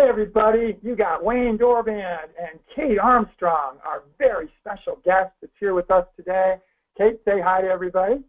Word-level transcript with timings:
Hey 0.00 0.08
everybody, 0.08 0.78
you 0.80 0.96
got 0.96 1.22
Wayne 1.22 1.58
Dorband 1.58 2.28
and 2.40 2.58
Kate 2.74 2.98
Armstrong, 2.98 3.76
our 3.84 4.04
very 4.16 4.50
special 4.58 4.98
guest 5.04 5.30
that's 5.42 5.52
here 5.60 5.74
with 5.74 5.90
us 5.90 6.06
today. 6.16 6.56
Kate, 6.96 7.20
say 7.26 7.38
hi 7.38 7.60
to 7.60 7.68
everybody. 7.68 8.22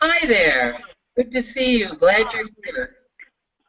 Hi 0.00 0.26
there. 0.26 0.78
Good 1.14 1.32
to 1.32 1.42
see 1.42 1.80
you. 1.80 1.94
Glad 1.96 2.32
you're 2.32 2.48
here. 2.64 2.96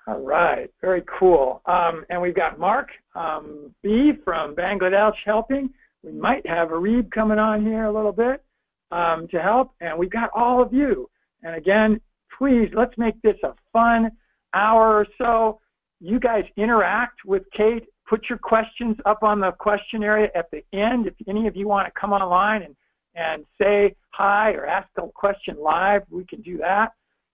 All 0.08 0.22
right, 0.22 0.72
very 0.80 1.04
cool. 1.20 1.62
Um, 1.66 2.06
and 2.10 2.22
we've 2.22 2.34
got 2.34 2.60
Mark 2.60 2.92
um, 3.14 3.76
B 3.84 4.14
from 4.24 4.56
Bangladesh 4.56 5.16
helping. 5.26 5.70
We 6.04 6.14
might 6.14 6.48
have 6.48 6.70
Arib 6.70 7.12
coming 7.12 7.40
on 7.40 7.62
here 7.62 7.84
a 7.84 7.94
little 7.94 8.14
bit 8.14 8.42
um, 8.92 9.28
to 9.32 9.42
help, 9.42 9.74
and 9.82 10.00
we've 10.00 10.10
got 10.10 10.30
all 10.34 10.62
of 10.62 10.72
you. 10.72 11.10
And 11.44 11.56
again, 11.56 12.00
please 12.38 12.70
let's 12.74 12.98
make 12.98 13.22
this 13.22 13.36
a 13.44 13.54
fun 13.74 14.12
hour 14.54 14.96
or 14.96 15.08
so 15.18 15.60
you 16.00 16.20
guys 16.20 16.46
interact 16.56 17.26
with 17.26 17.44
Kate. 17.52 17.88
Put 18.08 18.30
your 18.30 18.38
questions 18.38 18.98
up 19.06 19.24
on 19.24 19.40
the 19.40 19.52
question 19.52 20.04
area 20.04 20.30
at 20.36 20.50
the 20.52 20.64
end. 20.74 21.08
If 21.08 21.16
any 21.28 21.48
of 21.48 21.56
you 21.56 21.68
want 21.68 21.88
to 21.88 22.00
come 22.00 22.14
online 22.14 22.64
and, 22.64 22.76
and 23.16 23.46
say 23.60 23.96
hi 24.10 24.54
or 24.54 24.66
ask 24.66 24.88
a 24.98 25.08
question 25.14 25.58
live, 25.60 26.04
we 26.10 26.24
can 26.26 26.42
do 26.42 26.58
that. 26.60 26.94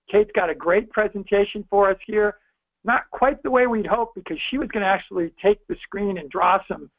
Kate's 0.09 0.31
got 0.33 0.49
a 0.49 0.55
great 0.55 0.89
presentation 0.91 1.65
for 1.69 1.89
us 1.89 1.97
here. 2.05 2.37
Not 2.83 3.03
quite 3.11 3.41
the 3.43 3.51
way 3.51 3.67
we'd 3.67 3.85
hoped 3.85 4.15
because 4.15 4.39
she 4.49 4.57
was 4.57 4.67
going 4.69 4.83
to 4.83 4.89
actually 4.89 5.31
take 5.41 5.65
the 5.67 5.75
screen 5.83 6.17
and 6.17 6.29
draw 6.29 6.59
some 6.67 6.89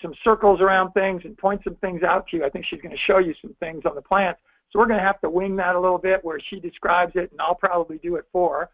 some 0.00 0.14
circles 0.22 0.60
around 0.60 0.92
things 0.92 1.22
and 1.24 1.36
point 1.36 1.60
some 1.64 1.74
things 1.76 2.04
out 2.04 2.28
to 2.28 2.36
you. 2.36 2.44
I 2.44 2.50
think 2.50 2.64
she's 2.64 2.80
going 2.80 2.94
to 2.94 2.96
show 2.96 3.18
you 3.18 3.34
some 3.42 3.54
things 3.58 3.84
on 3.84 3.96
the 3.96 4.02
plants. 4.02 4.40
So 4.70 4.78
we're 4.78 4.86
going 4.86 5.00
to 5.00 5.04
have 5.04 5.20
to 5.22 5.30
wing 5.30 5.56
that 5.56 5.74
a 5.74 5.80
little 5.80 5.98
bit 5.98 6.24
where 6.24 6.38
she 6.38 6.60
describes 6.60 7.16
it 7.16 7.32
and 7.32 7.40
I'll 7.40 7.56
probably 7.56 7.98
do 7.98 8.14
it 8.14 8.24
for 8.32 8.60
her. 8.60 8.70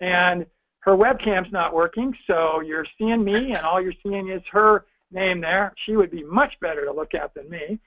And 0.00 0.46
her 0.82 0.96
webcam's 0.96 1.52
not 1.52 1.72
working, 1.72 2.12
so 2.26 2.60
you're 2.60 2.86
seeing 2.98 3.24
me, 3.24 3.52
and 3.52 3.64
all 3.64 3.80
you're 3.80 3.92
seeing 4.02 4.28
is 4.28 4.42
her 4.50 4.84
name 5.12 5.40
there. 5.40 5.72
She 5.84 5.96
would 5.96 6.10
be 6.10 6.24
much 6.24 6.52
better 6.60 6.84
to 6.84 6.92
look 6.92 7.14
at 7.14 7.32
than 7.34 7.48
me, 7.48 7.78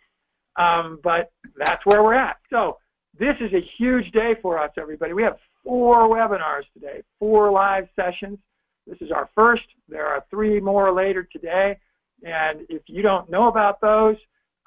um, 0.55 0.99
but 1.03 1.31
that's 1.57 1.85
where 1.85 2.01
we're 2.03 2.13
at. 2.13 2.38
So 2.49 2.77
this 3.17 3.35
is 3.41 3.53
a 3.53 3.61
huge 3.77 4.11
day 4.11 4.35
for 4.41 4.57
us, 4.57 4.71
everybody. 4.77 5.11
We 5.11 5.23
have 5.23 5.38
four 5.61 6.07
webinars 6.07 6.63
today, 6.73 7.03
four 7.19 7.51
live 7.51 7.89
sessions. 7.97 8.39
This 8.88 8.97
is 9.01 9.11
our 9.11 9.29
first. 9.35 9.66
There 9.89 10.07
are 10.07 10.23
three 10.29 10.61
more 10.61 10.93
later 10.93 11.23
today, 11.23 11.77
and 12.23 12.61
if 12.69 12.83
you 12.88 13.01
don't 13.01 13.29
know 13.29 13.49
about 13.49 13.81
those, 13.81 14.16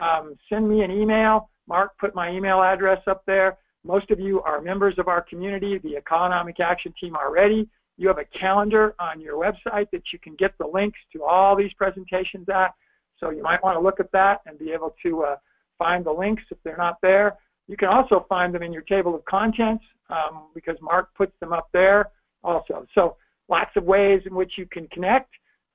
um, 0.00 0.36
send 0.50 0.68
me 0.68 0.82
an 0.82 0.90
email. 0.90 1.48
Mark 1.66 1.96
put 1.98 2.14
my 2.14 2.30
email 2.30 2.62
address 2.62 3.00
up 3.06 3.22
there. 3.26 3.56
Most 3.84 4.10
of 4.10 4.20
you 4.20 4.42
are 4.42 4.60
members 4.60 4.98
of 4.98 5.08
our 5.08 5.22
community, 5.22 5.78
the 5.78 5.96
Economic 5.96 6.60
Action 6.60 6.92
Team 7.00 7.16
already. 7.16 7.68
You 7.98 8.08
have 8.08 8.18
a 8.18 8.24
calendar 8.24 8.94
on 8.98 9.20
your 9.20 9.36
website 9.36 9.90
that 9.90 10.12
you 10.12 10.18
can 10.18 10.34
get 10.36 10.56
the 10.58 10.66
links 10.66 10.98
to 11.12 11.24
all 11.24 11.56
these 11.56 11.72
presentations 11.74 12.48
at. 12.48 12.72
So 13.18 13.30
you 13.30 13.42
might 13.42 13.62
want 13.62 13.76
to 13.76 13.80
look 13.80 13.98
at 14.00 14.10
that 14.12 14.40
and 14.46 14.58
be 14.58 14.70
able 14.72 14.94
to 15.02 15.24
uh, 15.24 15.36
find 15.78 16.06
the 16.06 16.12
links 16.12 16.44
if 16.50 16.58
they're 16.64 16.76
not 16.76 16.98
there. 17.02 17.36
You 17.66 17.76
can 17.76 17.88
also 17.88 18.24
find 18.28 18.54
them 18.54 18.62
in 18.62 18.72
your 18.72 18.82
table 18.82 19.14
of 19.14 19.24
contents 19.24 19.84
um, 20.08 20.44
because 20.54 20.76
Mark 20.80 21.12
puts 21.14 21.32
them 21.40 21.52
up 21.52 21.68
there 21.72 22.10
also. 22.44 22.86
So 22.94 23.16
lots 23.48 23.72
of 23.76 23.84
ways 23.84 24.22
in 24.26 24.34
which 24.34 24.52
you 24.56 24.66
can 24.66 24.86
connect. 24.88 25.30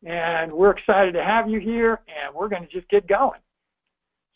And 0.06 0.52
we're 0.52 0.72
excited 0.72 1.14
to 1.14 1.24
have 1.24 1.50
you 1.50 1.60
here, 1.60 2.02
and 2.08 2.34
we're 2.36 2.50
going 2.50 2.64
to 2.64 2.68
just 2.68 2.90
get 2.90 3.08
going. 3.08 3.40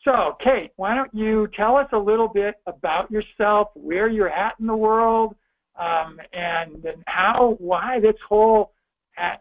So, 0.03 0.37
Kate, 0.41 0.71
why 0.77 0.95
don't 0.95 1.13
you 1.13 1.49
tell 1.53 1.75
us 1.75 1.87
a 1.91 1.97
little 1.97 2.29
bit 2.29 2.55
about 2.67 3.11
yourself, 3.11 3.69
where 3.73 4.07
you're 4.07 4.29
at 4.29 4.55
in 4.59 4.67
the 4.67 4.75
world, 4.75 5.35
um, 5.77 6.19
and 6.33 6.85
how, 7.05 7.55
why 7.59 7.99
this 7.99 8.15
whole 8.27 8.73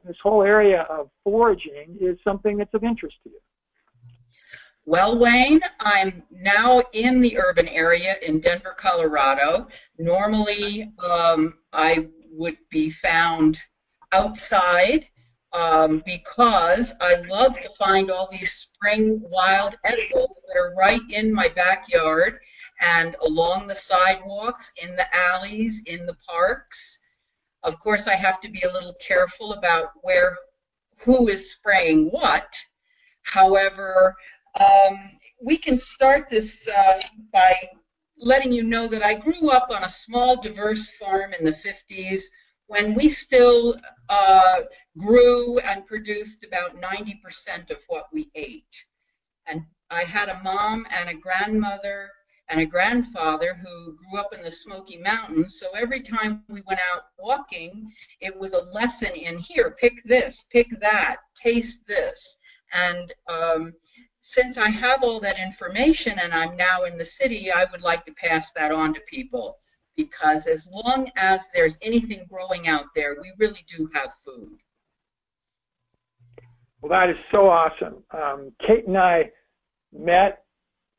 this 0.07 0.17
whole 0.23 0.43
area 0.43 0.87
of 0.89 1.11
foraging 1.23 1.99
is 2.01 2.17
something 2.25 2.57
that's 2.57 2.73
of 2.73 2.83
interest 2.83 3.17
to 3.23 3.29
you. 3.29 3.39
Well, 4.87 5.19
Wayne, 5.19 5.61
I'm 5.81 6.23
now 6.31 6.83
in 6.93 7.21
the 7.21 7.37
urban 7.39 7.69
area 7.69 8.17
in 8.23 8.41
Denver, 8.41 8.75
Colorado. 8.79 9.67
Normally, 9.99 10.93
um, 11.05 11.55
I 11.73 12.09
would 12.31 12.57
be 12.71 12.91
found 12.91 13.59
outside 14.13 15.07
um, 15.53 16.03
because 16.07 16.93
I 17.01 17.17
love 17.29 17.55
to 17.57 17.69
find 17.79 18.11
all 18.11 18.29
these 18.31 18.53
spring 18.53 19.21
wild 19.25 19.77
edibles 19.85 20.41
that 20.47 20.61
are 20.61 20.75
right 20.75 21.01
in 21.11 21.33
my 21.33 21.49
backyard 21.49 22.39
and 22.81 23.17
along 23.23 23.67
the 23.67 23.77
sidewalks, 23.77 24.73
in 24.83 24.97
the 24.97 25.07
alleys, 25.17 25.83
in 25.87 26.07
the 26.07 26.17
parks. 26.29 26.99
Of 27.63 27.79
course, 27.81 28.07
I 28.07 28.15
have 28.15 28.41
to 28.41 28.51
be 28.51 28.61
a 28.63 28.73
little 28.73 28.95
careful 28.95 29.55
about 29.55 29.91
where, 30.03 30.37
who 30.99 31.29
is 31.29 31.53
spraying 31.53 32.09
what. 32.09 32.49
However, 33.23 34.15
um, 34.61 35.19
we 35.43 35.57
can 35.59 35.79
start 35.79 36.29
this 36.31 36.69
uh, 36.69 37.01
by 37.33 37.55
letting 38.19 38.53
you 38.53 38.63
know 38.63 38.89
that 38.89 39.03
I 39.03 39.15
grew 39.15 39.51
up 39.51 39.69
on 39.71 39.85
a 39.85 39.91
small, 39.91 40.41
diverse 40.41 40.91
farm 40.93 41.33
in 41.39 41.45
the 41.45 41.53
50s 41.53 42.23
when 42.67 42.95
we 42.95 43.09
still 43.09 43.77
uh, 44.09 44.61
grew 44.99 45.59
and 45.61 45.87
produced 45.87 46.45
about 46.45 46.81
90% 46.81 47.71
of 47.71 47.79
what 47.89 48.07
we 48.13 48.31
ate. 48.35 48.85
And 49.47 49.63
I 49.91 50.03
had 50.03 50.29
a 50.29 50.43
mom 50.43 50.87
and 50.91 51.09
a 51.09 51.15
grandmother 51.15 52.11
and 52.49 52.61
a 52.61 52.67
grandfather 52.67 53.55
who 53.55 53.97
grew 53.97 54.21
up 54.21 54.33
in 54.33 54.43
the 54.43 54.53
Smoky 54.53 54.99
Mountains. 54.99 55.59
So 55.59 55.69
every 55.77 56.01
time 56.01 56.43
we 56.49 56.63
went 56.67 56.81
out 56.93 57.05
walking, 57.19 57.93
it 58.21 58.37
was 58.37 58.53
a 58.53 58.63
lesson 58.73 59.13
in 59.15 59.39
here 59.39 59.77
pick 59.81 59.95
this, 60.05 60.45
pick 60.51 60.69
that, 60.81 61.17
taste 61.41 61.87
this. 61.87 62.39
And 62.73 63.13
um, 63.29 63.73
since 64.21 64.59
I 64.59 64.69
have 64.69 65.03
all 65.03 65.21
that 65.21 65.39
information 65.39 66.19
and 66.19 66.33
I'm 66.33 66.57
now 66.57 66.85
in 66.85 66.99
the 66.99 67.05
city, 67.05 67.51
I 67.51 67.67
would 67.71 67.83
like 67.83 68.05
to 68.07 68.15
pass 68.15 68.53
that 68.53 68.73
on 68.73 68.95
to 68.95 69.01
people 69.09 69.59
because 69.97 70.47
as 70.47 70.69
long 70.71 71.11
as 71.17 71.49
there's 71.55 71.79
anything 71.83 72.27
growing 72.31 72.69
out 72.69 72.87
there, 72.95 73.17
we 73.21 73.33
really 73.39 73.65
do 73.77 73.89
have 73.95 74.11
food. 74.25 74.59
Well, 76.81 76.91
that 76.91 77.11
is 77.11 77.17
so 77.33 77.49
awesome. 77.49 78.05
Um, 78.11 78.53
Kate 78.65 78.87
and 78.87 78.99
I 78.99 79.31
met 79.93 80.45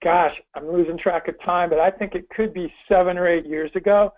gosh, 0.07 0.41
I'm 0.56 0.72
losing 0.72 0.97
track 0.97 1.28
of 1.28 1.35
time, 1.44 1.69
but 1.69 1.79
I 1.79 1.91
think 1.91 2.16
it 2.16 2.29
could 2.29 2.53
be 2.53 2.73
seven 2.88 3.18
or 3.18 3.28
eight 3.28 3.45
years 3.45 3.69
ago. 3.75 4.13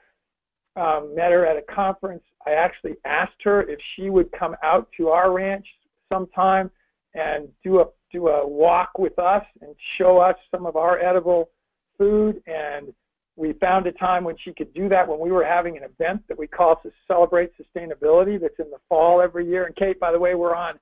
Um, 0.76 1.16
met 1.16 1.32
her 1.32 1.48
at 1.48 1.58
a 1.58 1.64
conference. 1.74 2.22
I 2.46 2.52
actually 2.52 2.94
asked 3.06 3.42
her 3.44 3.64
if 3.64 3.80
she 3.96 4.12
would 4.12 4.32
come 4.32 4.56
out 4.62 4.88
to 4.98 5.10
our 5.10 5.32
ranch 5.32 5.66
sometime 6.08 6.70
and 7.16 7.48
do 7.64 7.80
a 7.80 7.86
do 8.12 8.28
a 8.28 8.48
walk 8.48 9.00
with 9.00 9.18
us 9.18 9.44
and 9.62 9.76
show 9.98 10.20
us 10.20 10.36
some 10.52 10.68
of 10.68 10.76
our 10.76 11.00
edible 11.00 11.50
food. 11.98 12.42
And 12.46 12.94
we 13.36 13.54
found 13.54 13.88
a 13.88 13.92
time 13.92 14.24
when 14.24 14.36
she 14.38 14.54
could 14.54 14.72
do 14.76 14.90
that 14.90 15.08
when 15.08 15.20
we 15.20 15.32
were 15.32 15.44
having 15.44 15.76
an 15.76 15.84
event 15.84 16.22
that 16.28 16.38
we 16.38 16.46
call 16.46 16.76
to 16.84 16.92
celebrate 17.08 17.52
sustainability. 17.58 18.40
That's 18.40 18.60
in 18.60 18.70
the 18.70 18.78
fall 18.88 19.22
every 19.22 19.48
year. 19.48 19.66
And 19.66 19.76
Kate, 19.76 20.00
by 20.00 20.12
the 20.12 20.20
way, 20.20 20.36
we're 20.36 20.56
on 20.56 20.80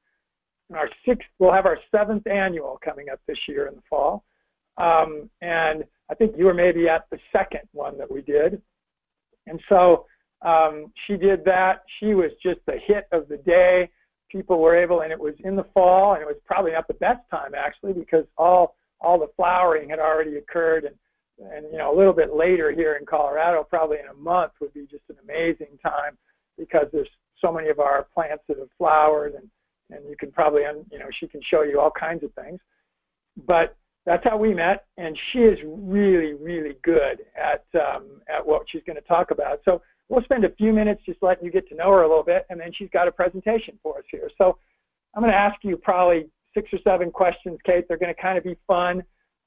our 0.75 0.89
sixth. 1.05 1.29
We'll 1.39 1.53
have 1.53 1.65
our 1.65 1.79
seventh 1.95 2.27
annual 2.27 2.77
coming 2.83 3.07
up 3.09 3.21
this 3.25 3.39
year 3.47 3.67
in 3.67 3.75
the 3.75 3.83
fall. 3.89 4.25
Um, 4.77 5.29
and 5.41 5.83
I 6.09 6.15
think 6.15 6.35
you 6.37 6.45
were 6.45 6.53
maybe 6.53 6.87
at 6.87 7.05
the 7.09 7.19
second 7.31 7.67
one 7.73 7.97
that 7.97 8.11
we 8.11 8.21
did. 8.21 8.61
And 9.47 9.59
so 9.69 10.05
um, 10.41 10.91
she 11.05 11.17
did 11.17 11.43
that. 11.45 11.83
She 11.99 12.13
was 12.13 12.31
just 12.43 12.59
the 12.65 12.77
hit 12.85 13.07
of 13.11 13.27
the 13.27 13.37
day. 13.37 13.89
People 14.29 14.59
were 14.59 14.75
able, 14.75 15.01
and 15.01 15.11
it 15.11 15.19
was 15.19 15.35
in 15.43 15.55
the 15.55 15.65
fall, 15.73 16.13
and 16.13 16.21
it 16.21 16.27
was 16.27 16.37
probably 16.45 16.73
not 16.73 16.87
the 16.87 16.93
best 16.95 17.21
time 17.31 17.53
actually 17.55 17.93
because 17.93 18.25
all 18.37 18.75
all 18.99 19.19
the 19.19 19.29
flowering 19.35 19.89
had 19.89 19.99
already 19.99 20.35
occurred, 20.35 20.83
and 20.83 20.95
and 21.51 21.65
you 21.71 21.77
know 21.77 21.93
a 21.93 21.97
little 21.97 22.13
bit 22.13 22.33
later 22.35 22.71
here 22.71 22.95
in 22.95 23.05
Colorado, 23.05 23.63
probably 23.63 23.97
in 23.99 24.07
a 24.07 24.13
month 24.13 24.51
would 24.59 24.73
be 24.73 24.85
just 24.85 25.03
an 25.09 25.15
amazing 25.23 25.79
time 25.81 26.17
because 26.57 26.87
there's 26.91 27.09
so 27.39 27.53
many 27.53 27.69
of 27.69 27.79
our 27.79 28.07
plants 28.13 28.43
that 28.47 28.57
have 28.57 28.69
flowered, 28.77 29.33
and 29.33 29.49
and 29.89 30.07
you 30.09 30.17
can 30.17 30.31
probably 30.31 30.63
you 30.91 30.99
know 30.99 31.07
she 31.11 31.27
can 31.27 31.41
show 31.41 31.63
you 31.63 31.79
all 31.79 31.91
kinds 31.91 32.23
of 32.23 32.33
things, 32.33 32.59
but 33.45 33.77
that's 34.07 34.23
how 34.23 34.37
we 34.37 34.53
met, 34.53 34.85
and 34.95 35.19
she 35.31 35.39
is 35.39 35.59
really, 35.65 36.33
really 36.33 36.77
good 36.81 37.25
at 37.35 37.65
um, 37.75 38.21
at 38.33 38.43
what 38.43 38.63
she's 38.69 38.81
going 38.87 38.95
to 38.95 39.01
talk 39.01 39.31
about. 39.31 39.59
So 39.65 39.81
we'll 40.07 40.23
spend 40.23 40.45
a 40.45 40.49
few 40.51 40.71
minutes 40.71 41.01
just 41.05 41.21
letting 41.21 41.43
you 41.43 41.51
get 41.51 41.67
to 41.69 41.75
know 41.75 41.91
her 41.91 42.03
a 42.03 42.07
little 42.07 42.23
bit, 42.23 42.45
and 42.49 42.57
then 42.57 42.71
she's 42.73 42.89
got 42.93 43.09
a 43.09 43.11
presentation 43.11 43.77
for 43.83 43.97
us 43.97 44.05
here. 44.09 44.31
So 44.37 44.57
I'm 45.13 45.21
going 45.21 45.33
to 45.33 45.37
ask 45.37 45.57
you 45.61 45.75
probably 45.75 46.27
six 46.53 46.71
or 46.71 46.79
seven 46.85 47.11
questions, 47.11 47.59
Kate. 47.65 47.85
They're 47.89 47.97
going 47.97 48.15
to 48.15 48.21
kind 48.21 48.37
of 48.37 48.45
be 48.45 48.55
fun, 48.65 49.03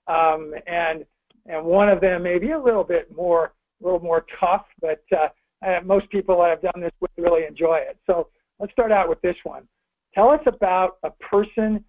um, 0.08 0.52
and 0.66 1.06
and 1.46 1.64
one 1.64 1.88
of 1.88 2.02
them 2.02 2.22
may 2.22 2.38
be 2.38 2.50
a 2.50 2.60
little 2.60 2.84
bit 2.84 3.10
more 3.16 3.54
a 3.80 3.84
little 3.84 4.00
more 4.00 4.26
tough, 4.38 4.66
but 4.82 5.02
uh, 5.10 5.28
uh, 5.66 5.80
most 5.86 6.10
people 6.10 6.42
I've 6.42 6.60
done 6.60 6.82
this 6.82 6.92
with 7.00 7.10
really 7.16 7.46
enjoy 7.46 7.76
it. 7.76 7.98
So 8.06 8.28
let's 8.58 8.72
start 8.72 8.92
out 8.92 9.08
with 9.08 9.22
this 9.22 9.36
one. 9.42 9.66
Tell 10.14 10.28
us 10.28 10.40
about 10.44 10.98
a 11.02 11.10
person 11.12 11.82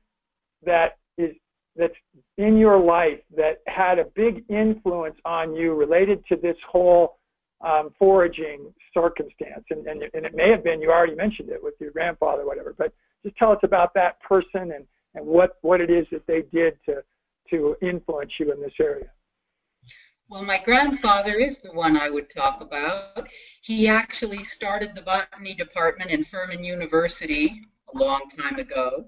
that 0.64 1.00
is 1.18 1.36
that's 1.76 1.96
in 2.38 2.58
your 2.58 2.80
life 2.80 3.20
that 3.36 3.62
had 3.68 4.00
a 4.00 4.06
big 4.16 4.44
influence 4.50 5.16
on 5.26 5.56
you 5.56 5.74
related 5.74 6.26
to 6.28 6.36
this 6.36 6.58
whole 6.70 7.18
um, 7.62 7.94
foraging 7.98 8.74
circumstance. 8.94 9.64
And, 9.70 9.88
and, 9.88 10.04
and 10.14 10.26
it 10.26 10.36
may 10.36 10.50
have 10.50 10.64
been, 10.64 10.82
you 10.82 10.92
already 10.92 11.16
mentioned 11.16 11.50
it 11.50 11.64
with 11.64 11.76
your 11.80 11.92
grandfather, 11.92 12.46
whatever, 12.46 12.76
but 12.78 12.94
just 13.24 13.38
tell 13.38 13.52
us 13.52 13.60
about 13.64 13.94
that 13.94 14.20
person 14.22 14.72
and, 14.74 14.86
and 15.16 15.26
what, 15.26 15.58
what 15.62 15.80
it 15.82 15.90
is 15.90 16.06
that 16.12 16.26
they 16.28 16.42
did 16.52 16.78
to, 16.88 17.04
to 17.50 17.76
influence 17.82 18.32
you 18.40 18.52
in 18.52 18.62
this 18.62 18.74
area. 18.80 19.10
Well, 20.30 20.44
my 20.44 20.60
grandfather 20.64 21.34
is 21.34 21.60
the 21.60 21.74
one 21.74 21.98
I 21.98 22.10
would 22.10 22.34
talk 22.34 22.62
about. 22.62 23.28
He 23.62 23.90
actually 23.90 24.46
started 24.46 24.96
the 24.96 25.02
botany 25.02 25.54
department 25.54 26.10
in 26.10 26.24
Furman 26.24 26.64
University 26.64 27.68
a 27.94 27.98
long 27.98 28.30
time 28.40 28.58
ago. 28.58 29.06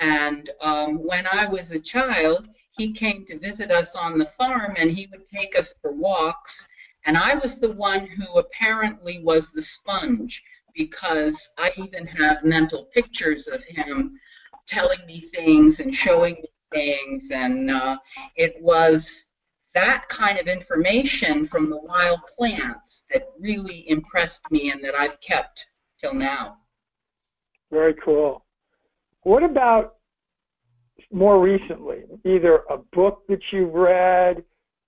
And 0.00 0.50
um, 0.62 0.96
when 1.06 1.26
I 1.30 1.46
was 1.46 1.70
a 1.70 1.78
child, 1.78 2.48
he 2.72 2.92
came 2.92 3.26
to 3.26 3.38
visit 3.38 3.70
us 3.70 3.94
on 3.94 4.18
the 4.18 4.26
farm 4.26 4.74
and 4.78 4.90
he 4.90 5.06
would 5.10 5.26
take 5.32 5.58
us 5.58 5.74
for 5.80 5.92
walks. 5.92 6.66
And 7.04 7.16
I 7.16 7.34
was 7.34 7.60
the 7.60 7.72
one 7.72 8.06
who 8.06 8.38
apparently 8.38 9.22
was 9.22 9.50
the 9.50 9.62
sponge 9.62 10.42
because 10.74 11.50
I 11.58 11.72
even 11.76 12.06
have 12.06 12.44
mental 12.44 12.84
pictures 12.94 13.46
of 13.48 13.62
him 13.64 14.18
telling 14.66 15.04
me 15.06 15.20
things 15.20 15.80
and 15.80 15.94
showing 15.94 16.36
me 16.36 16.48
things. 16.72 17.30
And 17.30 17.70
uh, 17.70 17.98
it 18.36 18.56
was 18.60 19.26
that 19.74 20.08
kind 20.08 20.38
of 20.38 20.46
information 20.46 21.46
from 21.46 21.68
the 21.68 21.78
wild 21.78 22.20
plants 22.36 23.04
that 23.10 23.28
really 23.38 23.88
impressed 23.88 24.42
me 24.50 24.70
and 24.70 24.82
that 24.82 24.94
I've 24.94 25.20
kept 25.20 25.66
till 26.00 26.14
now. 26.14 26.56
Very 27.70 27.94
cool. 27.94 28.44
What 29.22 29.42
about 29.42 29.96
more 31.12 31.40
recently? 31.40 32.02
Either 32.24 32.62
a 32.70 32.78
book 32.92 33.22
that 33.28 33.40
you've 33.52 33.74
read, 33.74 34.42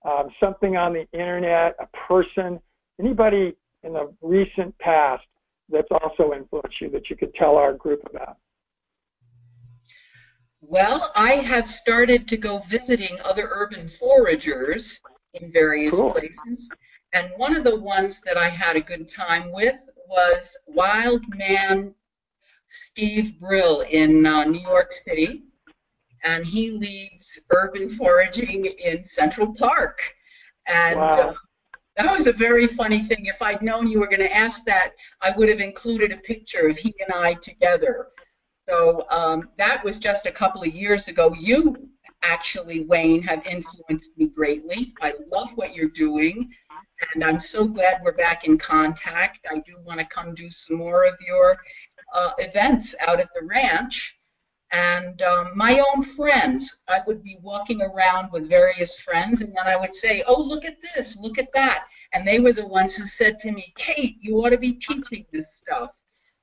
um, 0.05 0.29
something 0.39 0.75
on 0.75 0.93
the 0.93 1.07
internet, 1.13 1.75
a 1.79 1.87
person, 2.07 2.59
anybody 2.99 3.55
in 3.83 3.93
the 3.93 4.13
recent 4.21 4.77
past 4.79 5.23
that's 5.69 5.87
also 5.91 6.33
influenced 6.33 6.81
you 6.81 6.89
that 6.89 7.09
you 7.09 7.15
could 7.15 7.33
tell 7.35 7.55
our 7.55 7.73
group 7.73 8.01
about? 8.09 8.37
Well, 10.61 11.11
I 11.15 11.35
have 11.35 11.67
started 11.67 12.27
to 12.29 12.37
go 12.37 12.63
visiting 12.69 13.17
other 13.23 13.49
urban 13.51 13.89
foragers 13.89 14.99
in 15.33 15.51
various 15.51 15.91
cool. 15.91 16.11
places. 16.11 16.69
And 17.13 17.29
one 17.37 17.55
of 17.55 17.63
the 17.63 17.79
ones 17.79 18.21
that 18.25 18.37
I 18.37 18.49
had 18.49 18.75
a 18.75 18.81
good 18.81 19.09
time 19.09 19.51
with 19.51 19.83
was 20.07 20.57
Wild 20.67 21.23
Man 21.35 21.93
Steve 22.73 23.39
Brill 23.39 23.81
in 23.81 24.25
uh, 24.25 24.45
New 24.45 24.59
York 24.59 24.93
City. 25.05 25.43
And 26.23 26.45
he 26.45 26.71
leads 26.71 27.39
urban 27.51 27.89
foraging 27.89 28.65
in 28.65 29.05
Central 29.05 29.53
Park. 29.55 29.99
And 30.67 30.99
wow. 30.99 31.29
uh, 31.29 31.33
that 31.97 32.17
was 32.17 32.27
a 32.27 32.33
very 32.33 32.67
funny 32.67 33.03
thing. 33.03 33.25
If 33.25 33.41
I'd 33.41 33.61
known 33.61 33.87
you 33.87 33.99
were 33.99 34.07
going 34.07 34.21
to 34.21 34.35
ask 34.35 34.63
that, 34.65 34.93
I 35.21 35.33
would 35.37 35.49
have 35.49 35.59
included 35.59 36.11
a 36.11 36.17
picture 36.17 36.67
of 36.67 36.77
he 36.77 36.95
and 37.05 37.13
I 37.13 37.35
together. 37.35 38.07
So 38.67 39.05
um, 39.11 39.49
that 39.57 39.83
was 39.83 39.99
just 39.99 40.25
a 40.25 40.31
couple 40.31 40.63
of 40.63 40.73
years 40.73 41.09
ago. 41.09 41.35
You 41.37 41.89
actually, 42.23 42.85
Wayne, 42.85 43.21
have 43.23 43.45
influenced 43.45 44.09
me 44.17 44.27
greatly. 44.27 44.93
I 45.01 45.13
love 45.29 45.49
what 45.55 45.75
you're 45.75 45.89
doing, 45.89 46.49
and 47.13 47.23
I'm 47.23 47.39
so 47.39 47.67
glad 47.67 48.01
we're 48.01 48.13
back 48.13 48.45
in 48.45 48.57
contact. 48.57 49.45
I 49.51 49.55
do 49.55 49.75
want 49.85 49.99
to 49.99 50.05
come 50.05 50.33
do 50.33 50.49
some 50.49 50.77
more 50.77 51.03
of 51.03 51.15
your 51.27 51.57
uh, 52.13 52.31
events 52.37 52.95
out 53.05 53.19
at 53.19 53.29
the 53.33 53.45
ranch. 53.45 54.17
And 54.71 55.21
um, 55.21 55.51
my 55.55 55.79
own 55.79 56.03
friends, 56.03 56.79
I 56.87 57.01
would 57.05 57.23
be 57.23 57.37
walking 57.41 57.81
around 57.81 58.31
with 58.31 58.49
various 58.49 58.95
friends, 58.99 59.41
and 59.41 59.55
then 59.55 59.67
I 59.67 59.75
would 59.75 59.93
say, 59.93 60.23
Oh, 60.25 60.41
look 60.41 60.65
at 60.65 60.77
this, 60.95 61.15
look 61.17 61.37
at 61.37 61.53
that. 61.53 61.85
And 62.13 62.27
they 62.27 62.39
were 62.39 62.53
the 62.53 62.65
ones 62.65 62.93
who 62.93 63.05
said 63.05 63.39
to 63.41 63.51
me, 63.51 63.73
Kate, 63.77 64.17
you 64.19 64.37
ought 64.37 64.49
to 64.49 64.57
be 64.57 64.73
teaching 64.73 65.25
this 65.31 65.53
stuff. 65.53 65.91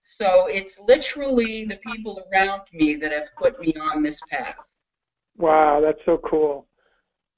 So 0.02 0.46
it's 0.46 0.78
literally 0.78 1.64
the 1.64 1.76
people 1.76 2.22
around 2.32 2.62
me 2.72 2.94
that 2.96 3.12
have 3.12 3.28
put 3.36 3.60
me 3.60 3.74
on 3.80 4.02
this 4.02 4.20
path. 4.30 4.56
Wow, 5.36 5.80
that's 5.80 6.00
so 6.04 6.20
cool. 6.28 6.66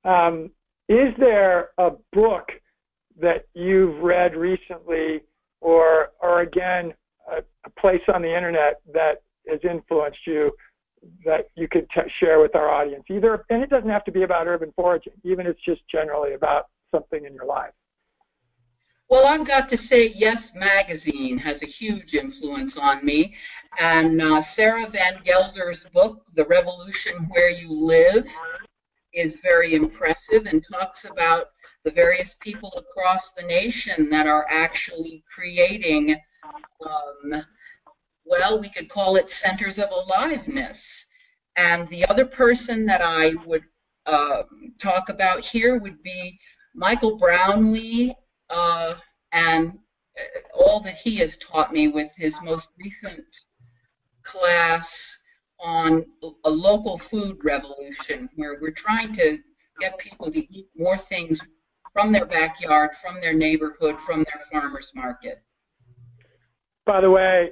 Um, 0.04 0.50
is 0.88 1.14
there 1.18 1.70
a 1.78 1.90
book 2.12 2.50
that 3.20 3.46
you've 3.54 3.98
read 4.02 4.34
recently, 4.34 5.20
or 5.60 6.10
or 6.20 6.40
again, 6.40 6.92
a, 7.32 7.42
a 7.66 7.70
place 7.80 8.02
on 8.12 8.22
the 8.22 8.34
internet 8.34 8.80
that 8.92 9.22
has 9.48 9.60
influenced 9.68 10.26
you 10.26 10.52
that 11.24 11.46
you 11.56 11.66
could 11.68 11.88
t- 11.90 12.00
share 12.20 12.40
with 12.40 12.54
our 12.54 12.68
audience? 12.68 13.04
Either, 13.10 13.44
and 13.50 13.62
it 13.62 13.70
doesn't 13.70 13.90
have 13.90 14.04
to 14.04 14.12
be 14.12 14.22
about 14.22 14.46
urban 14.46 14.72
foraging, 14.76 15.14
even 15.24 15.46
if 15.46 15.56
it's 15.56 15.64
just 15.64 15.80
generally 15.88 16.34
about 16.34 16.66
something 16.92 17.24
in 17.24 17.34
your 17.34 17.46
life. 17.46 17.72
Well, 19.08 19.26
I've 19.26 19.46
got 19.46 19.68
to 19.68 19.76
say, 19.76 20.12
Yes 20.16 20.52
Magazine 20.54 21.36
has 21.36 21.62
a 21.62 21.66
huge 21.66 22.14
influence 22.14 22.78
on 22.78 23.04
me. 23.04 23.34
And 23.78 24.22
uh, 24.22 24.40
Sarah 24.40 24.88
Van 24.88 25.20
Gelder's 25.22 25.84
book, 25.92 26.24
The 26.34 26.46
Revolution 26.46 27.28
Where 27.30 27.50
You 27.50 27.70
Live, 27.70 28.26
is 29.12 29.36
very 29.42 29.74
impressive 29.74 30.46
and 30.46 30.64
talks 30.64 31.04
about 31.04 31.48
the 31.84 31.90
various 31.90 32.36
people 32.40 32.72
across 32.76 33.32
the 33.32 33.42
nation 33.42 34.08
that 34.08 34.26
are 34.26 34.46
actually 34.48 35.22
creating, 35.30 36.16
um, 36.44 37.44
well, 38.24 38.60
we 38.60 38.68
could 38.68 38.88
call 38.88 39.16
it 39.16 39.30
centers 39.30 39.78
of 39.78 39.90
aliveness. 39.90 41.04
And 41.56 41.88
the 41.88 42.06
other 42.06 42.24
person 42.24 42.86
that 42.86 43.02
I 43.02 43.34
would 43.46 43.64
uh, 44.06 44.42
talk 44.80 45.08
about 45.08 45.40
here 45.40 45.78
would 45.78 46.02
be 46.02 46.38
Michael 46.74 47.18
Brownlee 47.18 48.16
uh, 48.50 48.94
and 49.32 49.78
uh, 50.18 50.22
all 50.54 50.80
that 50.80 50.96
he 50.96 51.16
has 51.16 51.36
taught 51.38 51.72
me 51.72 51.88
with 51.88 52.12
his 52.16 52.34
most 52.42 52.68
recent 52.78 53.24
class 54.22 55.18
on 55.60 56.04
a 56.44 56.50
local 56.50 56.98
food 56.98 57.38
revolution, 57.44 58.28
where 58.34 58.58
we're 58.60 58.72
trying 58.72 59.14
to 59.14 59.38
get 59.80 59.96
people 59.98 60.30
to 60.30 60.38
eat 60.54 60.68
more 60.76 60.98
things 60.98 61.38
from 61.92 62.10
their 62.10 62.26
backyard, 62.26 62.90
from 63.00 63.20
their 63.20 63.32
neighborhood, 63.32 63.96
from 64.04 64.24
their 64.24 64.42
farmer's 64.50 64.90
market. 64.94 65.42
By 66.86 67.00
the 67.00 67.10
way, 67.10 67.50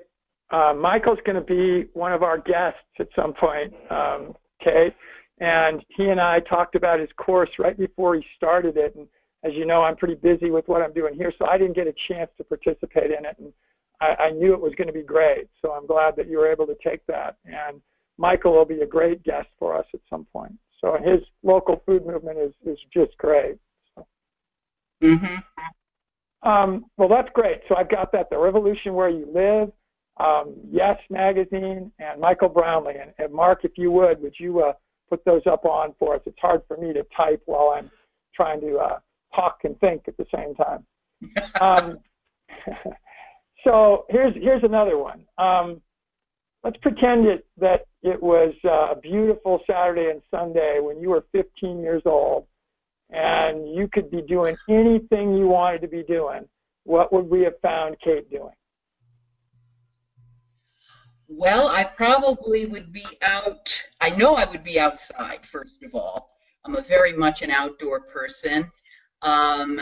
uh, 0.51 0.75
Michael's 0.77 1.19
going 1.25 1.37
to 1.37 1.41
be 1.41 1.89
one 1.93 2.13
of 2.13 2.23
our 2.23 2.39
guests 2.39 2.81
at 2.99 3.09
some 3.15 3.33
point, 3.33 3.73
um, 3.91 4.35
Kate, 4.63 4.95
and 5.39 5.85
he 5.89 6.09
and 6.09 6.21
I 6.21 6.41
talked 6.41 6.75
about 6.75 7.01
his 7.01 7.09
course 7.17 7.51
right 7.59 7.79
before 7.79 8.17
he 8.17 8.25
started 8.37 8.77
it, 8.77 8.95
and 8.97 9.07
as 9.43 9.53
you 9.55 9.65
know, 9.65 9.83
I'm 9.83 9.97
pretty 9.97 10.17
busy 10.17 10.51
with 10.51 10.69
what 10.69 10.83
I'm 10.83 10.93
doing 10.93 11.15
here, 11.15 11.33
so 11.39 11.47
I 11.47 11.57
didn't 11.57 11.77
get 11.77 11.87
a 11.87 11.95
chance 12.09 12.31
to 12.37 12.45
participate 12.45 13.11
in 13.11 13.25
it. 13.25 13.37
And 13.39 13.53
I, 14.01 14.25
I 14.25 14.31
knew 14.31 14.53
it 14.53 14.61
was 14.61 14.75
going 14.75 14.89
to 14.89 14.93
be 14.93 15.03
great, 15.03 15.49
so 15.63 15.73
I'm 15.73 15.87
glad 15.87 16.15
that 16.17 16.29
you 16.29 16.39
were 16.39 16.51
able 16.51 16.67
to 16.67 16.77
take 16.85 17.05
that. 17.07 17.37
And 17.47 17.81
Michael 18.19 18.53
will 18.53 18.67
be 18.67 18.81
a 18.83 18.87
great 18.87 19.23
guest 19.23 19.49
for 19.59 19.77
us 19.77 19.87
at 19.95 20.01
some 20.11 20.27
point. 20.33 20.53
So 20.81 20.97
his 21.03 21.21
local 21.43 21.83
food 21.87 22.07
movement 22.07 22.39
is 22.39 22.53
is 22.67 22.79
just 22.93 23.17
great. 23.19 23.57
So. 23.95 24.07
Mm-hmm. 25.03 25.37
Um, 26.43 26.87
well, 26.97 27.09
that's 27.09 27.29
great. 27.35 27.61
So 27.69 27.77
I've 27.77 27.91
got 27.91 28.13
that. 28.13 28.31
The 28.31 28.39
Revolution 28.39 28.95
Where 28.95 29.11
You 29.11 29.29
Live, 29.33 29.71
um, 30.19 30.55
Yes 30.71 30.99
Magazine, 31.11 31.93
and 31.99 32.21
Michael 32.21 32.49
Brownlee. 32.49 32.95
And, 33.01 33.13
and 33.19 33.33
Mark, 33.33 33.65
if 33.65 33.73
you 33.77 33.91
would, 33.93 34.21
would 34.23 34.35
you 34.39 34.61
uh, 34.61 34.73
put 35.09 35.25
those 35.25 35.43
up 35.47 35.65
on 35.65 35.95
for 35.99 36.15
us? 36.15 36.23
It's 36.27 36.39
hard 36.41 36.63
for 36.67 36.77
me 36.77 36.93
to 36.93 37.05
type 37.17 37.43
while 37.47 37.75
I'm 37.77 37.91
trying 38.35 38.61
to 38.63 38.77
uh, 38.77 38.99
talk 39.35 39.59
and 39.65 39.79
think 39.81 40.03
at 40.09 40.17
the 40.17 40.27
same 40.35 40.55
time. 40.55 40.87
Um, 41.61 41.99
so 43.65 44.07
here's 44.09 44.35
here's 44.35 44.65
another 44.65 44.97
one. 44.97 45.21
Um, 45.37 45.83
let's 46.65 46.77
pretend 46.79 47.27
it, 47.27 47.47
that 47.59 47.87
it 48.03 48.23
was 48.23 48.55
uh, 48.65 48.93
a 48.93 48.97
beautiful 49.01 49.61
Saturday 49.67 50.11
and 50.11 50.23
Sunday 50.31 50.79
when 50.81 51.01
you 51.01 51.11
were 51.11 51.25
15 51.33 51.81
years 51.81 52.03
old, 52.07 52.47
and 53.13 53.75
you 53.75 53.89
could 53.89 54.11
be 54.11 54.23
doing 54.23 54.57
anything 54.69 55.37
you 55.37 55.49
wanted 55.49 55.81
to 55.83 55.89
be 55.89 56.03
doing. 56.03 56.49
What 56.85 57.13
would 57.13 57.29
we 57.29 57.43
have 57.43 57.59
found 57.61 57.97
Kate 58.03 58.31
doing? 58.31 58.53
Well, 61.29 61.69
I 61.69 61.85
probably 61.85 62.67
would 62.67 62.93
be 62.93 63.07
out. 63.23 63.81
I 64.01 64.11
know 64.11 64.35
I 64.35 64.51
would 64.51 64.65
be 64.65 64.81
outside, 64.81 65.47
first 65.47 65.83
of 65.85 65.95
all. 65.95 66.31
I'm 66.65 66.77
a 66.77 66.83
very 66.83 67.13
much 67.13 67.43
an 67.43 67.51
outdoor 67.51 68.01
person. 68.01 68.71
Um, 69.23 69.81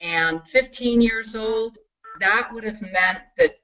and 0.00 0.42
15 0.48 1.00
years 1.00 1.34
old, 1.34 1.78
that 2.20 2.50
would 2.52 2.64
have 2.64 2.80
meant 2.80 3.20
that 3.36 3.60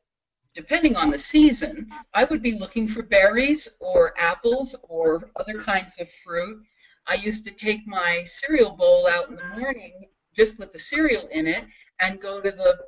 depending 0.55 0.97
on 0.97 1.11
the 1.11 1.19
season, 1.19 1.91
I 2.15 2.25
would 2.25 2.43
be 2.43 2.59
looking 2.59 2.87
for 2.87 3.03
berries 3.03 3.69
or 3.81 4.15
apples 4.19 4.77
or 4.85 5.31
other 5.37 5.61
kinds 5.61 5.93
of 5.99 6.07
fruit. 6.25 6.63
I 7.07 7.15
used 7.15 7.45
to 7.45 7.51
take 7.51 7.87
my 7.87 8.25
cereal 8.27 8.71
bowl 8.71 9.07
out 9.07 9.29
in 9.29 9.37
the 9.37 9.59
morning 9.59 10.09
just 10.35 10.59
with 10.59 10.73
the 10.73 10.79
cereal 10.79 11.29
in 11.29 11.47
it 11.47 11.65
and 12.01 12.21
go 12.21 12.41
to 12.41 12.51
the 12.51 12.79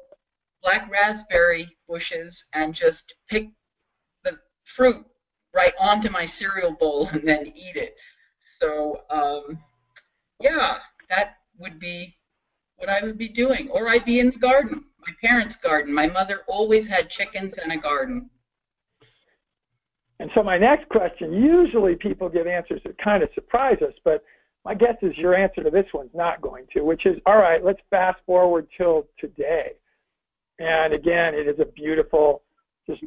black 0.63 0.91
raspberry 0.91 1.77
bushes 1.89 2.45
and 2.55 2.75
just 2.75 3.15
pick 3.29 3.49
the 4.25 4.39
fruit 4.65 5.05
right 5.55 5.75
onto 5.79 6.11
my 6.11 6.27
cereal 6.27 6.73
bowl 6.73 7.09
and 7.09 7.27
then 7.27 7.47
eat 7.47 7.77
it. 7.77 7.95
So, 8.61 9.03
um, 9.11 9.59
yeah, 10.41 10.79
that 11.09 11.37
would 11.59 11.79
be 11.79 12.17
what 12.77 12.89
I 12.89 13.03
would 13.03 13.19
be 13.19 13.29
doing. 13.29 13.69
Or 13.71 13.89
I'd 13.89 14.05
be 14.05 14.21
in 14.21 14.31
the 14.31 14.39
garden, 14.39 14.85
my 15.07 15.13
parents' 15.21 15.57
garden. 15.57 15.95
My 15.95 16.07
mother 16.07 16.43
always 16.49 16.87
had 16.87 17.11
chickens 17.11 17.55
and 17.63 17.73
a 17.73 17.77
garden. 17.77 18.31
And 20.19 20.31
so 20.35 20.43
my 20.43 20.57
next 20.57 20.89
question, 20.89 21.33
usually 21.33 21.95
people 21.95 22.29
give 22.29 22.47
answers 22.47 22.81
that 22.85 22.97
kind 22.99 23.23
of 23.23 23.29
surprise 23.35 23.79
us, 23.83 23.93
but 24.05 24.25
my 24.65 24.75
guess 24.75 24.97
is 25.03 25.17
your 25.17 25.35
answer 25.35 25.63
to 25.63 25.71
this 25.71 25.87
one's 25.93 26.15
not 26.15 26.41
going 26.41 26.67
to, 26.73 26.83
which 26.83 27.07
is, 27.07 27.19
all 27.27 27.37
right, 27.37 27.65
let's 27.65 27.81
fast 27.91 28.19
forward 28.27 28.67
till 28.77 29.07
today. 29.19 29.73
And 30.59 30.95
again, 30.95 31.35
it 31.35 31.47
is 31.47 31.61
a 31.61 31.67
beautiful, 31.67 32.43
just 32.89 33.03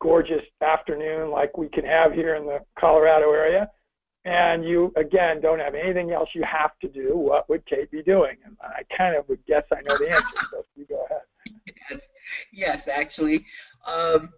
gorgeous 0.00 0.42
afternoon 0.60 1.30
like 1.30 1.56
we 1.56 1.68
can 1.68 1.84
have 1.84 2.12
here 2.12 2.34
in 2.34 2.44
the 2.44 2.58
Colorado 2.78 3.30
area. 3.32 3.70
And 4.26 4.64
you, 4.64 4.92
again, 4.96 5.40
don't 5.40 5.60
have 5.60 5.74
anything 5.74 6.10
else 6.10 6.30
you 6.34 6.42
have 6.42 6.78
to 6.80 6.88
do. 6.88 7.16
What 7.16 7.48
would 7.48 7.64
Kate 7.66 7.90
be 7.90 8.02
doing? 8.02 8.36
And 8.44 8.56
I 8.60 8.82
kind 8.96 9.16
of 9.16 9.28
would 9.28 9.44
guess 9.46 9.64
I 9.70 9.82
know 9.82 9.96
the 9.98 10.10
answer, 10.10 10.26
so 10.50 10.64
you 10.76 10.86
go 10.86 11.04
ahead. 11.06 11.20
Yes, 11.90 12.08
yes, 12.50 12.88
actually. 12.88 13.44
Um, 13.86 14.30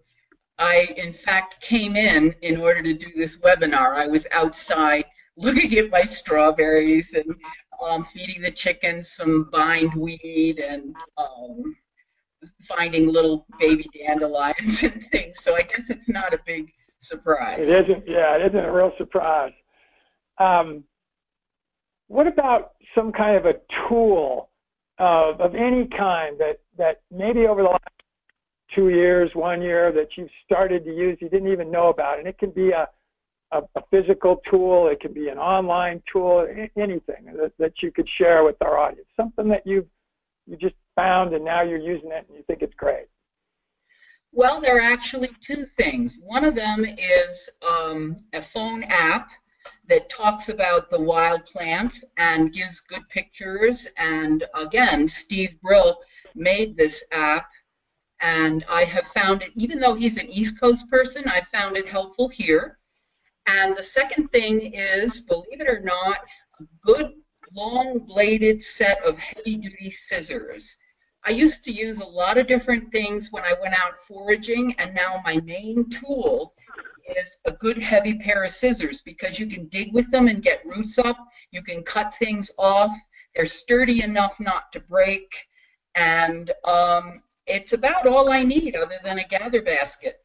I, 0.59 0.93
in 0.97 1.13
fact, 1.13 1.61
came 1.61 1.95
in 1.95 2.33
in 2.41 2.59
order 2.59 2.81
to 2.81 2.93
do 2.93 3.07
this 3.15 3.37
webinar. 3.37 3.95
I 3.95 4.07
was 4.07 4.25
outside 4.31 5.05
looking 5.35 5.77
at 5.77 5.91
my 5.91 6.03
strawberries 6.03 7.13
and 7.13 7.35
um, 7.83 8.07
feeding 8.13 8.41
the 8.41 8.51
chickens 8.51 9.11
some 9.11 9.49
bindweed 9.51 10.59
and 10.59 10.95
um, 11.17 11.75
finding 12.67 13.07
little 13.11 13.45
baby 13.59 13.87
dandelions 13.97 14.83
and 14.83 15.05
things. 15.11 15.37
So 15.41 15.55
I 15.55 15.61
guess 15.61 15.89
it's 15.89 16.09
not 16.09 16.33
a 16.33 16.39
big 16.45 16.71
surprise. 17.01 17.67
It 17.67 17.89
isn't. 17.89 18.07
Yeah, 18.07 18.35
it 18.35 18.47
isn't 18.47 18.65
a 18.65 18.71
real 18.71 18.93
surprise. 18.97 19.53
Um, 20.39 20.83
what 22.07 22.27
about 22.27 22.73
some 22.95 23.11
kind 23.11 23.35
of 23.35 23.45
a 23.45 23.55
tool 23.87 24.49
of, 24.97 25.39
of 25.41 25.55
any 25.55 25.87
kind 25.87 26.37
that, 26.39 26.59
that 26.77 27.01
maybe 27.11 27.47
over 27.47 27.61
the 27.61 27.69
last 27.69 27.96
two 28.73 28.89
years, 28.89 29.31
one 29.33 29.61
year 29.61 29.91
that 29.91 30.09
you've 30.17 30.29
started 30.45 30.83
to 30.85 30.93
use 30.93 31.17
you 31.21 31.29
didn't 31.29 31.51
even 31.51 31.71
know 31.71 31.89
about? 31.89 32.19
And 32.19 32.27
it 32.27 32.37
can 32.37 32.51
be 32.51 32.71
a, 32.71 32.87
a, 33.51 33.61
a 33.75 33.81
physical 33.89 34.41
tool, 34.49 34.87
it 34.87 34.99
can 34.99 35.13
be 35.13 35.29
an 35.29 35.37
online 35.37 36.01
tool, 36.11 36.47
anything 36.75 37.25
that, 37.37 37.53
that 37.59 37.73
you 37.81 37.91
could 37.91 38.07
share 38.17 38.43
with 38.43 38.55
our 38.61 38.77
audience. 38.77 39.07
Something 39.15 39.47
that 39.49 39.65
you've 39.65 39.87
you 40.47 40.55
just 40.57 40.75
found 40.95 41.33
and 41.33 41.43
now 41.45 41.61
you're 41.61 41.77
using 41.77 42.11
it 42.11 42.25
and 42.27 42.37
you 42.37 42.43
think 42.47 42.61
it's 42.61 42.73
great? 42.75 43.07
Well, 44.31 44.61
there 44.61 44.77
are 44.77 44.93
actually 44.93 45.29
two 45.45 45.67
things. 45.77 46.17
One 46.21 46.43
of 46.43 46.55
them 46.55 46.85
is 46.85 47.49
um, 47.67 48.17
a 48.33 48.41
phone 48.41 48.83
app 48.83 49.29
that 49.89 50.09
talks 50.09 50.49
about 50.49 50.89
the 50.89 50.99
wild 50.99 51.45
plants 51.45 52.03
and 52.17 52.53
gives 52.53 52.81
good 52.81 53.07
pictures. 53.09 53.87
And 53.97 54.45
again, 54.53 55.07
Steve 55.07 55.55
Brill 55.61 55.97
made 56.35 56.75
this 56.75 57.03
app, 57.11 57.49
and 58.21 58.65
I 58.69 58.83
have 58.83 59.07
found 59.07 59.43
it, 59.43 59.51
even 59.55 59.79
though 59.79 59.93
he's 59.93 60.17
an 60.17 60.29
East 60.29 60.59
Coast 60.59 60.89
person, 60.89 61.23
I 61.27 61.41
found 61.41 61.77
it 61.77 61.87
helpful 61.87 62.29
here. 62.29 62.79
And 63.45 63.77
the 63.77 63.83
second 63.83 64.29
thing 64.29 64.73
is, 64.73 65.21
believe 65.21 65.61
it 65.61 65.69
or 65.69 65.79
not, 65.81 66.17
a 66.59 66.63
good 66.81 67.13
long 67.53 67.99
bladed 67.99 68.61
set 68.61 69.03
of 69.03 69.17
heavy 69.17 69.55
duty 69.55 69.91
scissors. 69.91 70.75
I 71.25 71.31
used 71.31 71.63
to 71.65 71.71
use 71.71 71.99
a 71.99 72.05
lot 72.05 72.37
of 72.37 72.47
different 72.47 72.91
things 72.91 73.29
when 73.31 73.43
I 73.43 73.53
went 73.61 73.73
out 73.73 73.93
foraging, 74.07 74.75
and 74.79 74.93
now 74.93 75.21
my 75.23 75.37
main 75.37 75.89
tool 75.89 76.53
is 77.15 77.37
a 77.45 77.51
good 77.51 77.77
heavy 77.77 78.17
pair 78.17 78.43
of 78.43 78.53
scissors 78.53 79.01
because 79.01 79.39
you 79.39 79.47
can 79.47 79.67
dig 79.67 79.93
with 79.93 80.09
them 80.11 80.27
and 80.27 80.43
get 80.43 80.65
roots 80.65 80.97
up. 80.97 81.17
You 81.51 81.63
can 81.63 81.83
cut 81.83 82.13
things 82.15 82.51
off. 82.57 82.95
They're 83.35 83.45
sturdy 83.45 84.01
enough 84.01 84.39
not 84.39 84.71
to 84.73 84.79
break, 84.79 85.29
and 85.95 86.51
um, 86.63 87.21
it's 87.47 87.73
about 87.73 88.05
all 88.05 88.31
I 88.31 88.43
need 88.43 88.75
other 88.75 88.99
than 89.03 89.19
a 89.19 89.27
gather 89.27 89.61
basket. 89.61 90.23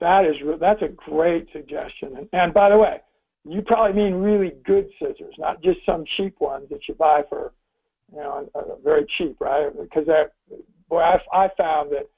That 0.00 0.24
is 0.24 0.36
that's 0.60 0.82
a 0.82 0.88
great 0.88 1.48
suggestion. 1.52 2.16
And, 2.16 2.28
and 2.32 2.54
by 2.54 2.70
the 2.70 2.78
way, 2.78 3.00
you 3.44 3.62
probably 3.62 4.00
mean 4.00 4.14
really 4.14 4.52
good 4.64 4.88
scissors, 4.98 5.34
not 5.38 5.62
just 5.62 5.84
some 5.86 6.04
cheap 6.04 6.36
ones 6.40 6.68
that 6.70 6.86
you 6.88 6.94
buy 6.94 7.22
for, 7.28 7.52
you 8.12 8.18
know, 8.18 8.48
very 8.84 9.06
cheap, 9.16 9.36
right? 9.40 9.70
Because 9.80 10.06
that, 10.06 10.32
boy, 10.88 11.00
I, 11.00 11.20
I 11.32 11.50
found 11.56 11.90
that 11.92 12.08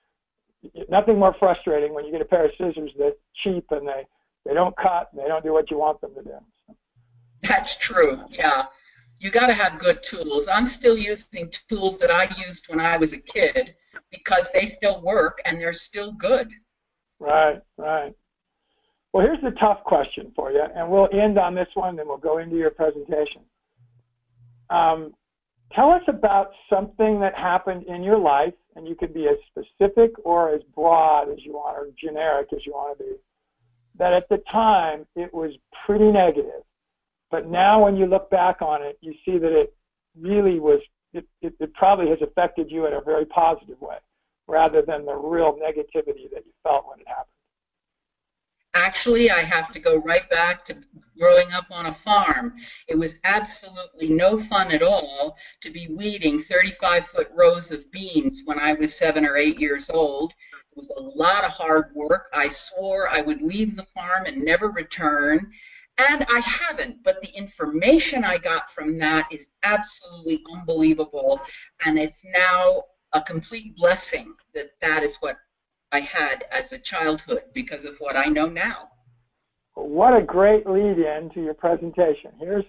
nothing 0.89 1.19
more 1.19 1.35
frustrating 1.39 1.95
when 1.95 2.05
you 2.05 2.13
get 2.13 2.21
a 2.21 2.27
pair 2.27 2.45
of 2.47 2.53
scissors 2.59 2.91
that 2.99 3.17
cheap 3.35 3.65
and 3.71 3.87
they 3.87 4.07
they 4.47 4.55
don't 4.55 4.77
cut 4.77 5.09
and 5.13 5.23
they 5.23 5.29
don't 5.29 5.45
do 5.45 5.53
what 5.53 5.71
you 5.71 5.79
want 5.79 6.01
them 6.01 6.15
to 6.15 6.23
do. 6.23 6.75
That's 7.43 7.77
true. 7.77 8.21
Yeah. 8.31 8.65
You 9.19 9.31
got 9.31 9.49
to 9.49 9.55
have 9.55 9.79
good 9.79 10.03
tools. 10.03 10.49
I'm 10.49 10.67
still 10.67 10.97
using 10.97 11.53
tools 11.69 11.99
that 11.99 12.11
I 12.11 12.35
used 12.47 12.67
when 12.69 12.81
I 12.81 12.97
was 12.97 13.13
a 13.13 13.19
kid 13.19 13.75
because 14.11 14.51
they 14.53 14.67
still 14.67 15.01
work 15.03 15.41
and 15.45 15.61
they're 15.61 15.73
still 15.73 16.13
good. 16.13 16.51
Right, 17.19 17.61
right. 17.77 18.15
Well, 19.13 19.27
here's 19.27 19.43
the 19.43 19.51
tough 19.59 19.83
question 19.85 20.33
for 20.37 20.53
you, 20.53 20.63
and 20.63 20.89
we'll 20.89 21.09
end 21.13 21.39
on 21.39 21.55
this 21.55 21.69
one, 21.75 21.97
then 21.97 22.07
we'll 22.07 22.17
go 22.17 22.39
into 22.39 22.57
your 22.57 22.71
presentation. 22.71 23.43
Um, 24.71 25.15
tell 25.73 25.91
us 25.91 26.03
about 26.07 26.53
something 26.69 27.19
that 27.21 27.37
happened 27.37 27.85
in 27.85 28.05
your 28.05 28.19
life, 28.19 28.55
and 28.77 28.87
you 28.87 28.95
could 28.95 29.13
be 29.13 29.27
as 29.27 29.37
specific 29.49 30.13
or 30.25 30.55
as 30.55 30.63
broad 30.75 31.29
as 31.29 31.45
you 31.45 31.55
want, 31.55 31.77
or 31.77 31.89
generic 31.99 32.49
as 32.55 32.65
you 32.65 32.73
want 32.73 32.97
to 32.99 33.05
be, 33.05 33.11
that 33.99 34.13
at 34.13 34.29
the 34.29 34.39
time 34.51 35.07
it 35.17 35.35
was 35.35 35.53
pretty 35.85 36.11
negative. 36.13 36.63
But 37.33 37.49
now 37.49 37.83
when 37.85 37.97
you 37.97 38.07
look 38.07 38.31
back 38.31 38.63
on 38.63 38.83
it, 38.83 38.97
you 39.01 39.13
see 39.25 39.39
that 39.39 39.53
it 39.53 39.75
really 40.19 40.61
was, 40.61 40.81
it, 41.13 41.27
it, 41.43 41.55
it 41.61 41.75
probably 41.75 42.09
has 42.09 42.23
affected 42.23 42.71
you 42.71 42.87
in 42.87 42.95
a 42.95 43.01
very 43.01 43.27
positive 43.27 43.81
way, 43.81 43.97
rather 44.47 44.83
than 44.83 45.05
the 45.05 45.15
real 45.15 45.55
negativity 45.55 46.31
that 46.33 46.45
you 46.47 46.53
felt 46.63 46.87
when 46.89 47.01
it 47.01 47.09
happened. 47.09 47.27
Actually, 48.73 49.33
I 49.33 49.43
have 49.43 49.73
to 49.73 49.81
go 49.81 49.97
right 49.97 50.29
back 50.31 50.65
to 50.67 50.77
growing 51.19 51.53
up 51.53 51.67
on 51.73 51.87
a 51.87 51.95
farm. 51.95 52.55
It 52.87 52.97
was 52.97 53.19
absolutely 53.25 54.09
no 54.09 54.41
fun 54.41 54.71
at 54.71 54.83
all 54.83 55.37
to 55.63 55.73
be 55.73 55.89
weeding 55.89 56.43
35 56.43 57.09
foot 57.09 57.31
rows 57.35 57.73
of 57.73 57.91
beans 57.91 58.43
when 58.45 58.61
I 58.61 58.75
was 58.75 58.95
seven 58.95 59.27
or 59.27 59.37
eight 59.37 59.61
years 59.61 59.91
old. 59.91 60.33
It 60.53 60.79
was 60.79 60.89
a 60.97 61.19
lot 61.19 61.43
of 61.43 61.51
hard 61.51 61.93
work. 61.97 62.29
I 62.33 62.49
swore 62.49 63.09
I 63.09 63.23
would 63.23 63.43
leave 63.43 63.77
the 63.77 63.87
farm 63.93 64.27
and 64.27 64.45
never 64.45 64.69
return. 64.69 65.51
And 66.01 66.25
I 66.31 66.41
haven't, 66.41 67.03
but 67.05 67.21
the 67.21 67.29
information 67.29 68.25
I 68.25 68.39
got 68.39 68.71
from 68.71 68.97
that 69.01 69.27
is 69.31 69.49
absolutely 69.65 70.43
unbelievable. 70.51 71.39
And 71.85 71.99
it's 71.99 72.25
now 72.25 72.85
a 73.13 73.21
complete 73.21 73.77
blessing 73.77 74.33
that 74.55 74.71
that 74.81 75.03
is 75.03 75.17
what 75.21 75.37
I 75.93 76.01
had 76.01 76.45
as 76.51 76.73
a 76.73 76.79
childhood 76.79 77.43
because 77.53 77.85
of 77.85 77.97
what 77.99 78.17
I 78.17 78.27
know 78.27 78.47
now. 78.47 78.89
What 79.75 80.17
a 80.17 80.23
great 80.23 80.67
lead 80.67 80.99
in 80.99 81.31
to 81.35 81.43
your 81.43 81.55
presentation. 81.55 82.31
Here's 82.39 82.65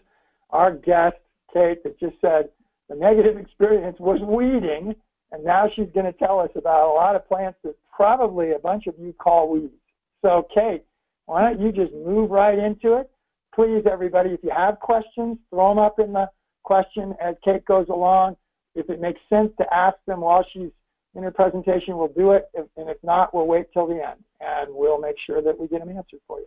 our 0.50 0.73
guest, 0.73 1.15
Kate, 1.53 1.81
that 1.83 1.97
just 2.01 2.15
said 2.19 2.50
the 2.89 2.95
negative 2.95 3.38
experience 3.38 3.97
was 4.00 4.19
weeding, 4.21 4.93
and 5.31 5.43
now 5.45 5.69
she's 5.73 5.89
going 5.93 6.05
to 6.05 6.19
tell 6.19 6.41
us 6.41 6.51
about 6.55 6.91
a 6.91 6.93
lot 6.93 7.15
of 7.15 7.25
plants 7.29 7.59
that 7.63 7.75
probably 7.95 8.51
a 8.51 8.59
bunch 8.59 8.88
of 8.88 8.95
you 9.00 9.13
call 9.13 9.50
weeds. 9.50 9.71
So, 10.21 10.47
Kate, 10.53 10.83
why 11.27 11.43
don't 11.43 11.61
you 11.61 11.71
just 11.71 11.93
move 11.93 12.29
right 12.29 12.59
into 12.59 12.95
it? 12.97 13.10
Please, 13.53 13.84
everybody, 13.91 14.31
if 14.31 14.43
you 14.43 14.51
have 14.55 14.79
questions, 14.79 15.38
throw 15.50 15.70
them 15.70 15.79
up 15.79 16.00
in 16.00 16.13
the 16.13 16.29
question 16.63 17.13
as 17.22 17.36
Kate 17.43 17.65
goes 17.65 17.88
along. 17.89 18.38
If 18.75 18.89
it 18.89 19.01
makes 19.01 19.20
sense 19.29 19.51
to 19.60 19.74
ask 19.74 19.98
them 20.08 20.22
while 20.22 20.46
she's 20.53 20.70
in 21.15 21.24
her 21.24 21.31
presentation, 21.31 21.98
we'll 21.98 22.08
do 22.08 22.31
it, 22.31 22.50
and 22.55 22.89
if 22.89 22.98
not, 23.03 23.34
we'll 23.34 23.48
wait 23.48 23.65
till 23.74 23.88
the 23.88 23.96
end, 23.96 24.24
and 24.39 24.70
we'll 24.70 25.00
make 25.00 25.17
sure 25.25 25.41
that 25.41 25.60
we 25.60 25.67
get 25.67 25.79
them 25.79 25.89
answered 25.89 26.22
for 26.25 26.39
you. 26.39 26.46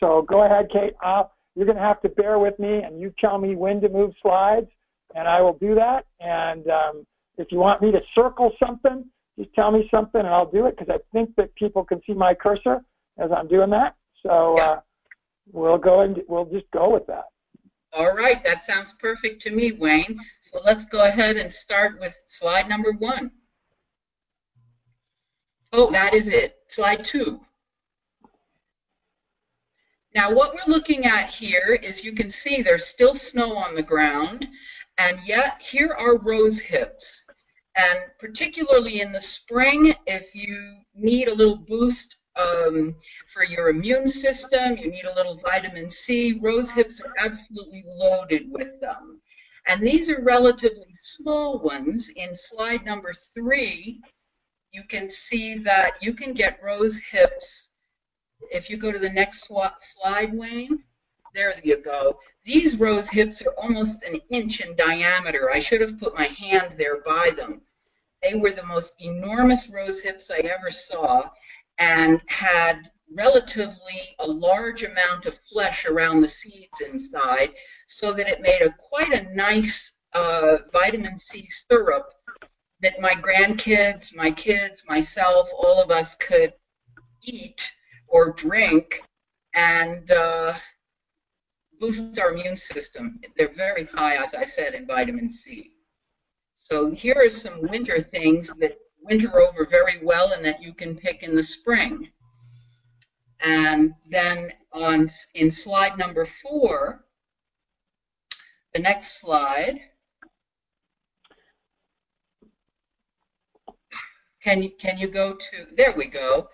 So 0.00 0.22
go 0.22 0.44
ahead, 0.44 0.70
Kate. 0.72 0.94
I'll, 1.02 1.32
you're 1.54 1.66
going 1.66 1.76
to 1.76 1.82
have 1.82 2.00
to 2.02 2.08
bear 2.08 2.38
with 2.38 2.58
me, 2.58 2.78
and 2.78 2.98
you 2.98 3.12
tell 3.18 3.36
me 3.36 3.54
when 3.54 3.82
to 3.82 3.88
move 3.90 4.14
slides, 4.22 4.68
and 5.14 5.28
I 5.28 5.42
will 5.42 5.58
do 5.58 5.74
that. 5.74 6.06
And 6.20 6.66
um, 6.70 7.06
if 7.36 7.52
you 7.52 7.58
want 7.58 7.82
me 7.82 7.92
to 7.92 8.00
circle 8.14 8.52
something, 8.58 9.04
just 9.38 9.52
tell 9.52 9.70
me 9.70 9.86
something, 9.90 10.20
and 10.20 10.28
I'll 10.28 10.50
do 10.50 10.64
it, 10.64 10.78
because 10.78 10.94
I 10.94 11.00
think 11.12 11.36
that 11.36 11.54
people 11.54 11.84
can 11.84 12.00
see 12.06 12.14
my 12.14 12.32
cursor 12.32 12.80
as 13.18 13.30
I'm 13.30 13.48
doing 13.48 13.70
that. 13.70 13.96
So 14.22 14.58
uh, 14.58 14.80
we'll 15.52 15.78
go 15.78 16.00
and 16.00 16.20
we'll 16.28 16.46
just 16.46 16.70
go 16.72 16.90
with 16.90 17.06
that. 17.06 17.24
All 17.92 18.14
right, 18.14 18.44
that 18.44 18.64
sounds 18.64 18.94
perfect 19.00 19.40
to 19.42 19.50
me, 19.50 19.72
Wayne. 19.72 20.20
So 20.42 20.60
let's 20.64 20.84
go 20.84 21.04
ahead 21.04 21.36
and 21.36 21.52
start 21.52 21.98
with 22.00 22.20
slide 22.26 22.68
number 22.68 22.92
one. 22.92 23.30
Oh, 25.72 25.90
that 25.90 26.14
is 26.14 26.28
it. 26.28 26.56
Slide 26.68 27.04
two. 27.04 27.40
Now 30.14 30.32
what 30.32 30.54
we're 30.54 30.72
looking 30.72 31.04
at 31.04 31.30
here 31.30 31.78
is 31.82 32.04
you 32.04 32.12
can 32.12 32.30
see 32.30 32.62
there's 32.62 32.86
still 32.86 33.14
snow 33.14 33.56
on 33.56 33.74
the 33.74 33.82
ground 33.82 34.48
and 34.96 35.18
yet 35.24 35.60
here 35.60 35.94
are 35.96 36.18
rose 36.18 36.58
hips. 36.58 37.24
And 37.76 38.00
particularly 38.18 39.00
in 39.00 39.12
the 39.12 39.20
spring, 39.20 39.94
if 40.06 40.34
you 40.34 40.78
need 40.94 41.28
a 41.28 41.34
little 41.34 41.56
boost 41.56 42.16
um, 42.38 42.94
for 43.32 43.44
your 43.44 43.68
immune 43.68 44.08
system, 44.08 44.76
you 44.76 44.90
need 44.90 45.04
a 45.04 45.14
little 45.14 45.36
vitamin 45.36 45.90
C, 45.90 46.38
rose 46.40 46.70
hips 46.70 47.00
are 47.00 47.12
absolutely 47.18 47.84
loaded 47.86 48.50
with 48.50 48.80
them. 48.80 49.20
And 49.66 49.86
these 49.86 50.08
are 50.08 50.22
relatively 50.22 50.96
small 51.02 51.58
ones. 51.58 52.10
In 52.16 52.34
slide 52.34 52.84
number 52.84 53.12
three, 53.34 54.00
you 54.72 54.82
can 54.88 55.08
see 55.08 55.58
that 55.58 55.94
you 56.00 56.14
can 56.14 56.32
get 56.32 56.62
rose 56.62 56.98
hips. 57.10 57.70
If 58.50 58.70
you 58.70 58.76
go 58.76 58.92
to 58.92 58.98
the 58.98 59.10
next 59.10 59.46
slide, 59.46 60.32
Wayne, 60.32 60.84
there 61.34 61.54
you 61.62 61.82
go. 61.82 62.18
These 62.44 62.78
rose 62.78 63.08
hips 63.08 63.42
are 63.42 63.52
almost 63.58 64.02
an 64.02 64.20
inch 64.30 64.60
in 64.60 64.74
diameter. 64.76 65.50
I 65.50 65.60
should 65.60 65.80
have 65.80 65.98
put 65.98 66.14
my 66.14 66.26
hand 66.26 66.74
there 66.78 67.02
by 67.02 67.32
them. 67.36 67.60
They 68.22 68.34
were 68.34 68.52
the 68.52 68.64
most 68.64 68.94
enormous 69.00 69.68
rose 69.68 70.00
hips 70.00 70.30
I 70.30 70.38
ever 70.38 70.70
saw 70.70 71.30
and 71.78 72.20
had 72.26 72.90
relatively 73.16 74.16
a 74.18 74.26
large 74.26 74.82
amount 74.82 75.26
of 75.26 75.38
flesh 75.50 75.86
around 75.86 76.20
the 76.20 76.28
seeds 76.28 76.80
inside 76.84 77.50
so 77.86 78.12
that 78.12 78.28
it 78.28 78.40
made 78.40 78.62
a 78.62 78.74
quite 78.78 79.12
a 79.12 79.34
nice 79.34 79.92
uh, 80.12 80.58
vitamin 80.72 81.18
C 81.18 81.48
syrup 81.70 82.12
that 82.80 83.00
my 83.00 83.14
grandkids, 83.14 84.14
my 84.14 84.30
kids, 84.30 84.82
myself, 84.86 85.48
all 85.56 85.82
of 85.82 85.90
us 85.90 86.14
could 86.14 86.52
eat 87.22 87.70
or 88.06 88.32
drink 88.32 89.02
and 89.54 90.10
uh, 90.10 90.54
boost 91.80 92.18
our 92.18 92.32
immune 92.32 92.56
system. 92.56 93.20
They're 93.36 93.52
very 93.52 93.84
high, 93.86 94.22
as 94.22 94.34
I 94.34 94.44
said, 94.44 94.74
in 94.74 94.86
vitamin 94.86 95.32
C. 95.32 95.72
So 96.58 96.90
here 96.90 97.16
are 97.16 97.30
some 97.30 97.62
winter 97.62 98.00
things 98.00 98.52
that 98.60 98.76
winter 99.02 99.40
over 99.40 99.66
very 99.66 100.00
well 100.02 100.32
and 100.32 100.44
that 100.44 100.62
you 100.62 100.72
can 100.72 100.96
pick 100.96 101.22
in 101.22 101.34
the 101.34 101.42
spring. 101.42 102.08
And 103.40 103.92
then 104.10 104.52
on 104.72 105.08
in 105.34 105.50
slide 105.50 105.96
number 105.96 106.26
four, 106.42 107.04
the 108.74 108.80
next 108.80 109.20
slide, 109.20 109.80
can 114.42 114.62
you, 114.62 114.70
can 114.78 114.98
you 114.98 115.08
go 115.08 115.34
to, 115.34 115.74
there 115.76 115.94
we 115.96 116.06
go. 116.08 116.48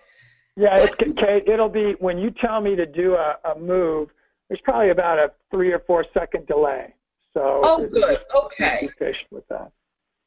Yeah, 0.55 0.77
it's, 0.77 0.95
Kate, 1.17 1.47
it'll 1.47 1.67
be, 1.69 1.95
when 1.99 2.17
you 2.17 2.31
tell 2.31 2.61
me 2.61 2.75
to 2.75 2.85
do 2.85 3.15
a, 3.15 3.35
a 3.51 3.59
move, 3.59 4.09
there's 4.47 4.61
probably 4.63 4.91
about 4.91 5.17
a 5.19 5.31
three 5.51 5.73
or 5.73 5.79
four 5.79 6.05
second 6.13 6.47
delay. 6.47 6.93
So 7.33 7.59
oh, 7.63 7.87
good. 7.91 8.19
Okay. 8.33 8.89
Be 8.99 9.05
patient 9.05 9.27
with 9.31 9.47
that. 9.49 9.71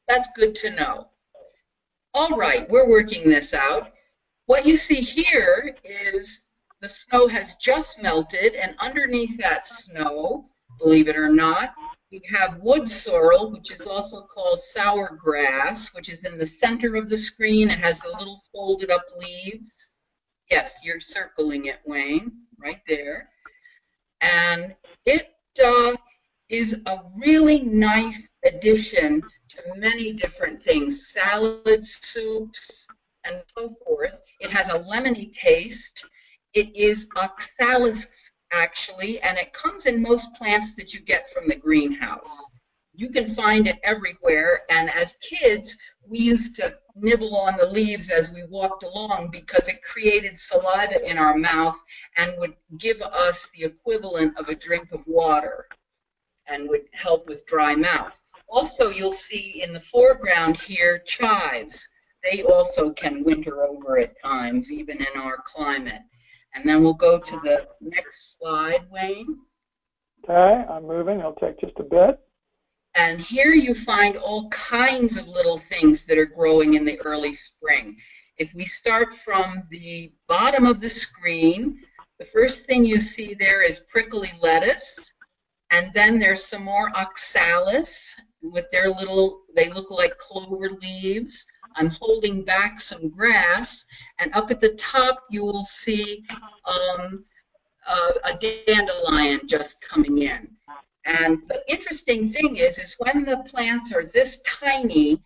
That's 0.07 0.27
good 0.35 0.53
to 0.55 0.69
know. 0.71 1.07
All 2.13 2.37
right, 2.37 2.69
we're 2.69 2.89
working 2.89 3.29
this 3.29 3.53
out. 3.53 3.91
What 4.45 4.65
you 4.65 4.77
see 4.77 5.01
here 5.01 5.75
is 5.83 6.41
the 6.81 6.89
snow 6.89 7.27
has 7.27 7.55
just 7.55 8.01
melted, 8.01 8.55
and 8.55 8.75
underneath 8.79 9.37
that 9.39 9.67
snow, 9.67 10.49
believe 10.79 11.07
it 11.07 11.17
or 11.17 11.29
not, 11.29 11.73
we 12.11 12.21
have 12.29 12.59
wood 12.61 12.89
sorrel, 12.89 13.51
which 13.51 13.71
is 13.71 13.81
also 13.81 14.21
called 14.23 14.59
sour 14.59 15.17
grass, 15.21 15.93
which 15.93 16.09
is 16.09 16.25
in 16.25 16.37
the 16.37 16.47
center 16.47 16.95
of 16.95 17.09
the 17.09 17.17
screen. 17.17 17.69
It 17.69 17.79
has 17.79 17.99
the 17.99 18.09
little 18.09 18.41
folded 18.51 18.89
up 18.89 19.05
leaves. 19.17 19.91
Yes, 20.49 20.77
you're 20.83 20.99
circling 20.99 21.65
it, 21.65 21.79
Wayne, 21.85 22.31
right 22.57 22.81
there 22.87 23.29
and 24.21 24.75
it 25.05 25.29
uh, 25.63 25.95
is 26.49 26.75
a 26.85 26.99
really 27.15 27.61
nice 27.61 28.19
addition 28.45 29.21
to 29.49 29.75
many 29.75 30.13
different 30.13 30.63
things, 30.63 31.07
salads, 31.07 31.97
soups, 32.01 32.85
and 33.25 33.41
so 33.57 33.75
forth. 33.85 34.21
It 34.39 34.51
has 34.51 34.69
a 34.69 34.79
lemony 34.79 35.31
taste. 35.33 36.05
It 36.53 36.75
is 36.75 37.07
oxalis, 37.15 38.05
actually, 38.51 39.19
and 39.21 39.37
it 39.37 39.53
comes 39.53 39.85
in 39.85 40.01
most 40.01 40.27
plants 40.35 40.75
that 40.75 40.93
you 40.93 41.01
get 41.01 41.31
from 41.33 41.47
the 41.47 41.55
greenhouse. 41.55 42.45
You 42.93 43.09
can 43.09 43.33
find 43.33 43.67
it 43.67 43.79
everywhere, 43.83 44.63
and 44.69 44.89
as 44.89 45.13
kids, 45.21 45.77
we 46.05 46.19
used 46.19 46.55
to 46.57 46.75
nibble 46.95 47.37
on 47.37 47.55
the 47.57 47.65
leaves 47.65 48.09
as 48.09 48.29
we 48.31 48.43
walked 48.45 48.83
along 48.83 49.29
because 49.31 49.67
it 49.67 49.81
created 49.81 50.37
saliva 50.37 51.07
in 51.09 51.17
our 51.17 51.37
mouth 51.37 51.81
and 52.17 52.33
would 52.37 52.55
give 52.77 53.01
us 53.01 53.47
the 53.55 53.63
equivalent 53.63 54.37
of 54.37 54.49
a 54.49 54.55
drink 54.55 54.91
of 54.91 55.05
water 55.07 55.67
and 56.47 56.67
would 56.67 56.87
help 56.91 57.27
with 57.27 57.45
dry 57.45 57.75
mouth. 57.75 58.18
Also, 58.49 58.89
you'll 58.89 59.13
see 59.13 59.61
in 59.63 59.73
the 59.73 59.81
foreground 59.91 60.57
here 60.57 60.99
chives. 61.05 61.87
They 62.23 62.43
also 62.43 62.91
can 62.91 63.23
winter 63.23 63.63
over 63.65 63.99
at 63.99 64.19
times, 64.21 64.71
even 64.71 64.97
in 64.97 65.21
our 65.21 65.37
climate. 65.45 66.01
And 66.55 66.67
then 66.67 66.81
we'll 66.81 66.93
go 66.93 67.19
to 67.19 67.39
the 67.43 67.67
next 67.79 68.37
slide, 68.37 68.87
Wayne. 68.89 69.37
Okay, 70.23 70.65
I'm 70.69 70.85
moving. 70.85 71.19
It'll 71.19 71.33
take 71.33 71.59
just 71.59 71.77
a 71.77 71.83
bit. 71.83 72.19
And 72.95 73.21
here 73.21 73.53
you 73.53 73.75
find 73.75 74.17
all 74.17 74.49
kinds 74.49 75.15
of 75.15 75.27
little 75.27 75.59
things 75.69 76.03
that 76.05 76.17
are 76.17 76.25
growing 76.25 76.73
in 76.73 76.85
the 76.85 76.99
early 77.01 77.35
spring. 77.35 77.95
If 78.37 78.51
we 78.53 78.65
start 78.65 79.15
from 79.23 79.63
the 79.69 80.11
bottom 80.27 80.65
of 80.65 80.81
the 80.81 80.89
screen, 80.89 81.79
the 82.17 82.25
first 82.25 82.65
thing 82.65 82.83
you 82.83 82.99
see 82.99 83.33
there 83.33 83.61
is 83.61 83.81
prickly 83.91 84.31
lettuce, 84.41 85.11
and 85.71 85.91
then 85.93 86.19
there's 86.19 86.43
some 86.43 86.63
more 86.63 86.89
oxalis 86.95 88.15
with 88.41 88.65
their 88.71 88.89
little, 88.89 89.41
they 89.55 89.69
look 89.69 89.91
like 89.91 90.17
clover 90.17 90.69
leaves. 90.81 91.45
I'm 91.75 91.89
holding 91.89 92.43
back 92.43 92.81
some 92.81 93.09
grass, 93.09 93.85
and 94.19 94.33
up 94.33 94.49
at 94.51 94.59
the 94.59 94.73
top 94.75 95.23
you 95.29 95.43
will 95.43 95.63
see 95.63 96.23
um, 96.65 97.23
a, 97.87 98.31
a 98.31 98.63
dandelion 98.65 99.41
just 99.45 99.81
coming 99.81 100.19
in. 100.19 100.49
And 101.05 101.39
the 101.47 101.61
interesting 101.67 102.31
thing 102.31 102.57
is, 102.57 102.77
is 102.77 102.95
when 102.99 103.23
the 103.23 103.37
plants 103.47 103.93
are 103.93 104.05
this 104.05 104.39
tiny 104.61 105.21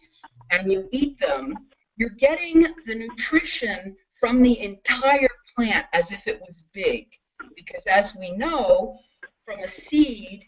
and 0.51 0.71
you 0.71 0.87
eat 0.91 1.19
them, 1.19 1.55
you're 1.97 2.09
getting 2.09 2.67
the 2.85 2.95
nutrition 2.95 3.95
from 4.19 4.41
the 4.41 4.59
entire 4.59 5.29
plant 5.55 5.85
as 5.93 6.11
if 6.11 6.27
it 6.27 6.39
was 6.41 6.63
big. 6.73 7.07
Because 7.55 7.85
as 7.85 8.15
we 8.15 8.31
know, 8.31 8.97
from 9.45 9.59
a 9.59 9.67
seed, 9.67 10.45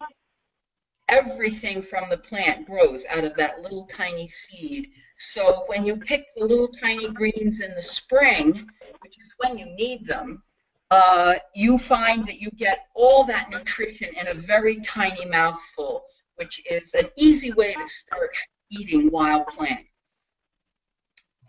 everything 1.09 1.83
from 1.83 2.09
the 2.09 2.17
plant 2.17 2.65
grows 2.65 3.05
out 3.09 3.23
of 3.23 3.35
that 3.35 3.61
little 3.61 3.87
tiny 3.87 4.29
seed. 4.29 4.89
So 5.17 5.63
when 5.67 5.85
you 5.85 5.97
pick 5.97 6.25
the 6.35 6.45
little 6.45 6.67
tiny 6.67 7.09
greens 7.09 7.61
in 7.61 7.73
the 7.75 7.81
spring, 7.81 8.67
which 9.01 9.17
is 9.17 9.33
when 9.37 9.57
you 9.57 9.65
need 9.65 10.07
them, 10.07 10.43
uh, 10.91 11.35
you 11.53 11.77
find 11.77 12.27
that 12.27 12.39
you 12.39 12.49
get 12.51 12.87
all 12.95 13.23
that 13.25 13.49
nutrition 13.49 14.09
in 14.19 14.27
a 14.27 14.33
very 14.33 14.79
tiny 14.81 15.25
mouthful, 15.25 16.03
which 16.35 16.61
is 16.69 16.93
an 16.93 17.09
easy 17.17 17.51
way 17.53 17.73
to 17.73 17.87
start 17.87 18.31
eating 18.69 19.11
wild 19.11 19.47
plants. 19.47 19.89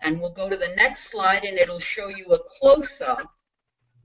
And 0.03 0.21
we'll 0.21 0.31
go 0.31 0.49
to 0.49 0.57
the 0.57 0.75
next 0.77 1.11
slide 1.11 1.45
and 1.45 1.59
it'll 1.59 1.81
show 1.81 2.09
you 2.09 2.27
a 2.27 2.38
close-up 2.61 3.31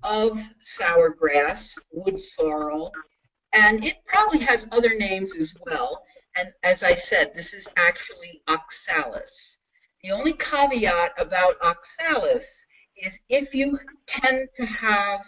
of 0.04 0.40
sour 0.62 1.10
grass, 1.10 1.78
wood 1.92 2.20
sorrel, 2.20 2.92
and 3.54 3.84
it 3.84 3.98
probably 4.06 4.40
has 4.40 4.68
other 4.72 4.96
names 4.98 5.36
as 5.36 5.54
well. 5.66 6.04
And 6.36 6.54
as 6.64 6.84
I 6.84 6.96
said, 6.96 7.34
this 7.34 7.54
is 7.54 7.68
actually 7.78 8.42
oxalis. 8.48 9.58
The 10.04 10.12
only 10.12 10.34
caveat 10.34 11.14
about 11.18 11.62
oxalis 11.62 12.48
is 12.98 13.20
if 13.30 13.54
you 13.54 13.80
tend 14.08 14.48
to 14.56 14.66
have 14.66 15.22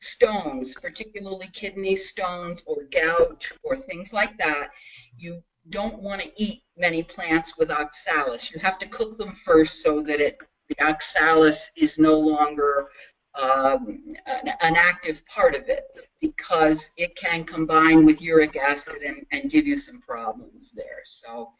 stones, 0.00 0.74
particularly 0.74 1.48
kidney 1.52 1.96
stones 1.96 2.62
or 2.66 2.84
gout 2.90 3.48
or 3.62 3.76
things 3.76 4.12
like 4.12 4.36
that, 4.38 4.70
you 5.16 5.42
don't 5.70 6.02
want 6.02 6.20
to 6.22 6.30
eat 6.36 6.62
many 6.76 7.02
plants 7.02 7.56
with 7.56 7.70
oxalis. 7.70 8.50
You 8.50 8.60
have 8.60 8.78
to 8.80 8.86
cook 8.88 9.16
them 9.18 9.36
first 9.44 9.82
so 9.82 10.02
that 10.02 10.20
it 10.20 10.38
the 10.68 10.82
oxalis 10.82 11.70
is 11.76 11.98
no 11.98 12.18
longer 12.18 12.88
um, 13.34 14.14
an, 14.26 14.52
an, 14.60 14.76
active 14.76 15.20
part 15.26 15.54
of 15.56 15.68
it 15.68 15.84
because 16.20 16.90
it 16.96 17.16
can 17.16 17.44
combine 17.44 18.06
with 18.06 18.22
uric 18.22 18.56
acid 18.56 19.02
and, 19.04 19.26
and 19.32 19.50
give 19.50 19.66
you 19.66 19.76
some 19.76 20.00
problems 20.00 20.70
there. 20.74 21.02
So 21.04 21.50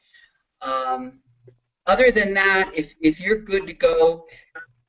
um, 0.63 1.19
other 1.87 2.13
than 2.13 2.33
that, 2.35 2.71
if, 2.75 2.93
if 3.01 3.19
you're 3.19 3.41
good 3.41 3.67
to 3.67 3.73
go, 3.73 4.25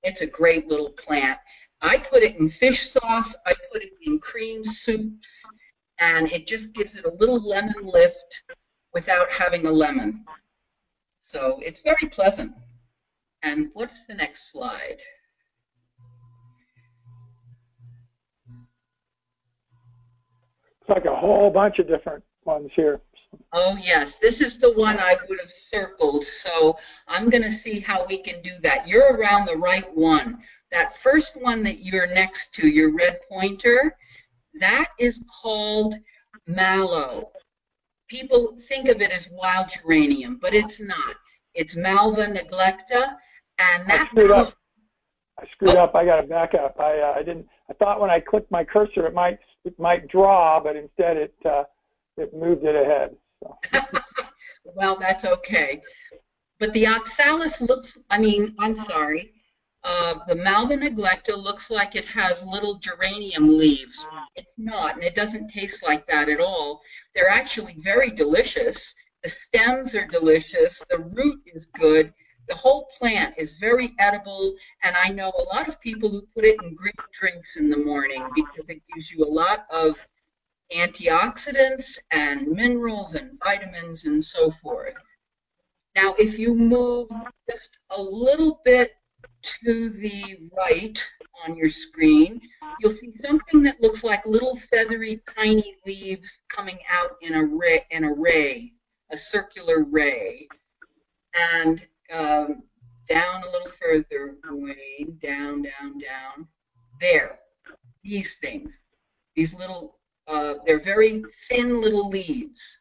it's 0.03 0.21
a 0.21 0.27
great 0.27 0.67
little 0.67 0.91
plant. 0.91 1.39
I 1.81 1.97
put 1.97 2.23
it 2.23 2.37
in 2.37 2.49
fish 2.49 2.91
sauce, 2.91 3.35
I 3.45 3.53
put 3.71 3.83
it 3.83 3.93
in 4.03 4.19
cream 4.19 4.63
soups, 4.63 5.27
and 5.99 6.31
it 6.31 6.47
just 6.47 6.73
gives 6.73 6.95
it 6.95 7.05
a 7.05 7.13
little 7.15 7.41
lemon 7.47 7.83
lift 7.83 8.43
without 8.93 9.29
having 9.31 9.65
a 9.65 9.71
lemon. 9.71 10.23
So 11.21 11.59
it's 11.61 11.81
very 11.81 12.09
pleasant. 12.11 12.53
And 13.43 13.69
what's 13.73 14.05
the 14.05 14.13
next 14.13 14.51
slide? 14.51 14.99
It's 20.87 20.95
like 20.95 21.05
a 21.05 21.15
whole 21.15 21.49
bunch 21.49 21.79
of 21.79 21.87
different 21.87 22.23
ones 22.43 22.69
here. 22.75 23.01
Oh, 23.53 23.75
yes. 23.75 24.13
This 24.21 24.39
is 24.39 24.59
the 24.59 24.71
one 24.73 24.99
I 24.99 25.17
would 25.27 25.39
have 25.39 25.51
circled. 25.71 26.25
So 26.25 26.77
I'm 27.07 27.31
going 27.31 27.41
to 27.41 27.51
see 27.51 27.79
how 27.79 28.05
we 28.05 28.21
can 28.21 28.39
do 28.43 28.51
that. 28.61 28.87
You're 28.87 29.15
around 29.15 29.47
the 29.47 29.57
right 29.57 29.91
one. 29.95 30.43
That 30.71 31.01
first 31.01 31.41
one 31.41 31.63
that 31.63 31.83
you're 31.83 32.13
next 32.13 32.53
to, 32.55 32.67
your 32.67 32.95
red 32.95 33.19
pointer, 33.27 33.97
that 34.59 34.89
is 34.99 35.23
called 35.41 35.95
mallow. 36.45 37.31
People 38.07 38.55
think 38.67 38.87
of 38.87 39.01
it 39.01 39.09
as 39.09 39.27
wild 39.31 39.69
geranium, 39.69 40.37
but 40.39 40.53
it's 40.53 40.79
not. 40.79 41.15
It's 41.55 41.75
Malva 41.75 42.27
neglecta, 42.27 43.15
and 43.57 43.89
that. 43.89 44.01
I 44.01 44.05
screwed 44.07 44.29
up. 44.29 44.53
I 45.39 45.45
screwed 45.51 45.75
up. 45.75 45.95
I 45.95 46.05
got 46.05 46.21
to 46.21 46.27
back 46.27 46.53
up. 46.53 46.79
I 46.79 46.99
uh, 46.99 47.13
I 47.17 47.23
didn't. 47.23 47.47
I 47.69 47.73
thought 47.73 47.99
when 47.99 48.09
I 48.09 48.19
clicked 48.19 48.51
my 48.51 48.63
cursor, 48.63 49.05
it 49.05 49.13
might 49.13 49.39
it 49.65 49.77
might 49.79 50.07
draw, 50.07 50.59
but 50.61 50.75
instead 50.75 51.17
it 51.17 51.35
uh, 51.45 51.63
it 52.17 52.33
moved 52.33 52.63
it 52.63 52.75
ahead. 52.75 53.15
So. 53.43 53.81
well, 54.75 54.97
that's 54.97 55.25
okay. 55.25 55.81
But 56.59 56.71
the 56.73 56.87
oxalis 56.87 57.61
looks. 57.61 57.97
I 58.09 58.17
mean, 58.17 58.55
I'm 58.59 58.75
sorry. 58.75 59.33
Uh, 59.83 60.15
the 60.27 60.35
Malva 60.35 60.75
neglecta 60.75 61.35
looks 61.35 61.69
like 61.69 61.95
it 61.95 62.05
has 62.05 62.41
little 62.43 62.79
geranium 62.79 63.55
leaves. 63.55 64.03
It's 64.35 64.51
not, 64.57 64.95
and 64.95 65.03
it 65.03 65.15
doesn't 65.15 65.49
taste 65.49 65.83
like 65.83 66.07
that 66.07 66.27
at 66.27 66.39
all. 66.39 66.81
They're 67.13 67.29
actually 67.29 67.75
very 67.83 68.09
delicious. 68.09 68.95
The 69.23 69.29
stems 69.29 69.93
are 69.93 70.07
delicious. 70.07 70.81
The 70.89 70.99
root 70.99 71.39
is 71.45 71.67
good. 71.79 72.11
The 72.47 72.55
whole 72.55 72.87
plant 72.97 73.35
is 73.37 73.57
very 73.57 73.93
edible, 73.99 74.55
and 74.83 74.95
I 74.95 75.09
know 75.09 75.29
a 75.29 75.55
lot 75.55 75.67
of 75.67 75.81
people 75.81 76.09
who 76.09 76.27
put 76.33 76.45
it 76.45 76.61
in 76.61 76.75
green 76.75 76.93
drinks 77.11 77.55
in 77.55 77.69
the 77.69 77.77
morning 77.77 78.27
because 78.35 78.69
it 78.69 78.81
gives 78.93 79.11
you 79.11 79.23
a 79.23 79.27
lot 79.27 79.65
of 79.71 80.05
antioxidants 80.75 81.97
and 82.11 82.47
minerals 82.47 83.15
and 83.15 83.39
vitamins 83.43 84.05
and 84.05 84.23
so 84.23 84.51
forth. 84.61 84.95
Now, 85.95 86.13
if 86.19 86.37
you 86.37 86.53
move 86.53 87.09
just 87.49 87.79
a 87.91 88.01
little 88.01 88.61
bit 88.65 88.91
to 89.63 89.89
the 89.89 90.49
right 90.55 91.03
on 91.45 91.55
your 91.55 91.69
screen, 91.69 92.41
you'll 92.79 92.91
see 92.91 93.13
something 93.23 93.63
that 93.63 93.79
looks 93.79 94.03
like 94.03 94.25
little 94.25 94.59
feathery 94.71 95.21
tiny 95.37 95.77
leaves 95.85 96.39
coming 96.49 96.79
out 96.91 97.11
in 97.21 97.33
a 97.33 97.43
ray, 97.43 97.85
in 97.91 98.03
a 98.03 98.13
ray, 98.13 98.73
a 99.11 99.17
circular 99.17 99.83
ray. 99.83 100.47
And 101.33 101.81
um, 102.13 102.63
down 103.07 103.43
a 103.43 103.51
little 103.51 103.71
further, 103.81 104.35
way 104.49 105.05
down, 105.21 105.61
down, 105.61 105.99
down. 105.99 106.47
There, 106.99 107.39
these 108.03 108.35
things, 108.37 108.79
these 109.35 109.53
little, 109.53 109.99
uh, 110.27 110.55
they're 110.65 110.83
very 110.83 111.23
thin 111.47 111.81
little 111.81 112.09
leaves. 112.09 112.79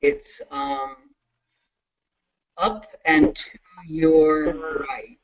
It's 0.00 0.40
um, 0.50 0.96
up 2.58 2.86
and 3.04 3.34
to 3.34 3.50
your 3.88 4.52
right. 4.80 5.18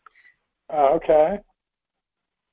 Uh, 0.73 0.95
okay. 0.95 1.39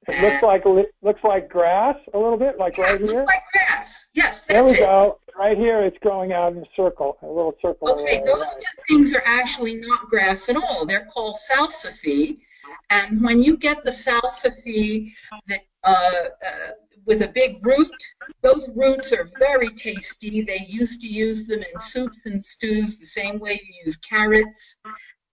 It 0.07 0.21
looks 0.21 0.43
like 0.43 0.63
looks 1.01 1.23
like 1.23 1.49
grass 1.49 1.95
a 2.13 2.17
little 2.17 2.37
bit, 2.37 2.57
like 2.57 2.77
yeah, 2.77 2.83
right 2.83 3.01
here. 3.01 3.19
Looks 3.19 3.27
like 3.27 3.43
grass. 3.51 4.07
Yes, 4.13 4.41
there 4.41 4.63
we 4.63 4.71
it. 4.71 4.79
go. 4.79 5.19
Right 5.37 5.57
here, 5.57 5.83
it's 5.83 5.97
growing 5.99 6.31
out 6.33 6.53
in 6.53 6.59
a 6.59 6.65
circle, 6.75 7.17
a 7.21 7.27
little 7.27 7.55
circle. 7.61 7.89
Okay, 7.89 8.23
those 8.25 8.41
right. 8.41 8.55
two 8.59 8.81
things 8.87 9.13
are 9.13 9.23
actually 9.25 9.75
not 9.75 10.09
grass 10.09 10.49
at 10.49 10.55
all. 10.55 10.85
They're 10.85 11.07
called 11.13 11.37
salsify, 11.51 12.37
and 12.89 13.21
when 13.21 13.43
you 13.43 13.57
get 13.57 13.83
the 13.83 13.91
salsify 13.91 15.11
that 15.47 15.61
uh, 15.83 15.89
uh, 15.89 16.71
with 17.07 17.21
a 17.21 17.29
big 17.29 17.65
root. 17.65 17.89
Those 18.41 18.69
roots 18.75 19.11
are 19.13 19.31
very 19.39 19.69
tasty. 19.71 20.41
They 20.41 20.65
used 20.67 21.01
to 21.01 21.07
use 21.07 21.47
them 21.47 21.59
in 21.61 21.81
soups 21.81 22.19
and 22.25 22.45
stews 22.45 22.99
the 22.99 23.05
same 23.05 23.39
way 23.39 23.53
you 23.53 23.85
use 23.85 23.95
carrots. 23.97 24.75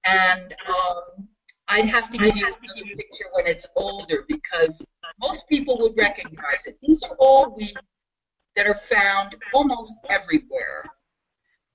And 0.06 0.54
um, 0.68 1.28
I'd 1.68 1.88
have 1.88 2.10
to 2.12 2.18
give 2.18 2.36
you 2.36 2.46
a 2.46 2.96
picture 2.96 3.24
when 3.32 3.46
it's 3.46 3.66
older 3.74 4.24
because 4.28 4.84
most 5.18 5.48
people 5.48 5.78
would 5.80 5.96
recognize 5.96 6.66
it. 6.66 6.78
These 6.82 7.02
are 7.04 7.16
all 7.18 7.54
weeds 7.56 7.74
that 8.56 8.66
are 8.66 8.80
found 8.88 9.34
almost 9.52 9.94
everywhere. 10.08 10.84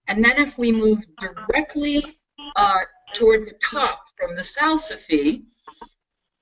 And 0.08 0.23
then 0.23 0.38
if 0.38 0.58
we 0.58 0.71
move 0.71 0.99
directly 1.19 2.19
uh, 2.56 2.80
toward 3.13 3.47
the 3.47 3.56
top 3.62 4.06
from 4.17 4.36
the 4.36 4.41
salsify, 4.41 5.43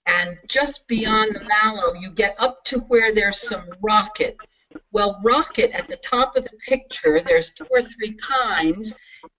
and 0.08 0.38
just 0.48 0.88
beyond 0.88 1.36
the 1.36 1.44
mallow, 1.44 1.94
you 1.94 2.12
get 2.12 2.36
up 2.40 2.64
to 2.66 2.80
where 2.80 3.14
there's 3.14 3.42
some 3.48 3.66
rocket. 3.82 4.38
Well, 4.92 5.20
rocket 5.24 5.72
at 5.72 5.88
the 5.88 5.98
top 5.98 6.38
of 6.38 6.46
the 6.46 6.58
picture, 6.66 7.22
there's 7.22 7.52
two 7.52 7.68
or 7.70 7.82
three 7.82 8.18
kinds. 8.22 8.94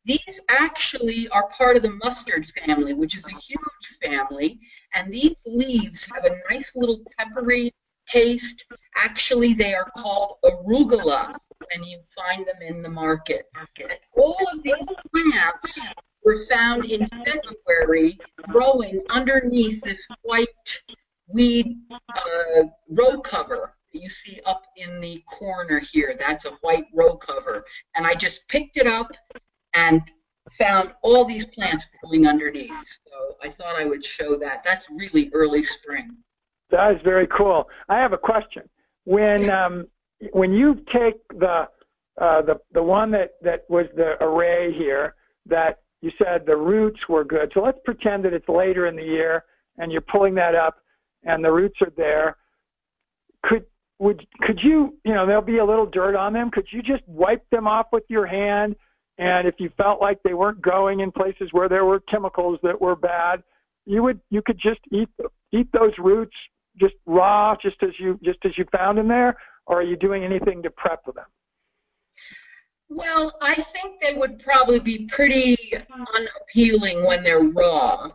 These 0.04 0.40
actually 0.48 1.28
are 1.28 1.48
part 1.50 1.76
of 1.76 1.82
the 1.82 1.98
mustard 2.02 2.46
family, 2.64 2.94
which 2.94 3.16
is 3.16 3.26
a 3.26 3.30
huge 3.30 3.98
family, 4.02 4.60
and 4.94 5.12
these 5.12 5.36
leaves 5.46 6.06
have 6.12 6.24
a 6.24 6.38
nice 6.50 6.72
little 6.74 7.00
peppery 7.18 7.72
taste. 8.08 8.64
Actually, 8.96 9.54
they 9.54 9.74
are 9.74 9.90
called 9.96 10.36
arugula, 10.44 11.36
and 11.72 11.84
you 11.84 12.00
find 12.16 12.46
them 12.46 12.62
in 12.62 12.82
the 12.82 12.88
market. 12.88 13.46
All 14.16 14.36
of 14.52 14.62
these 14.62 14.74
plants 15.12 15.80
were 16.24 16.44
found 16.46 16.86
in 16.86 17.08
February 17.08 18.18
growing 18.48 19.02
underneath 19.10 19.82
this 19.82 20.06
white 20.22 20.48
weed 21.28 21.76
uh, 21.90 22.64
row 22.88 23.20
cover 23.20 23.74
you 23.92 24.10
see 24.10 24.40
up 24.46 24.62
in 24.76 25.00
the 25.00 25.22
corner 25.26 25.80
here. 25.80 26.16
That's 26.18 26.44
a 26.44 26.52
white 26.60 26.86
row 26.94 27.16
cover. 27.16 27.64
And 27.94 28.06
I 28.06 28.14
just 28.14 28.46
picked 28.48 28.76
it 28.76 28.86
up 28.86 29.10
and 29.74 30.02
found 30.58 30.92
all 31.02 31.24
these 31.24 31.44
plants 31.46 31.86
growing 32.02 32.26
underneath. 32.26 32.72
So 32.86 33.36
I 33.42 33.50
thought 33.50 33.76
I 33.76 33.84
would 33.84 34.04
show 34.04 34.36
that. 34.38 34.62
That's 34.64 34.86
really 34.90 35.30
early 35.34 35.64
spring. 35.64 36.16
That 36.70 36.92
is 36.92 37.02
very 37.02 37.26
cool. 37.26 37.68
I 37.88 37.98
have 37.98 38.12
a 38.12 38.18
question. 38.18 38.68
When 39.04 39.50
um, 39.50 39.86
when 40.32 40.52
you 40.52 40.82
take 40.92 41.16
the 41.38 41.68
uh, 42.20 42.42
the 42.42 42.60
the 42.72 42.82
one 42.82 43.10
that 43.12 43.32
that 43.42 43.64
was 43.68 43.86
the 43.96 44.22
array 44.22 44.72
here 44.72 45.14
that 45.46 45.80
you 46.02 46.10
said 46.18 46.44
the 46.46 46.56
roots 46.56 47.08
were 47.08 47.24
good. 47.24 47.50
So 47.54 47.62
let's 47.62 47.78
pretend 47.84 48.24
that 48.24 48.32
it's 48.32 48.48
later 48.48 48.86
in 48.86 48.96
the 48.96 49.04
year 49.04 49.44
and 49.78 49.90
you're 49.90 50.00
pulling 50.02 50.34
that 50.34 50.54
up 50.54 50.76
and 51.24 51.44
the 51.44 51.50
roots 51.50 51.80
are 51.80 51.92
there. 51.96 52.36
Could 53.44 53.64
would 53.98 54.26
could 54.42 54.62
you 54.62 54.96
you 55.04 55.14
know 55.14 55.26
there'll 55.26 55.42
be 55.42 55.58
a 55.58 55.64
little 55.64 55.86
dirt 55.86 56.14
on 56.14 56.32
them. 56.32 56.50
Could 56.50 56.66
you 56.70 56.82
just 56.82 57.02
wipe 57.06 57.48
them 57.50 57.66
off 57.66 57.86
with 57.92 58.04
your 58.08 58.26
hand? 58.26 58.76
And 59.18 59.48
if 59.48 59.56
you 59.58 59.70
felt 59.76 60.00
like 60.00 60.22
they 60.22 60.34
weren't 60.34 60.62
going 60.62 61.00
in 61.00 61.10
places 61.10 61.48
where 61.52 61.68
there 61.68 61.84
were 61.84 62.00
chemicals 62.00 62.58
that 62.62 62.80
were 62.80 62.96
bad, 62.96 63.42
you 63.84 64.02
would 64.02 64.20
you 64.30 64.42
could 64.42 64.58
just 64.58 64.80
eat 64.92 65.08
eat 65.52 65.68
those 65.72 65.92
roots 65.98 66.36
just 66.78 66.94
raw, 67.06 67.56
just 67.60 67.76
as 67.82 67.90
you 67.98 68.18
just 68.22 68.38
as 68.44 68.56
you 68.56 68.64
found 68.70 68.98
them 68.98 69.08
there, 69.08 69.36
or 69.66 69.80
are 69.80 69.84
you 69.84 69.96
doing 69.96 70.24
anything 70.24 70.62
to 70.62 70.70
prep 70.70 71.04
them? 71.04 71.24
Well, 72.88 73.36
I 73.42 73.54
think 73.54 74.00
they 74.00 74.14
would 74.14 74.38
probably 74.38 74.80
be 74.80 75.08
pretty 75.12 75.56
unappealing 76.16 77.04
when 77.04 77.22
they're 77.22 77.40
raw. 77.40 78.10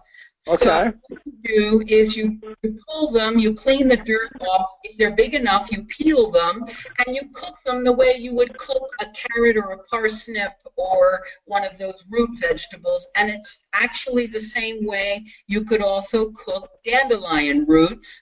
Okay. 0.46 0.66
So 0.66 0.94
what 1.08 1.22
you 1.26 1.34
do 1.44 1.84
is 1.88 2.18
you, 2.18 2.40
you 2.64 2.78
pull 2.88 3.12
them, 3.12 3.40
you 3.40 3.54
clean 3.54 3.88
the 3.88 3.96
dirt 3.96 4.32
off. 4.42 4.68
If 4.84 4.98
they're 4.98 5.16
big 5.16 5.36
enough, 5.36 5.72
you 5.72 5.84
peel 5.86 6.32
them, 6.32 6.66
and 7.06 7.16
you 7.16 7.30
cook 7.34 7.56
them 7.66 7.84
the 7.84 7.94
way 7.94 8.16
you 8.18 8.36
would 8.36 8.58
cook 8.58 8.90
a 9.00 9.06
carrot 9.06 9.56
or 9.56 9.72
a 9.72 9.84
parsnip 9.90 10.52
or 10.76 11.24
one 11.46 11.64
of 11.64 11.78
those 11.78 12.04
root 12.10 12.30
vegetables. 12.42 13.08
And 13.16 13.30
it's 13.30 13.64
actually 13.74 14.28
the 14.28 14.42
same 14.42 14.86
way 14.86 15.26
you 15.48 15.64
could 15.64 15.82
also 15.82 16.32
cook 16.32 16.70
dandelion 16.84 17.66
roots. 17.66 18.22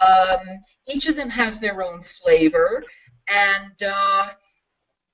Um, 0.00 0.38
each 0.86 1.06
of 1.06 1.16
them 1.16 1.30
has 1.30 1.58
their 1.58 1.82
own 1.82 2.04
flavor, 2.22 2.84
and 3.28 3.82
uh, 3.82 4.28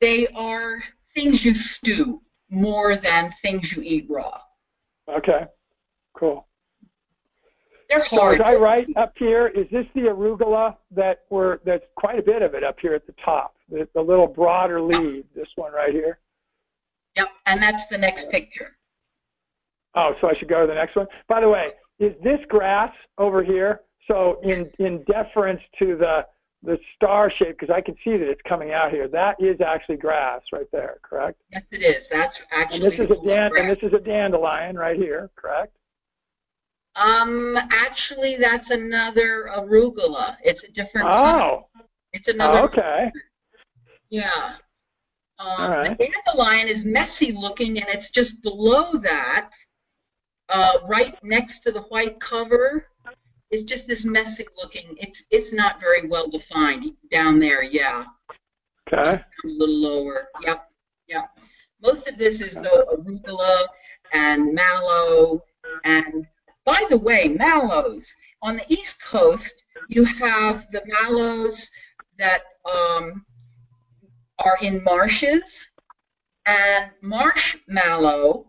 they 0.00 0.26
are 0.28 0.82
things 1.14 1.42
you 1.42 1.54
stew 1.54 2.20
more 2.50 2.96
than 2.96 3.32
things 3.40 3.72
you 3.72 3.82
eat 3.82 4.06
raw. 4.10 4.38
Okay, 5.08 5.46
cool. 6.14 6.46
They're 7.88 8.02
hard. 8.02 8.38
So 8.38 8.44
is 8.44 8.48
I 8.48 8.54
right 8.54 8.86
up 8.96 9.12
here? 9.16 9.48
Is 9.48 9.66
this 9.70 9.86
the 9.94 10.02
arugula 10.02 10.76
that 10.92 11.24
we're? 11.30 11.58
That's 11.64 11.84
quite 11.96 12.18
a 12.18 12.22
bit 12.22 12.42
of 12.42 12.54
it 12.54 12.64
up 12.64 12.78
here 12.80 12.94
at 12.94 13.06
the 13.06 13.14
top. 13.24 13.54
The, 13.70 13.86
the 13.94 14.00
little 14.00 14.26
broader 14.26 14.80
leaf. 14.80 15.24
This 15.34 15.48
one 15.56 15.72
right 15.72 15.92
here. 15.92 16.18
Yep, 17.16 17.28
and 17.46 17.62
that's 17.62 17.86
the 17.88 17.98
next 17.98 18.30
picture. 18.30 18.76
Oh, 19.94 20.14
so 20.20 20.28
I 20.28 20.34
should 20.34 20.48
go 20.48 20.62
to 20.62 20.66
the 20.66 20.74
next 20.74 20.96
one. 20.96 21.06
By 21.28 21.40
the 21.40 21.48
way, 21.48 21.68
is 21.98 22.12
this 22.24 22.40
grass 22.48 22.92
over 23.18 23.44
here? 23.44 23.82
So 24.08 24.40
in 24.42 24.70
in 24.78 25.04
deference 25.04 25.60
to 25.78 25.96
the 25.96 26.26
the 26.62 26.78
star 26.96 27.30
shape, 27.30 27.58
because 27.58 27.72
I 27.72 27.82
can 27.82 27.94
see 28.02 28.16
that 28.16 28.26
it's 28.26 28.40
coming 28.48 28.72
out 28.72 28.90
here, 28.90 29.06
that 29.08 29.36
is 29.38 29.60
actually 29.60 29.98
grass 29.98 30.40
right 30.50 30.66
there, 30.72 30.96
correct? 31.02 31.38
Yes, 31.52 31.62
it 31.70 31.82
is. 31.82 32.08
That's 32.08 32.40
actually. 32.50 32.82
And 32.82 32.92
this 32.92 32.98
is 32.98 33.10
a 33.10 33.26
dan- 33.26 33.52
and 33.56 33.68
this 33.68 33.82
is 33.82 33.92
a 33.92 34.00
dandelion 34.00 34.76
right 34.76 34.96
here, 34.96 35.30
correct? 35.36 35.76
Um, 36.96 37.58
actually, 37.70 38.36
that's 38.36 38.70
another 38.70 39.50
arugula. 39.54 40.36
It's 40.42 40.62
a 40.64 40.68
different. 40.68 41.08
Oh. 41.08 41.66
Kind. 41.76 41.88
It's 42.12 42.28
another. 42.28 42.60
Oh, 42.60 42.64
okay. 42.64 43.10
Yeah. 44.10 44.56
Um, 45.40 45.70
right. 45.70 45.98
The 45.98 46.08
dandelion 46.26 46.68
is 46.68 46.84
messy 46.84 47.32
looking, 47.32 47.78
and 47.78 47.88
it's 47.88 48.10
just 48.10 48.40
below 48.42 48.92
that, 48.98 49.50
uh, 50.48 50.78
right 50.86 51.16
next 51.24 51.60
to 51.60 51.72
the 51.72 51.82
white 51.82 52.20
cover. 52.20 52.86
It's 53.50 53.64
just 53.64 53.86
this 53.86 54.04
messy 54.04 54.46
looking. 54.56 54.96
It's 54.98 55.24
it's 55.30 55.52
not 55.52 55.80
very 55.80 56.06
well 56.06 56.28
defined 56.30 56.92
down 57.10 57.40
there. 57.40 57.62
Yeah. 57.62 58.04
Okay. 58.86 59.20
A 59.20 59.24
little 59.44 59.80
lower. 59.80 60.28
Yep. 60.42 60.68
Yep. 61.08 61.38
Most 61.82 62.08
of 62.08 62.16
this 62.16 62.40
is 62.40 62.54
the 62.54 62.86
arugula 62.92 63.66
and 64.12 64.54
mallow. 64.54 65.42
And 65.84 66.26
by 66.64 66.84
the 66.88 66.96
way, 66.96 67.28
mallows 67.28 68.06
on 68.42 68.56
the 68.56 68.72
East 68.72 69.02
Coast, 69.02 69.64
you 69.88 70.04
have 70.04 70.70
the 70.70 70.82
mallows 70.86 71.70
that 72.18 72.42
um, 72.64 73.24
are 74.44 74.58
in 74.60 74.82
marshes, 74.84 75.66
and 76.46 76.90
marshmallow 77.02 78.46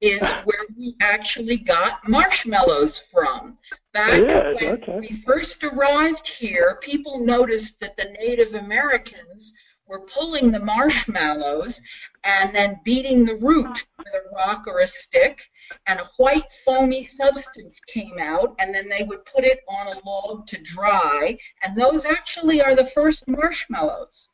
is 0.00 0.20
where 0.20 0.66
we 0.76 0.94
actually 1.00 1.56
got 1.56 2.06
marshmallows 2.08 3.02
from. 3.12 3.58
Back 3.92 4.20
is, 4.20 4.60
when 4.60 4.82
okay. 4.82 4.98
we 5.00 5.22
first 5.26 5.64
arrived 5.64 6.28
here, 6.28 6.78
people 6.82 7.24
noticed 7.24 7.80
that 7.80 7.96
the 7.96 8.14
Native 8.20 8.54
Americans 8.54 9.52
were 9.86 10.00
pulling 10.00 10.50
the 10.50 10.60
marshmallows 10.60 11.80
and 12.24 12.54
then 12.54 12.80
beating 12.84 13.24
the 13.24 13.36
root 13.36 13.86
with 13.98 14.08
a 14.08 14.34
rock 14.34 14.64
or 14.66 14.80
a 14.80 14.88
stick, 14.88 15.40
and 15.86 16.00
a 16.00 16.08
white 16.16 16.44
foamy 16.64 17.04
substance 17.04 17.80
came 17.92 18.18
out, 18.20 18.54
and 18.58 18.74
then 18.74 18.88
they 18.88 19.02
would 19.02 19.24
put 19.24 19.44
it 19.44 19.60
on 19.68 19.96
a 19.96 20.00
log 20.04 20.46
to 20.48 20.58
dry, 20.58 21.38
and 21.62 21.76
those 21.76 22.04
actually 22.04 22.60
are 22.60 22.74
the 22.74 22.90
first 22.90 23.26
marshmallows. 23.28 24.28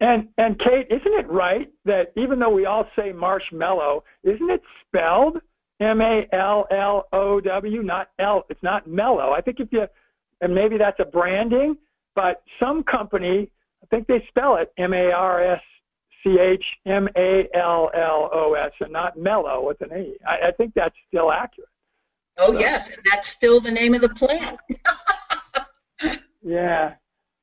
And 0.00 0.28
and 0.36 0.58
Kate, 0.58 0.88
isn't 0.90 1.14
it 1.14 1.28
right 1.28 1.70
that 1.84 2.12
even 2.16 2.40
though 2.40 2.50
we 2.50 2.66
all 2.66 2.88
say 2.96 3.12
marshmallow, 3.12 4.02
isn't 4.24 4.50
it 4.50 4.62
spelled 4.86 5.40
M 5.78 6.00
A 6.00 6.26
L 6.32 6.66
L 6.72 7.06
O 7.12 7.40
W, 7.40 7.82
not 7.82 8.10
L? 8.18 8.44
It's 8.48 8.62
not 8.62 8.88
mellow. 8.88 9.30
I 9.30 9.40
think 9.40 9.60
if 9.60 9.68
you, 9.70 9.86
and 10.40 10.52
maybe 10.52 10.76
that's 10.76 10.98
a 10.98 11.04
branding, 11.04 11.76
but 12.16 12.42
some 12.58 12.82
company, 12.82 13.50
I 13.82 13.86
think 13.86 14.06
they 14.06 14.24
spell 14.28 14.56
it 14.56 14.72
M 14.76 14.94
A 14.94 15.10
R 15.10 15.42
S 15.42 15.62
C 16.22 16.38
H 16.38 16.64
M 16.86 17.08
A 17.16 17.48
L 17.54 17.90
L 17.94 18.30
O 18.32 18.54
S, 18.54 18.72
and 18.80 18.92
not 18.92 19.16
mellow 19.18 19.66
with 19.66 19.80
an 19.80 19.96
E. 19.96 20.16
I, 20.26 20.48
I 20.48 20.50
think 20.52 20.72
that's 20.74 20.96
still 21.08 21.32
accurate. 21.32 21.68
Oh 22.38 22.52
yes, 22.52 22.88
and 22.88 22.98
that's 23.10 23.28
still 23.28 23.60
the 23.60 23.70
name 23.70 23.94
of 23.94 24.00
the 24.00 24.08
plant. 24.08 24.58
Yeah. 26.42 26.94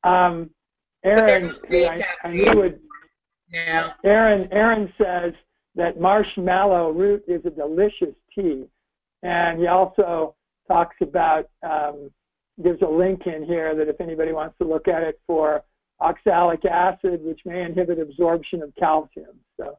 Um, 0.04 0.50
Aaron, 1.04 1.56
I, 1.72 2.04
I 2.24 2.32
knew 2.32 2.56
would 2.56 2.80
Yeah. 3.52 3.94
Aaron, 4.04 4.50
Aaron 4.52 4.94
says 4.98 5.34
that 5.76 6.00
marshmallow 6.00 6.92
root 6.92 7.24
is 7.28 7.46
a 7.46 7.50
delicious 7.50 8.16
tea, 8.36 8.66
and 9.24 9.60
he 9.60 9.68
also 9.68 10.36
talks 10.68 10.98
about 11.02 11.50
um, 11.64 12.12
gives 12.62 12.82
a 12.82 12.88
link 12.88 13.28
in 13.28 13.44
here 13.44 13.76
that 13.76 13.88
if 13.88 14.02
anybody 14.02 14.34
wants 14.34 14.58
to 14.58 14.68
look 14.68 14.88
at 14.88 15.04
it 15.04 15.20
for 15.26 15.64
oxalic 16.02 16.66
acid, 16.66 17.22
which 17.24 17.42
may 17.46 17.64
inhibit 17.64 18.00
absorption 18.00 18.62
of 18.62 18.74
calcium. 18.78 19.38
So 19.58 19.78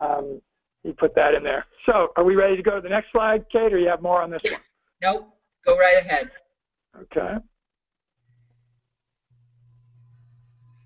um, 0.00 0.40
he 0.82 0.92
put 0.92 1.14
that 1.14 1.34
in 1.34 1.42
there. 1.42 1.66
So 1.86 2.08
are 2.16 2.24
we 2.24 2.36
ready 2.36 2.56
to 2.56 2.62
go 2.62 2.76
to 2.76 2.80
the 2.80 2.88
next 2.88 3.12
slide, 3.12 3.44
Kate, 3.50 3.72
or 3.72 3.78
you 3.78 3.88
have 3.88 4.02
more 4.02 4.22
on 4.22 4.30
this 4.30 4.40
Yes. 4.44 4.60
Nope. 5.02 5.28
Go 5.64 5.76
right 5.76 5.98
ahead. 5.98 6.30
Okay. 7.02 7.36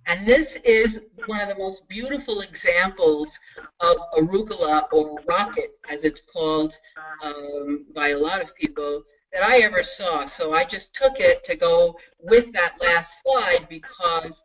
And 0.07 0.27
this 0.27 0.57
is 0.65 1.01
one 1.27 1.41
of 1.41 1.49
the 1.49 1.55
most 1.55 1.89
beautiful 1.89 2.41
examples 2.41 3.39
of 3.81 3.97
arugula 4.19 4.85
or 4.93 5.21
rocket, 5.29 5.79
as 5.89 6.03
it's 6.03 6.23
called 6.33 6.77
um, 7.23 7.87
by 7.95 8.09
a 8.09 8.19
lot 8.19 8.43
of 8.43 8.55
people, 8.57 9.05
that 9.33 9.43
I 9.43 9.59
ever 9.59 9.83
saw. 9.83 10.27
So 10.27 10.55
I 10.55 10.65
just 10.65 10.95
took 10.95 11.21
it 11.21 11.45
to 11.45 11.55
go 11.55 11.97
with 12.19 12.53
that 12.53 12.75
last 12.81 13.23
slide 13.23 13.67
because 13.71 14.43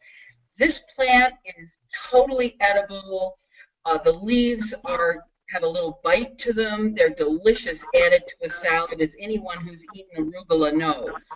this 0.57 0.79
plant 0.95 1.33
is 1.45 1.69
totally 2.09 2.55
edible. 2.59 3.37
Uh, 3.85 3.97
the 3.97 4.13
leaves 4.13 4.73
are 4.83 5.23
have 5.49 5.63
a 5.63 5.67
little 5.67 6.01
bite 6.03 6.37
to 6.39 6.51
them. 6.51 6.93
They're 6.93 7.09
delicious 7.09 7.83
added 7.95 8.23
to 8.27 8.35
a 8.45 8.49
salad, 8.49 9.01
as 9.01 9.11
anyone 9.19 9.59
who's 9.59 9.85
eaten 9.95 10.33
arugula 10.33 10.75
knows. 10.75 11.29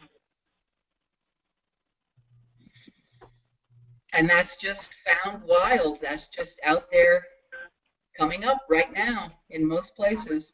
And 4.13 4.29
that's 4.29 4.57
just 4.57 4.89
found 5.05 5.43
wild. 5.43 5.99
That's 6.01 6.27
just 6.27 6.59
out 6.65 6.87
there 6.91 7.23
coming 8.17 8.43
up 8.43 8.59
right 8.69 8.91
now 8.93 9.31
in 9.49 9.65
most 9.65 9.95
places. 9.95 10.51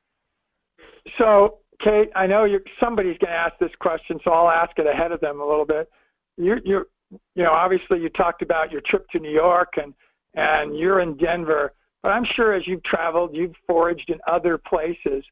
So, 1.18 1.60
Kate, 1.84 2.10
I 2.16 2.28
know 2.28 2.46
somebody's 2.80 3.18
going 3.18 3.32
to 3.32 3.38
ask 3.38 3.54
this 3.60 3.72
question, 3.80 4.20
so 4.24 4.32
I'll 4.32 4.50
ask 4.50 4.78
it 4.78 4.86
ahead 4.86 5.12
of 5.12 5.20
them 5.22 5.42
a 5.42 5.48
little 5.48 5.66
bit. 5.66 5.90
You're, 6.38 6.60
you're, 6.64 6.88
you 7.12 7.44
know, 7.44 7.52
obviously 7.52 8.02
you 8.02 8.10
talked 8.10 8.42
about 8.42 8.72
your 8.72 8.82
trip 8.82 9.10
to 9.12 9.20
New 9.20 9.32
York 9.32 9.74
and 9.82 9.94
and 10.34 10.78
you're 10.78 11.00
in 11.00 11.18
Denver, 11.18 11.74
but 12.04 12.10
I'm 12.10 12.26
sure 12.26 12.54
as 12.54 12.68
you've 12.68 12.84
traveled, 12.84 13.36
you've 13.36 13.56
foraged 13.66 14.10
in 14.10 14.20
other 14.28 14.58
places. 14.58 15.24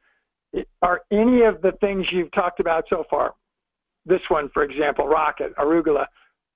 Are 0.81 1.01
any 1.11 1.43
of 1.43 1.61
the 1.61 1.73
things 1.73 2.11
you've 2.11 2.31
talked 2.31 2.59
about 2.59 2.85
so 2.89 3.03
far, 3.09 3.35
this 4.05 4.21
one, 4.29 4.49
for 4.49 4.63
example, 4.63 5.07
rocket, 5.07 5.55
arugula, 5.57 6.07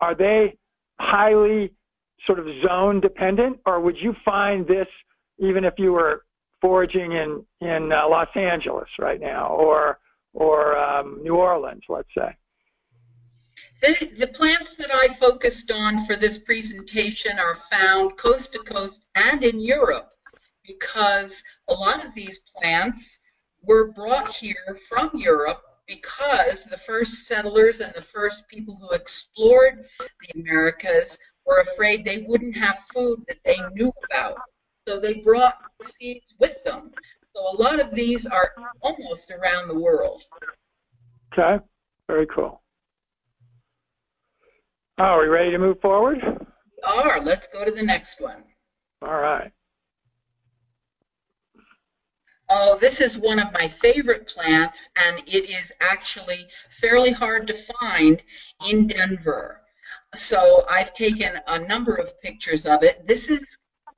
are 0.01 0.15
they 0.15 0.57
highly 0.99 1.73
sort 2.25 2.39
of 2.39 2.47
zone 2.63 2.99
dependent, 2.99 3.59
or 3.65 3.79
would 3.79 3.97
you 3.97 4.15
find 4.25 4.67
this 4.67 4.87
even 5.37 5.63
if 5.63 5.73
you 5.77 5.93
were 5.93 6.23
foraging 6.61 7.13
in 7.13 7.45
in 7.61 7.91
uh, 7.91 8.07
Los 8.07 8.29
Angeles 8.35 8.89
right 8.97 9.19
now, 9.19 9.47
or 9.47 9.99
or 10.33 10.77
um, 10.77 11.19
New 11.23 11.35
Orleans, 11.35 11.83
let's 11.89 12.09
say? 12.17 12.35
The, 13.81 14.27
plants 14.33 14.75
that 14.75 14.93
I 14.93 15.13
focused 15.15 15.71
on 15.71 16.05
for 16.05 16.15
this 16.15 16.37
presentation 16.37 17.39
are 17.39 17.57
found 17.71 18.17
coast 18.17 18.53
to 18.53 18.59
coast 18.59 19.05
and 19.15 19.43
in 19.43 19.59
Europe 19.59 20.11
because 20.65 21.41
a 21.67 21.73
lot 21.73 22.05
of 22.05 22.13
these 22.13 22.39
plants 22.55 23.19
were 23.63 23.91
brought 23.91 24.35
here 24.35 24.77
from 24.87 25.11
Europe 25.13 25.61
because 25.87 26.65
the 26.65 26.77
first 26.77 27.25
settlers 27.25 27.79
and 27.79 27.93
the 27.95 28.01
first 28.01 28.47
people 28.47 28.77
who 28.79 28.91
explored 28.91 29.85
the 29.99 30.39
Americas 30.39 31.17
were 31.45 31.61
afraid 31.61 32.05
they 32.05 32.25
wouldn't 32.27 32.55
have 32.55 32.79
food 32.93 33.23
that 33.27 33.39
they 33.43 33.57
knew 33.73 33.91
about. 34.05 34.37
So 34.87 34.99
they 34.99 35.15
brought 35.15 35.57
seeds 35.83 36.35
with 36.39 36.63
them. 36.63 36.91
So 37.35 37.41
a 37.41 37.55
lot 37.61 37.79
of 37.79 37.91
these 37.91 38.25
are 38.25 38.51
almost 38.81 39.31
around 39.31 39.67
the 39.67 39.79
world. 39.79 40.23
Okay, 41.33 41.63
very 42.07 42.27
cool. 42.27 42.61
Oh, 45.01 45.03
are 45.05 45.21
we 45.21 45.27
ready 45.27 45.51
to 45.51 45.57
move 45.57 45.79
forward? 45.79 46.19
We 46.21 46.83
are. 46.83 47.21
Let's 47.21 47.47
go 47.47 47.63
to 47.63 47.71
the 47.71 47.81
next 47.81 48.19
one. 48.19 48.43
All 49.01 49.21
right. 49.21 49.49
Oh, 52.49 52.77
this 52.81 52.99
is 52.99 53.17
one 53.17 53.39
of 53.39 53.53
my 53.53 53.69
favorite 53.81 54.27
plants, 54.27 54.89
and 54.97 55.19
it 55.25 55.49
is 55.49 55.71
actually 55.79 56.47
fairly 56.81 57.11
hard 57.11 57.47
to 57.47 57.63
find 57.79 58.21
in 58.67 58.87
Denver. 58.87 59.61
So 60.15 60.65
I've 60.69 60.93
taken 60.93 61.39
a 61.47 61.59
number 61.59 61.95
of 61.95 62.19
pictures 62.19 62.65
of 62.65 62.83
it. 62.83 63.07
This 63.07 63.29
is 63.29 63.45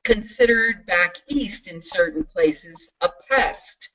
considered 0.03 0.85
back 0.85 1.15
east 1.27 1.65
in 1.65 1.81
certain 1.81 2.25
places 2.25 2.89
a 3.01 3.09
pest. 3.27 3.89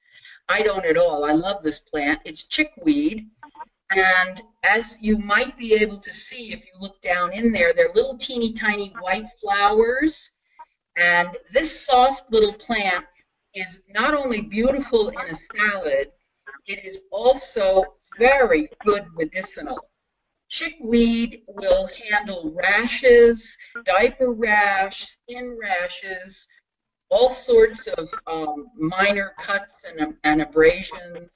I 0.48 0.62
don't 0.62 0.84
at 0.84 0.96
all. 0.96 1.24
I 1.24 1.32
love 1.32 1.62
this 1.62 1.78
plant. 1.78 2.20
It's 2.24 2.44
chickweed. 2.44 3.28
And 3.90 4.42
as 4.64 5.00
you 5.00 5.16
might 5.16 5.56
be 5.56 5.74
able 5.74 6.00
to 6.00 6.12
see 6.12 6.52
if 6.52 6.60
you 6.60 6.72
look 6.80 7.00
down 7.00 7.32
in 7.32 7.52
there, 7.52 7.72
they're 7.72 7.92
little 7.94 8.18
teeny 8.18 8.52
tiny 8.52 8.92
white 9.00 9.26
flowers. 9.40 10.32
And 10.96 11.28
this 11.52 11.86
soft 11.86 12.24
little 12.30 12.54
plant 12.54 13.04
is 13.54 13.82
not 13.88 14.14
only 14.14 14.40
beautiful 14.40 15.10
in 15.10 15.18
a 15.18 15.34
salad, 15.56 16.10
it 16.66 16.84
is 16.84 17.00
also 17.10 17.84
very 18.18 18.68
good 18.84 19.06
medicinal. 19.14 19.78
Chickweed 20.48 21.42
will 21.48 21.88
handle 22.08 22.52
rashes, 22.54 23.56
diaper 23.84 24.32
rash, 24.32 25.06
skin 25.06 25.58
rashes, 25.60 26.46
all 27.08 27.30
sorts 27.30 27.86
of 27.88 28.08
um, 28.26 28.68
minor 28.76 29.34
cuts 29.38 29.82
and, 29.84 30.14
and 30.24 30.42
abrasions. 30.42 31.30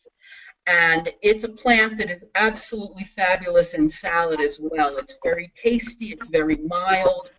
And 0.70 1.10
it's 1.20 1.42
a 1.42 1.48
plant 1.48 1.98
that 1.98 2.10
is 2.10 2.22
absolutely 2.36 3.02
fabulous 3.16 3.74
in 3.74 3.90
salad 3.90 4.40
as 4.40 4.58
well. 4.60 4.98
It's 4.98 5.16
very 5.20 5.52
tasty, 5.60 6.12
it's 6.12 6.26
very 6.28 6.58
mild, 6.58 7.30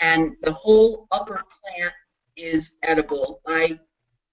and 0.00 0.32
the 0.42 0.52
whole 0.52 1.06
upper 1.12 1.44
plant 1.60 1.92
is 2.36 2.72
edible. 2.82 3.40
I 3.46 3.78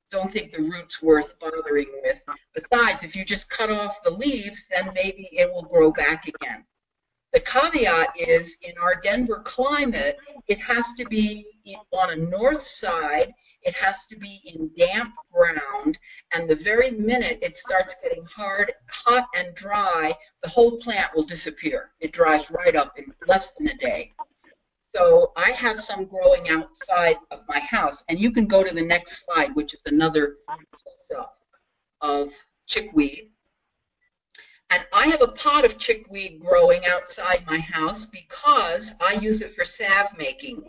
don't 0.09 0.31
think 0.31 0.51
the 0.51 0.63
root's 0.63 0.99
worth 0.99 1.38
bothering 1.39 1.91
with. 2.01 2.23
Besides, 2.55 3.03
if 3.03 3.15
you 3.15 3.23
just 3.23 3.51
cut 3.51 3.69
off 3.69 4.01
the 4.03 4.09
leaves, 4.09 4.65
then 4.71 4.89
maybe 4.95 5.29
it 5.31 5.53
will 5.53 5.62
grow 5.62 5.91
back 5.91 6.27
again. 6.27 6.65
The 7.31 7.41
caveat 7.41 8.13
is 8.17 8.57
in 8.63 8.73
our 8.81 8.99
Denver 8.99 9.43
climate, 9.45 10.17
it 10.47 10.59
has 10.59 10.93
to 10.97 11.05
be 11.05 11.45
on 11.91 12.09
a 12.09 12.15
north 12.15 12.63
side, 12.63 13.31
it 13.63 13.75
has 13.75 14.05
to 14.07 14.17
be 14.17 14.41
in 14.45 14.71
damp 14.77 15.13
ground, 15.31 15.97
and 16.31 16.49
the 16.49 16.55
very 16.55 16.91
minute 16.91 17.39
it 17.41 17.57
starts 17.57 17.95
getting 18.01 18.25
hard, 18.25 18.71
hot 18.89 19.27
and 19.35 19.53
dry, 19.55 20.13
the 20.43 20.49
whole 20.49 20.77
plant 20.77 21.11
will 21.15 21.25
disappear. 21.25 21.91
It 21.99 22.13
dries 22.13 22.49
right 22.51 22.75
up 22.75 22.97
in 22.97 23.13
less 23.27 23.51
than 23.51 23.67
a 23.67 23.77
day. 23.77 24.13
So 24.95 25.33
I 25.35 25.51
have 25.51 25.79
some 25.79 26.05
growing 26.05 26.49
outside 26.49 27.17
of 27.31 27.41
my 27.47 27.59
house, 27.59 28.03
and 28.09 28.19
you 28.19 28.31
can 28.31 28.47
go 28.47 28.63
to 28.63 28.73
the 28.73 28.81
next 28.81 29.23
slide, 29.25 29.55
which 29.55 29.73
is 29.73 29.81
another 29.85 30.37
close-up 30.47 31.37
of 32.01 32.31
chickweed. 32.65 33.29
And 34.71 34.83
I 34.93 35.07
have 35.07 35.21
a 35.21 35.27
pot 35.29 35.65
of 35.65 35.77
chickweed 35.77 36.39
growing 36.39 36.85
outside 36.85 37.43
my 37.47 37.57
house 37.59 38.05
because 38.05 38.93
I 39.01 39.13
use 39.13 39.41
it 39.41 39.55
for 39.55 39.65
salve 39.65 40.15
making. 40.17 40.63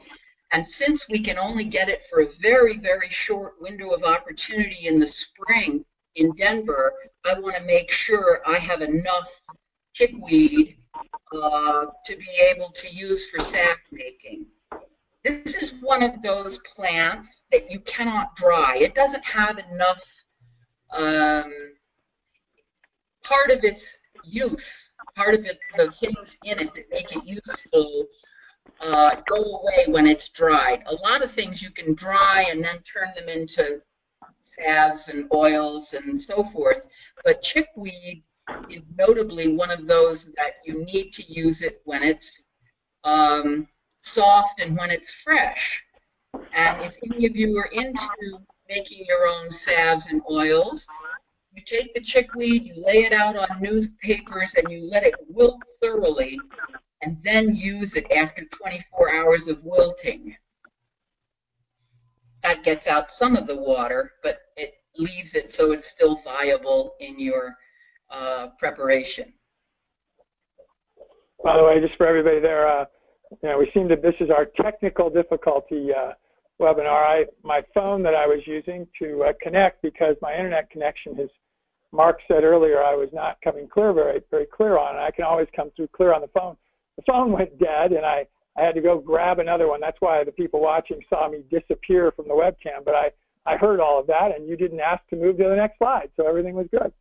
And 0.52 0.68
since 0.68 1.08
we 1.08 1.20
can 1.20 1.38
only 1.38 1.64
get 1.64 1.88
it 1.88 2.02
for 2.10 2.22
a 2.22 2.28
very, 2.40 2.78
very 2.78 3.08
short 3.08 3.54
window 3.60 3.90
of 3.90 4.02
opportunity 4.02 4.86
in 4.88 4.98
the 4.98 5.06
spring 5.06 5.84
in 6.16 6.34
Denver, 6.34 6.92
I 7.24 7.38
want 7.38 7.56
to 7.56 7.62
make 7.62 7.90
sure 7.90 8.40
I 8.46 8.58
have 8.58 8.82
enough 8.82 9.28
chickweed 9.94 10.76
uh, 11.32 11.86
to 12.04 12.16
be 12.16 12.28
able 12.50 12.72
to 12.74 12.88
use 12.88 13.28
for 13.28 13.40
salve 13.44 13.78
making. 13.92 14.46
This 15.22 15.54
is 15.54 15.74
one 15.80 16.02
of 16.02 16.22
those 16.22 16.58
plants 16.74 17.44
that 17.52 17.70
you 17.70 17.80
cannot 17.80 18.34
dry. 18.34 18.76
It 18.76 18.94
doesn't 18.94 19.24
have 19.24 19.58
enough 19.58 20.02
um, 20.92 21.52
part 23.22 23.50
of 23.50 23.62
its 23.62 23.84
use, 24.24 24.90
part 25.14 25.34
of 25.34 25.44
it, 25.44 25.60
the 25.76 25.90
things 25.92 26.36
in 26.44 26.58
it 26.58 26.74
that 26.74 26.90
make 26.90 27.14
it 27.14 27.24
useful 27.24 28.06
uh, 28.80 29.16
go 29.28 29.60
away 29.60 29.86
when 29.88 30.06
it's 30.06 30.28
dried. 30.28 30.82
A 30.86 30.94
lot 30.94 31.22
of 31.22 31.30
things 31.30 31.62
you 31.62 31.70
can 31.70 31.94
dry 31.94 32.46
and 32.50 32.62
then 32.62 32.78
turn 32.80 33.08
them 33.16 33.28
into 33.28 33.80
salves 34.40 35.08
and 35.08 35.28
oils 35.32 35.94
and 35.94 36.20
so 36.20 36.44
forth, 36.52 36.86
but 37.24 37.42
chickweed 37.42 38.22
is 38.68 38.82
notably 38.98 39.54
one 39.54 39.70
of 39.70 39.86
those 39.86 40.26
that 40.36 40.54
you 40.64 40.84
need 40.84 41.12
to 41.12 41.32
use 41.32 41.62
it 41.62 41.80
when 41.84 42.02
it's 42.02 42.42
um, 43.04 43.68
soft 44.00 44.60
and 44.60 44.76
when 44.76 44.90
it's 44.90 45.10
fresh. 45.24 45.82
And 46.52 46.82
if 46.82 46.94
any 47.04 47.26
of 47.26 47.36
you 47.36 47.56
are 47.58 47.70
into 47.72 48.38
making 48.68 49.04
your 49.06 49.26
own 49.26 49.50
salves 49.50 50.06
and 50.06 50.22
oils, 50.30 50.86
you 51.54 51.62
take 51.64 51.92
the 51.94 52.00
chickweed, 52.00 52.64
you 52.64 52.84
lay 52.84 53.04
it 53.04 53.12
out 53.12 53.36
on 53.36 53.60
newspapers, 53.60 54.54
and 54.54 54.70
you 54.70 54.88
let 54.88 55.02
it 55.02 55.14
wilt 55.28 55.60
thoroughly, 55.82 56.38
and 57.02 57.16
then 57.22 57.54
use 57.54 57.94
it 57.96 58.10
after 58.12 58.44
24 58.44 59.14
hours 59.14 59.48
of 59.48 59.62
wilting. 59.64 60.36
That 62.42 62.64
gets 62.64 62.86
out 62.86 63.10
some 63.10 63.36
of 63.36 63.46
the 63.46 63.56
water, 63.56 64.12
but 64.22 64.38
it 64.56 64.74
leaves 64.96 65.34
it 65.34 65.52
so 65.52 65.72
it's 65.72 65.88
still 65.88 66.20
viable 66.24 66.94
in 67.00 67.18
your 67.18 67.54
uh, 68.10 68.48
preparation. 68.58 69.32
By 71.42 71.56
the 71.56 71.64
way, 71.64 71.80
just 71.80 71.96
for 71.96 72.06
everybody 72.06 72.40
there, 72.40 72.68
uh, 72.68 72.84
you 73.42 73.48
know, 73.48 73.58
we 73.58 73.70
seem 73.72 73.88
to, 73.88 73.96
this 73.96 74.14
is 74.20 74.30
our 74.30 74.44
technical 74.44 75.08
difficulty 75.08 75.88
uh, 75.92 76.12
webinar. 76.60 77.04
I, 77.06 77.24
my 77.42 77.62
phone 77.72 78.02
that 78.02 78.14
I 78.14 78.26
was 78.26 78.40
using 78.46 78.86
to 79.00 79.24
uh, 79.24 79.32
connect 79.40 79.80
because 79.82 80.16
my 80.20 80.34
internet 80.34 80.70
connection 80.70 81.14
has, 81.16 81.28
Mark 81.92 82.20
said 82.28 82.44
earlier, 82.44 82.82
I 82.82 82.94
was 82.94 83.08
not 83.12 83.38
coming 83.42 83.68
clear 83.68 83.92
very, 83.92 84.20
very 84.30 84.46
clear 84.46 84.78
on, 84.78 84.96
and 84.96 85.04
I 85.04 85.10
can 85.10 85.24
always 85.24 85.48
come 85.56 85.70
through 85.74 85.88
clear 85.88 86.12
on 86.12 86.20
the 86.20 86.28
phone. 86.28 86.56
The 87.00 87.12
phone 87.12 87.32
went 87.32 87.58
dead, 87.58 87.92
and 87.92 88.04
I, 88.04 88.26
I 88.58 88.62
had 88.62 88.74
to 88.74 88.82
go 88.82 88.98
grab 88.98 89.38
another 89.38 89.68
one. 89.68 89.80
That's 89.80 90.00
why 90.00 90.22
the 90.22 90.32
people 90.32 90.60
watching 90.60 91.00
saw 91.08 91.28
me 91.30 91.42
disappear 91.50 92.12
from 92.12 92.28
the 92.28 92.34
webcam, 92.34 92.84
but 92.84 92.94
I, 92.94 93.10
I 93.46 93.56
heard 93.56 93.80
all 93.80 93.98
of 93.98 94.06
that, 94.08 94.32
and 94.36 94.46
you 94.46 94.56
didn't 94.56 94.80
ask 94.80 95.06
to 95.08 95.16
move 95.16 95.38
to 95.38 95.44
the 95.44 95.56
next 95.56 95.78
slide, 95.78 96.10
so 96.16 96.26
everything 96.26 96.54
was 96.54 96.66
good. 96.70 96.92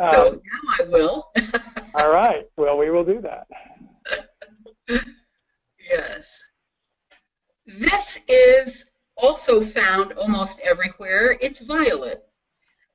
Um, 0.00 0.10
so 0.12 0.30
now 0.44 0.84
I 0.84 0.88
will. 0.88 1.30
all 1.94 2.10
right. 2.10 2.46
Well, 2.58 2.76
we 2.76 2.90
will 2.90 3.04
do 3.04 3.22
that. 3.22 3.46
yes. 5.90 6.42
This 7.66 8.18
is 8.28 8.84
also 9.16 9.64
found 9.64 10.12
almost 10.12 10.60
everywhere. 10.60 11.38
It's 11.40 11.60
violet. 11.60 12.27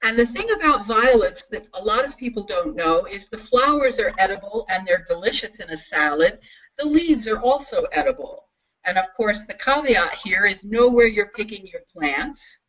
And 0.04 0.20
the 0.20 0.28
thing 0.28 0.52
about 0.52 0.86
violets 0.86 1.48
that 1.48 1.68
a 1.74 1.84
lot 1.84 2.06
of 2.06 2.18
people 2.18 2.44
don't 2.44 2.76
know 2.76 3.06
is 3.06 3.28
the 3.28 3.38
flowers 3.38 4.00
are 4.00 4.14
edible 4.20 4.66
and 4.70 4.86
they're 4.86 5.06
delicious 5.08 5.56
in 5.60 5.70
a 5.70 5.78
salad. 5.78 6.40
The 6.78 6.86
leaves 6.86 7.28
are 7.28 7.40
also 7.40 7.84
edible. 7.94 8.50
And 8.86 8.98
of 8.98 9.06
course, 9.16 9.46
the 9.46 9.54
caveat 9.54 10.14
here 10.24 10.46
is 10.46 10.64
know 10.64 10.90
where 10.90 11.08
you're 11.08 11.32
picking 11.36 11.66
your 11.66 11.82
plants 11.92 12.60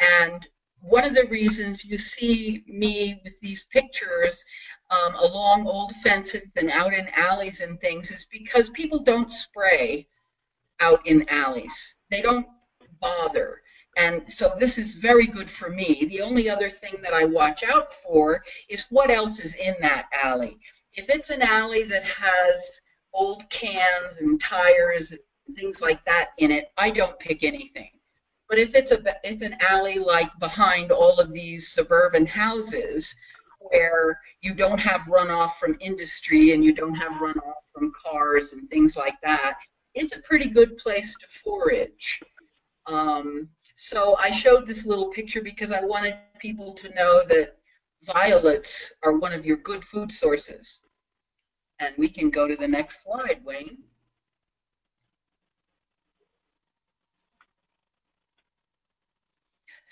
and 0.00 0.46
one 0.80 1.04
of 1.04 1.14
the 1.14 1.26
reasons 1.26 1.84
you 1.84 1.98
see 1.98 2.64
me 2.66 3.20
with 3.22 3.34
these 3.40 3.64
pictures 3.70 4.42
um, 4.90 5.14
along 5.16 5.66
old 5.66 5.92
fences 6.02 6.48
and 6.56 6.70
out 6.70 6.94
in 6.94 7.08
alleys 7.14 7.60
and 7.60 7.78
things 7.80 8.10
is 8.10 8.26
because 8.32 8.70
people 8.70 9.02
don't 9.02 9.32
spray 9.32 10.08
out 10.80 11.06
in 11.06 11.28
alleys. 11.28 11.94
They 12.10 12.22
don't 12.22 12.46
bother. 13.00 13.59
And 13.96 14.22
so 14.32 14.54
this 14.58 14.78
is 14.78 14.94
very 14.94 15.26
good 15.26 15.50
for 15.50 15.68
me. 15.68 16.06
The 16.08 16.20
only 16.20 16.48
other 16.48 16.70
thing 16.70 16.94
that 17.02 17.12
I 17.12 17.24
watch 17.24 17.62
out 17.62 17.88
for 18.04 18.42
is 18.68 18.84
what 18.90 19.10
else 19.10 19.40
is 19.40 19.54
in 19.56 19.74
that 19.80 20.06
alley. 20.22 20.58
If 20.94 21.08
it's 21.08 21.30
an 21.30 21.42
alley 21.42 21.82
that 21.84 22.04
has 22.04 22.62
old 23.12 23.48
cans 23.50 24.18
and 24.20 24.40
tires 24.40 25.12
and 25.12 25.56
things 25.56 25.80
like 25.80 26.04
that 26.04 26.30
in 26.38 26.50
it, 26.50 26.72
I 26.76 26.90
don't 26.90 27.18
pick 27.18 27.42
anything. 27.42 27.90
But 28.48 28.58
if 28.58 28.74
it's 28.74 28.90
a 28.90 29.00
it's 29.22 29.42
an 29.42 29.56
alley 29.60 29.98
like 29.98 30.30
behind 30.40 30.90
all 30.90 31.20
of 31.20 31.32
these 31.32 31.68
suburban 31.68 32.26
houses 32.26 33.14
where 33.60 34.18
you 34.40 34.54
don't 34.54 34.80
have 34.80 35.02
runoff 35.02 35.54
from 35.54 35.76
industry 35.80 36.52
and 36.52 36.64
you 36.64 36.74
don't 36.74 36.94
have 36.94 37.12
runoff 37.20 37.62
from 37.72 37.92
cars 38.02 38.52
and 38.52 38.68
things 38.68 38.96
like 38.96 39.20
that, 39.22 39.54
it's 39.94 40.16
a 40.16 40.20
pretty 40.20 40.48
good 40.48 40.76
place 40.78 41.14
to 41.20 41.26
forage. 41.44 42.20
Um, 42.86 43.48
so 43.82 44.14
I 44.18 44.30
showed 44.30 44.66
this 44.66 44.84
little 44.84 45.08
picture 45.08 45.40
because 45.40 45.72
I 45.72 45.82
wanted 45.82 46.14
people 46.38 46.74
to 46.74 46.90
know 46.90 47.24
that 47.28 47.56
violets 48.02 48.92
are 49.02 49.16
one 49.16 49.32
of 49.32 49.46
your 49.46 49.56
good 49.56 49.82
food 49.82 50.12
sources. 50.12 50.80
And 51.78 51.94
we 51.96 52.10
can 52.10 52.28
go 52.28 52.46
to 52.46 52.56
the 52.56 52.68
next 52.68 53.02
slide, 53.02 53.40
Wayne. 53.42 53.78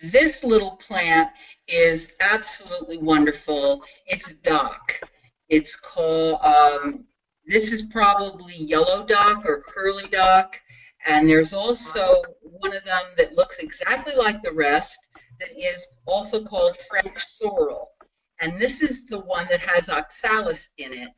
This 0.02 0.44
little 0.44 0.76
plant 0.86 1.30
is 1.66 2.08
absolutely 2.20 2.98
wonderful. 2.98 3.82
It's 4.06 4.34
dock. 4.42 5.00
It's 5.48 5.74
called, 5.74 6.42
um, 6.42 7.06
this 7.46 7.72
is 7.72 7.80
probably 7.84 8.54
yellow 8.54 9.06
dock 9.06 9.46
or 9.46 9.62
curly 9.62 10.08
dock. 10.08 10.60
And 11.06 11.28
there's 11.28 11.52
also 11.52 12.22
one 12.40 12.74
of 12.74 12.84
them 12.84 13.04
that 13.16 13.32
looks 13.32 13.58
exactly 13.58 14.14
like 14.16 14.42
the 14.42 14.52
rest 14.52 14.98
that 15.40 15.50
is 15.56 15.86
also 16.06 16.44
called 16.44 16.76
French 16.88 17.24
sorrel. 17.26 17.92
And 18.40 18.60
this 18.60 18.82
is 18.82 19.06
the 19.06 19.20
one 19.20 19.46
that 19.50 19.60
has 19.60 19.88
oxalis 19.88 20.70
in 20.78 20.92
it. 20.92 21.08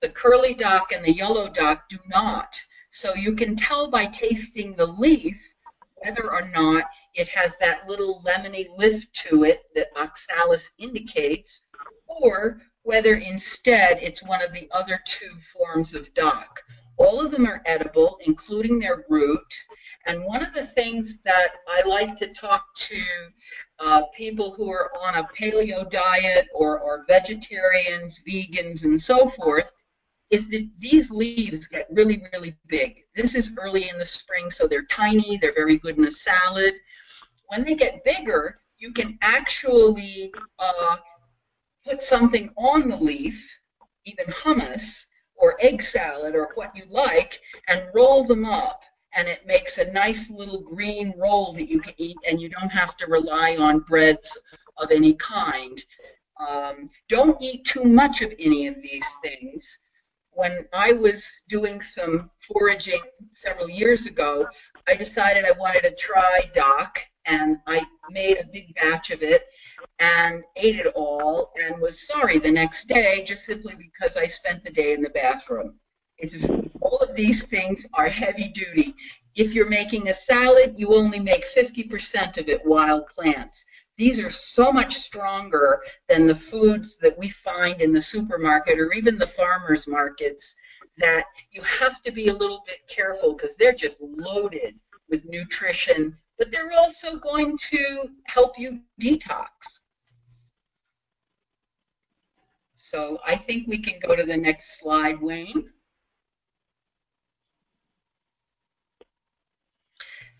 The 0.00 0.08
curly 0.08 0.54
dock 0.54 0.92
and 0.92 1.04
the 1.04 1.12
yellow 1.12 1.48
dock 1.48 1.88
do 1.88 1.98
not. 2.08 2.54
So 2.90 3.14
you 3.14 3.34
can 3.34 3.56
tell 3.56 3.90
by 3.90 4.06
tasting 4.06 4.74
the 4.74 4.86
leaf 4.86 5.36
whether 5.96 6.32
or 6.32 6.48
not 6.48 6.84
it 7.14 7.28
has 7.28 7.56
that 7.58 7.86
little 7.88 8.22
lemony 8.26 8.66
lift 8.76 9.12
to 9.28 9.44
it 9.44 9.62
that 9.74 9.96
oxalis 9.96 10.70
indicates, 10.78 11.62
or 12.06 12.60
whether 12.82 13.16
instead 13.16 13.98
it's 14.00 14.22
one 14.22 14.42
of 14.42 14.52
the 14.52 14.68
other 14.72 15.00
two 15.06 15.30
forms 15.52 15.94
of 15.94 16.12
dock. 16.14 16.60
All 17.00 17.18
of 17.24 17.30
them 17.30 17.46
are 17.46 17.62
edible, 17.64 18.18
including 18.26 18.78
their 18.78 19.06
root. 19.08 19.54
And 20.04 20.22
one 20.22 20.44
of 20.44 20.52
the 20.52 20.66
things 20.66 21.18
that 21.24 21.52
I 21.66 21.80
like 21.88 22.14
to 22.18 22.34
talk 22.34 22.62
to 22.74 23.02
uh, 23.78 24.02
people 24.14 24.52
who 24.52 24.70
are 24.70 24.90
on 25.00 25.14
a 25.14 25.28
paleo 25.28 25.90
diet 25.90 26.48
or, 26.54 26.78
or 26.78 27.06
vegetarians, 27.08 28.20
vegans, 28.28 28.84
and 28.84 29.00
so 29.00 29.30
forth 29.30 29.72
is 30.28 30.50
that 30.50 30.68
these 30.78 31.10
leaves 31.10 31.66
get 31.68 31.88
really, 31.90 32.22
really 32.34 32.54
big. 32.68 32.96
This 33.16 33.34
is 33.34 33.50
early 33.58 33.88
in 33.88 33.98
the 33.98 34.04
spring, 34.04 34.50
so 34.50 34.68
they're 34.68 34.84
tiny, 34.84 35.38
they're 35.38 35.54
very 35.54 35.78
good 35.78 35.96
in 35.96 36.06
a 36.06 36.10
salad. 36.10 36.74
When 37.46 37.64
they 37.64 37.76
get 37.76 38.04
bigger, 38.04 38.60
you 38.76 38.92
can 38.92 39.18
actually 39.22 40.34
uh, 40.58 40.96
put 41.82 42.02
something 42.02 42.50
on 42.58 42.90
the 42.90 42.96
leaf, 42.96 43.42
even 44.04 44.26
hummus 44.26 45.06
or 45.40 45.56
egg 45.60 45.82
salad 45.82 46.34
or 46.34 46.50
what 46.54 46.74
you 46.76 46.84
like, 46.88 47.40
and 47.68 47.82
roll 47.94 48.24
them 48.24 48.44
up. 48.44 48.82
And 49.16 49.26
it 49.26 49.44
makes 49.44 49.78
a 49.78 49.90
nice 49.90 50.30
little 50.30 50.60
green 50.60 51.14
roll 51.18 51.52
that 51.54 51.68
you 51.68 51.80
can 51.80 51.94
eat, 51.96 52.16
and 52.28 52.40
you 52.40 52.48
don't 52.48 52.68
have 52.68 52.96
to 52.98 53.06
rely 53.06 53.56
on 53.56 53.80
breads 53.80 54.36
of 54.76 54.90
any 54.92 55.14
kind. 55.14 55.82
Um, 56.38 56.90
don't 57.08 57.40
eat 57.42 57.64
too 57.64 57.84
much 57.84 58.22
of 58.22 58.32
any 58.38 58.66
of 58.68 58.76
these 58.80 59.06
things. 59.22 59.66
When 60.32 60.64
I 60.72 60.92
was 60.92 61.28
doing 61.48 61.82
some 61.82 62.30
foraging 62.40 63.02
several 63.32 63.68
years 63.68 64.06
ago, 64.06 64.46
I 64.86 64.94
decided 64.94 65.44
I 65.44 65.58
wanted 65.58 65.82
to 65.82 65.94
try 65.96 66.48
dock, 66.54 67.00
and 67.30 67.58
I 67.66 67.82
made 68.10 68.38
a 68.38 68.52
big 68.52 68.74
batch 68.74 69.10
of 69.10 69.22
it 69.22 69.46
and 70.00 70.42
ate 70.56 70.80
it 70.80 70.92
all 70.96 71.52
and 71.62 71.80
was 71.80 72.06
sorry 72.06 72.38
the 72.38 72.50
next 72.50 72.88
day 72.88 73.24
just 73.24 73.44
simply 73.44 73.74
because 73.76 74.16
I 74.16 74.26
spent 74.26 74.64
the 74.64 74.70
day 74.70 74.92
in 74.92 75.02
the 75.02 75.10
bathroom. 75.10 75.78
It's, 76.18 76.34
all 76.80 76.98
of 76.98 77.14
these 77.14 77.44
things 77.44 77.86
are 77.94 78.08
heavy 78.08 78.48
duty. 78.48 78.94
If 79.36 79.52
you're 79.52 79.70
making 79.70 80.08
a 80.08 80.14
salad, 80.14 80.74
you 80.76 80.94
only 80.94 81.20
make 81.20 81.44
50% 81.56 82.36
of 82.36 82.48
it 82.48 82.66
wild 82.66 83.06
plants. 83.14 83.64
These 83.96 84.18
are 84.18 84.30
so 84.30 84.72
much 84.72 84.96
stronger 84.96 85.80
than 86.08 86.26
the 86.26 86.36
foods 86.36 86.98
that 86.98 87.16
we 87.16 87.30
find 87.30 87.80
in 87.80 87.92
the 87.92 88.02
supermarket 88.02 88.78
or 88.78 88.92
even 88.92 89.18
the 89.18 89.26
farmers 89.26 89.86
markets 89.86 90.56
that 90.98 91.24
you 91.52 91.62
have 91.62 92.02
to 92.02 92.10
be 92.10 92.28
a 92.28 92.34
little 92.34 92.62
bit 92.66 92.78
careful 92.88 93.34
because 93.34 93.54
they're 93.56 93.72
just 93.72 93.98
loaded 94.00 94.74
with 95.08 95.24
nutrition, 95.26 96.16
but 96.40 96.50
they're 96.50 96.72
also 96.72 97.16
going 97.16 97.56
to 97.70 98.08
help 98.24 98.58
you 98.58 98.80
detox. 98.98 99.46
So 102.76 103.18
I 103.26 103.36
think 103.36 103.68
we 103.68 103.82
can 103.82 104.00
go 104.00 104.16
to 104.16 104.24
the 104.24 104.38
next 104.38 104.80
slide, 104.80 105.20
Wayne. 105.20 105.68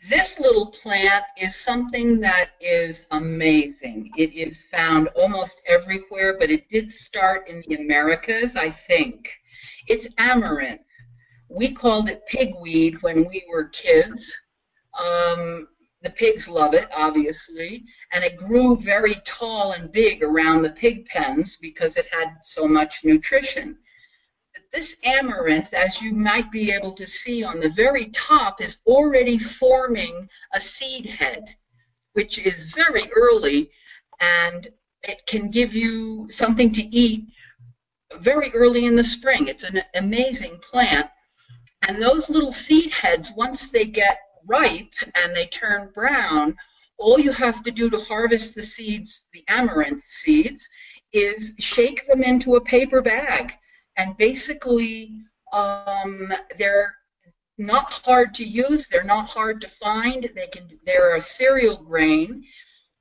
This 0.09 0.41
little 0.41 0.69
plant 0.69 1.25
is 1.37 1.55
something 1.55 2.19
that 2.21 2.53
is 2.63 3.03
amazing. 3.11 4.11
It 4.17 4.33
is 4.33 4.63
found 4.71 5.09
almost 5.09 5.61
everywhere, 5.67 6.39
but 6.39 6.51
it 6.51 6.67
did 6.71 6.91
start 6.91 7.47
in 7.47 7.63
the 7.69 7.75
Americas, 7.75 8.57
I 8.57 8.71
think. 8.71 9.29
It's 9.87 10.09
amaranth. 10.17 10.81
We 11.51 11.75
called 11.75 12.09
it 12.09 12.27
pigweed 12.27 13.03
when 13.03 13.27
we 13.29 13.45
were 13.51 13.69
kids. 13.69 14.35
Um, 14.99 15.69
the 16.03 16.11
pigs 16.11 16.49
love 16.49 16.73
it, 16.73 16.89
obviously, 16.97 17.85
and 18.13 18.25
it 18.25 18.37
grew 18.37 18.77
very 18.77 19.17
tall 19.25 19.73
and 19.73 19.93
big 19.93 20.23
around 20.23 20.63
the 20.63 20.71
pig 20.71 21.07
pens 21.07 21.59
because 21.61 21.97
it 21.97 22.07
had 22.11 22.39
so 22.43 22.67
much 22.67 23.05
nutrition. 23.05 23.77
This 24.73 24.97
amaranth, 25.05 25.75
as 25.75 26.01
you 26.01 26.13
might 26.13 26.51
be 26.51 26.71
able 26.71 26.95
to 26.95 27.07
see 27.07 27.43
on 27.43 27.61
the 27.61 27.71
very 27.71 28.11
top, 28.11 28.63
is 28.63 28.79
already 28.87 29.37
forming 29.37 30.29
a 30.55 30.61
seed 30.61 31.07
head, 31.07 31.45
which 32.13 32.39
is 32.39 32.65
very 32.65 33.11
early, 33.15 33.71
and 34.21 34.69
it 35.03 35.27
can 35.27 35.51
give 35.51 35.75
you 35.75 36.29
something 36.31 36.73
to 36.73 36.83
eat 36.97 37.25
very 38.21 38.51
early 38.53 38.87
in 38.87 38.95
the 38.95 39.05
spring. 39.05 39.49
It's 39.49 39.65
an 39.65 39.83
amazing 39.95 40.59
plant. 40.63 41.09
And 41.83 42.01
those 42.01 42.31
little 42.31 42.53
seed 42.53 42.93
heads, 42.93 43.33
once 43.37 43.69
they 43.69 43.87
get 43.87 44.19
ripe 44.47 44.93
and 45.15 45.35
they 45.35 45.47
turn 45.47 45.91
brown, 45.95 46.57
all 46.99 47.19
you 47.19 47.33
have 47.33 47.63
to 47.65 47.71
do 47.71 47.89
to 47.91 47.99
harvest 48.01 48.55
the 48.55 48.63
seeds, 48.63 49.27
the 49.33 49.45
amaranth 49.49 50.05
seeds, 50.05 50.69
is 51.13 51.53
shake 51.59 52.07
them 52.07 52.23
into 52.23 52.57
a 52.57 52.65
paper 52.65 53.01
bag. 53.03 53.53
And 53.97 54.17
basically, 54.17 55.13
um, 55.53 56.33
they're 56.59 56.95
not 57.59 57.93
hard 57.93 58.35
to 58.35 58.45
use. 58.45 58.87
They're 58.87 59.05
not 59.05 59.29
hard 59.29 59.61
to 59.61 59.69
find. 59.69 60.31
They 60.35 60.47
can. 60.47 60.69
They're 60.87 61.17
a 61.17 61.23
cereal 61.23 61.77
grain. 61.77 62.45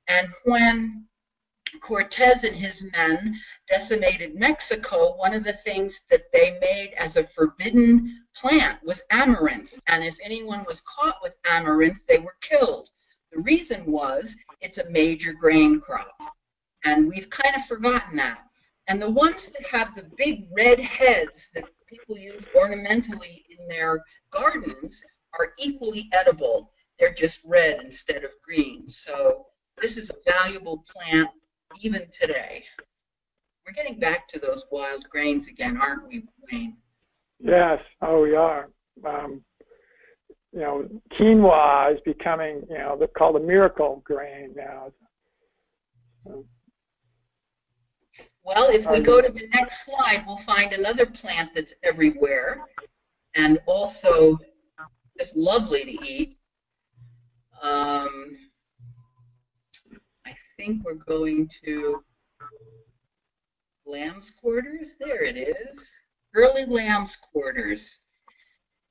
And 0.08 0.28
when 0.44 1.06
Cortez 1.78 2.44
and 2.44 2.56
his 2.56 2.84
men 2.92 3.38
decimated 3.68 4.34
Mexico, 4.34 5.16
one 5.16 5.34
of 5.34 5.44
the 5.44 5.52
things 5.52 6.00
that 6.10 6.32
they 6.32 6.58
made 6.60 6.92
as 6.96 7.16
a 7.16 7.26
forbidden 7.26 8.24
plant 8.34 8.82
was 8.82 9.02
amaranth. 9.10 9.74
And 9.86 10.02
if 10.02 10.16
anyone 10.22 10.64
was 10.66 10.82
caught 10.82 11.16
with 11.22 11.36
amaranth, 11.46 12.06
they 12.06 12.18
were 12.18 12.36
killed. 12.40 12.90
The 13.32 13.40
reason 13.40 13.84
was 13.86 14.34
it's 14.60 14.78
a 14.78 14.90
major 14.90 15.32
grain 15.32 15.80
crop. 15.80 16.16
And 16.84 17.08
we've 17.08 17.30
kind 17.30 17.54
of 17.54 17.66
forgotten 17.66 18.16
that. 18.16 18.38
And 18.88 19.00
the 19.00 19.10
ones 19.10 19.48
that 19.48 19.66
have 19.66 19.94
the 19.94 20.10
big 20.16 20.48
red 20.52 20.80
heads 20.80 21.50
that 21.54 21.64
people 21.86 22.18
use 22.18 22.44
ornamentally 22.56 23.44
in 23.50 23.68
their 23.68 24.02
gardens 24.32 25.02
are 25.38 25.52
equally 25.58 26.08
edible. 26.12 26.72
They're 26.98 27.14
just 27.14 27.44
red 27.44 27.82
instead 27.84 28.24
of 28.24 28.30
green. 28.44 28.88
So 28.88 29.46
this 29.80 29.96
is 29.96 30.10
a 30.10 30.30
valuable 30.30 30.84
plant 30.88 31.30
even 31.80 32.06
today. 32.18 32.64
We're 33.66 33.72
getting 33.72 34.00
back 34.00 34.28
to 34.28 34.38
those 34.38 34.64
wild 34.70 35.04
grains 35.10 35.46
again, 35.46 35.78
aren't 35.80 36.08
we, 36.08 36.24
Wayne? 36.50 36.76
Yes, 37.38 37.78
oh, 38.02 38.22
we 38.22 38.34
are. 38.34 38.68
Um, 39.06 39.42
you 40.52 40.60
know, 40.60 40.88
quinoa 41.12 41.94
is 41.94 42.00
becoming, 42.04 42.62
you 42.68 42.78
know, 42.78 42.96
they're 42.98 43.08
called 43.08 43.36
a 43.36 43.40
miracle 43.40 44.02
grain 44.04 44.52
now. 44.56 44.90
So, 46.24 46.44
well, 48.42 48.68
if 48.70 48.86
we 48.90 49.00
go 49.00 49.20
to 49.20 49.30
the 49.30 49.46
next 49.54 49.84
slide, 49.84 50.24
we'll 50.26 50.38
find 50.38 50.72
another 50.72 51.06
plant 51.06 51.50
that's 51.54 51.74
everywhere 51.82 52.62
and 53.36 53.60
also 53.66 54.38
just 55.18 55.36
lovely 55.36 55.84
to 55.84 56.06
eat. 56.06 56.36
Um, 57.62 58.49
think 60.60 60.84
we're 60.84 60.92
going 60.92 61.48
to 61.64 62.04
lamb's 63.86 64.30
quarters. 64.30 64.94
There 65.00 65.22
it 65.22 65.38
is. 65.38 65.78
Early 66.34 66.66
lamb's 66.66 67.16
quarters. 67.16 68.00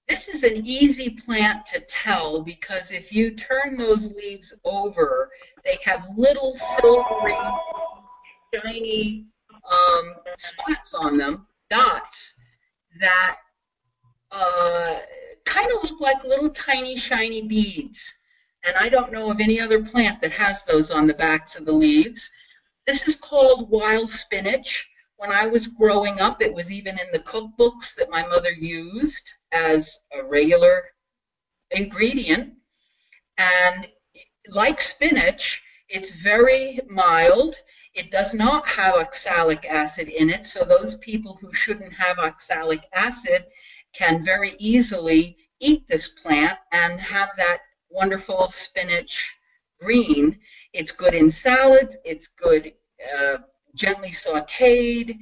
This 0.08 0.28
is 0.28 0.42
an 0.42 0.66
easy 0.66 1.12
plant 1.12 1.68
to 1.68 1.82
tell 1.82 2.42
because 2.42 2.90
if 2.90 3.12
you 3.12 3.36
turn 3.36 3.78
those 3.78 4.12
leaves 4.16 4.52
over, 4.66 5.30
they 5.64 5.78
have 5.86 6.04
little 6.18 6.56
silvery, 6.82 7.38
shiny 8.56 9.28
um, 9.72 10.16
spots 10.40 10.96
on 10.96 11.18
them, 11.18 11.46
dots, 11.70 12.34
that 13.00 13.38
uh, 14.32 14.96
kind 15.46 15.72
of 15.72 15.84
look 15.84 16.02
like 16.02 16.24
little 16.24 16.50
tiny 16.50 16.98
shiny 16.98 17.44
beads 17.44 18.12
and 18.64 18.76
I 18.76 18.90
don't 18.90 19.12
know 19.12 19.32
of 19.32 19.40
any 19.40 19.60
other 19.60 19.84
plant 19.84 20.22
that 20.22 20.32
has 20.32 20.64
those 20.64 20.92
on 20.92 21.08
the 21.08 21.14
backs 21.14 21.56
of 21.56 21.66
the 21.66 21.72
leaves. 21.72 22.30
This 22.86 23.08
is 23.08 23.16
called 23.16 23.70
wild 23.70 24.10
spinach. 24.10 24.90
When 25.18 25.32
I 25.32 25.48
was 25.48 25.68
growing 25.68 26.20
up, 26.20 26.42
it 26.42 26.54
was 26.54 26.72
even 26.72 26.98
in 27.00 27.08
the 27.12 27.20
cookbooks 27.20 27.96
that 27.96 28.10
my 28.10 28.26
mother 28.26 28.52
used 28.52 29.30
as 29.52 30.00
a 30.14 30.24
regular 30.24 30.84
ingredient. 31.72 32.54
And 33.38 33.88
like 34.48 34.82
spinach, 34.82 35.62
it's 35.88 36.12
very 36.12 36.80
mild. 36.90 37.56
It 37.94 38.12
does 38.12 38.34
not 38.34 38.68
have 38.68 38.96
oxalic 38.96 39.66
acid 39.66 40.08
in 40.10 40.30
it, 40.30 40.48
so 40.48 40.64
those 40.64 40.96
people 40.98 41.38
who 41.42 41.54
shouldn't 41.54 41.94
have 41.94 42.20
oxalic 42.20 42.82
acid 42.94 43.46
can 43.94 44.24
very 44.24 44.56
easily 44.60 45.38
eat 45.60 45.88
this 45.88 46.08
plant 46.08 46.58
and 46.72 47.00
have 47.00 47.30
that 47.38 47.60
wonderful 47.90 48.50
spinach 48.50 49.36
green. 49.80 50.40
It's 50.74 50.92
good 50.92 51.14
in 51.14 51.32
salads. 51.32 51.98
It's 52.04 52.28
good 52.28 52.74
uh, 53.18 53.38
gently 53.76 54.10
sautéed, 54.10 55.18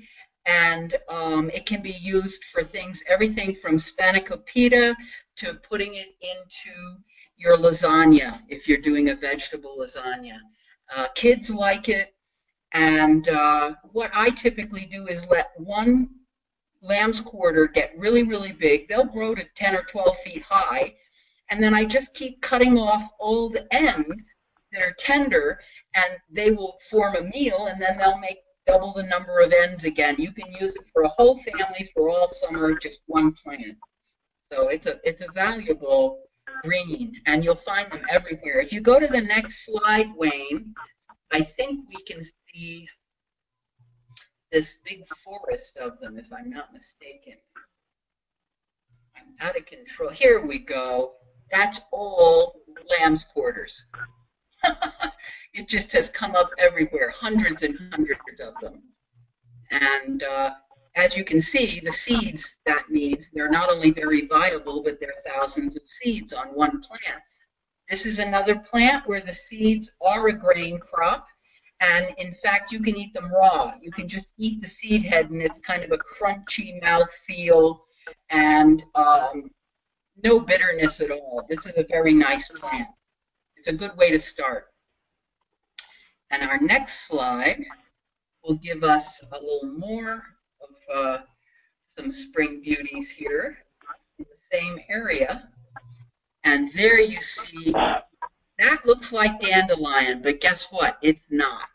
and 0.45 0.95
um, 1.09 1.49
it 1.51 1.65
can 1.65 1.82
be 1.82 1.91
used 1.91 2.45
for 2.45 2.63
things, 2.63 3.03
everything 3.07 3.55
from 3.55 3.78
spanakopita 3.78 4.95
to 5.38 5.53
putting 5.70 5.95
it 5.95 6.15
into 6.22 6.97
your 7.36 7.57
lasagna 7.57 8.39
if 8.49 8.68
you're 8.68 8.82
doing 8.82 9.09
a 9.09 9.15
vegetable 9.15 9.78
lasagna. 9.80 10.38
Uh, 10.95 11.07
kids 11.15 11.49
like 11.49 11.89
it, 11.89 12.15
and 12.74 13.28
uh, 13.30 13.74
what 13.91 14.09
I 14.13 14.30
typically 14.30 14.86
do 14.86 15.07
is 15.07 15.28
let 15.28 15.51
one 15.57 16.09
lamb's 16.82 17.20
quarter 17.20 17.68
get 17.68 17.93
really, 17.97 18.24
really 18.24 18.53
big. 18.53 18.88
They'll 18.88 19.05
grow 19.05 19.36
to 19.36 19.43
10 19.55 19.76
or 19.76 19.84
12 19.84 20.18
feet 20.20 20.43
high, 20.43 20.95
and 21.50 21.64
then 21.64 21.74
I 21.74 21.86
just 21.86 22.14
keep 22.14 22.41
cutting 22.41 22.78
off 22.78 23.10
all 23.20 23.50
the 23.50 23.72
ends 23.74 24.24
that 24.72 24.82
are 24.82 24.95
tender, 25.00 25.60
and 25.95 26.18
they 26.30 26.52
will 26.52 26.78
form 26.89 27.16
a 27.16 27.22
meal, 27.22 27.68
and 27.68 27.82
then 27.82 27.98
they'll 27.98 28.20
make 28.20 28.39
double 28.66 28.93
the 28.93 29.04
number 29.04 29.39
of 29.39 29.54
ends 29.54 29.86
again. 29.86 30.16
You 30.18 30.32
can 30.32 30.52
use 30.54 30.76
it 30.76 30.86
for 30.91 31.04
a 31.04 31.10
whole 31.10 31.39
family 31.39 31.89
for 31.93 32.10
all 32.10 32.28
summer, 32.28 32.78
just 32.78 33.00
one 33.06 33.34
plant. 33.34 33.78
So 34.52 34.68
it's 34.70 34.88
a 34.88 35.00
it's 35.04 35.22
a 35.22 35.32
valuable 35.34 36.24
green, 36.64 37.14
and 37.26 37.43
you'll 37.43 37.56
find 37.56 37.91
them 37.91 38.04
everywhere. 38.10 38.60
If 38.60 38.72
you 38.72 38.82
go 38.82 39.00
to 39.00 39.08
the 39.08 39.22
next 39.22 39.66
slide, 39.66 40.08
Wayne, 40.16 40.74
I 41.32 41.41
think 41.41 41.82
we 41.88 42.04
can 42.04 42.24
see 42.24 42.88
this 44.52 44.78
big 44.86 45.06
forest 45.24 45.78
of 45.78 46.00
them, 46.00 46.18
if 46.18 46.26
I'm 46.32 46.50
not 46.50 46.74
mistaken. 46.74 47.34
I'm 49.18 49.48
out 49.48 49.58
of 49.58 49.66
control. 49.66 50.10
Here 50.10 50.45
we 50.45 50.60
go. 50.60 51.14
That's 51.52 51.82
all 51.91 52.62
lamb's 53.00 53.26
quarters. 53.26 53.84
it 55.54 55.68
just 55.68 55.91
has 55.91 56.10
come 56.10 56.36
up 56.36 56.50
everywhere, 56.58 57.10
hundreds 57.10 57.64
and 57.64 57.78
hundreds 57.91 58.39
of 58.39 58.54
them. 58.62 58.82
And 59.72 60.24
uh, 60.24 60.52
as 60.95 61.16
you 61.16 61.24
can 61.24 61.41
see, 61.41 61.80
the 61.80 61.93
seeds 61.93 62.56
that 62.66 62.89
means 62.89 63.30
they're 63.34 63.50
not 63.50 63.70
only 63.70 63.91
very 63.91 64.28
viable, 64.28 64.84
but 64.84 65.00
there 65.00 65.10
are 65.10 65.34
thousands 65.34 65.76
of 65.76 65.84
seeds 65.88 66.34
on 66.34 66.48
one 66.48 66.82
plant. 66.82 67.22
This 67.89 68.06
is 68.06 68.20
another 68.20 68.56
plant 68.56 69.08
where 69.08 69.22
the 69.22 69.34
seeds 69.34 69.91
are 70.02 70.28
a 70.28 70.34
grain 70.34 70.80
crop. 70.80 71.26
And 71.80 72.08
in 72.18 72.34
fact, 72.43 72.72
you 72.72 72.82
can 72.82 72.98
eat 72.98 73.14
them 73.14 73.32
raw. 73.32 73.74
You 73.80 73.91
can 73.91 74.08
just 74.08 74.30
eat 74.38 74.62
the 74.62 74.68
seed 74.68 75.06
head, 75.06 75.30
and 75.30 75.41
it's 75.41 75.60
kind 75.60 75.84
of 75.84 75.91
a 75.91 75.98
crunchy 75.98 76.82
mouth 76.82 77.12
feel 77.28 77.84
and 78.30 78.84
um, 78.95 79.52
no 80.24 80.39
bitterness 80.39 80.99
at 81.01 81.11
all. 81.11 81.45
This 81.49 81.65
is 81.65 81.78
a 81.78 81.86
very 81.89 82.13
nice 82.13 82.47
plant. 82.47 82.88
It's 83.55 83.68
a 83.68 83.74
good 83.74 83.95
way 83.97 84.11
to 84.11 84.20
start. 84.20 84.68
And 86.32 86.43
our 86.43 86.59
next 86.59 87.07
slide 87.07 87.63
will 88.43 88.55
give 88.55 88.84
us 88.84 89.22
a 89.32 89.36
little 89.36 89.78
more 89.78 90.24
of 90.61 90.95
uh, 90.95 91.18
some 91.95 92.11
spring 92.11 92.61
beauties 92.63 93.09
here 93.09 93.57
in 94.20 94.26
the 94.26 94.57
same 94.57 94.80
area. 94.89 95.49
And 96.43 96.72
there 96.76 96.99
you 96.99 97.22
see, 97.22 97.74
that 97.74 98.86
looks 98.86 99.11
like 99.11 99.41
dandelion, 99.41 100.22
but 100.22 100.41
guess 100.41 100.68
what? 100.70 100.97
It's 101.01 101.26
not. 101.30 101.70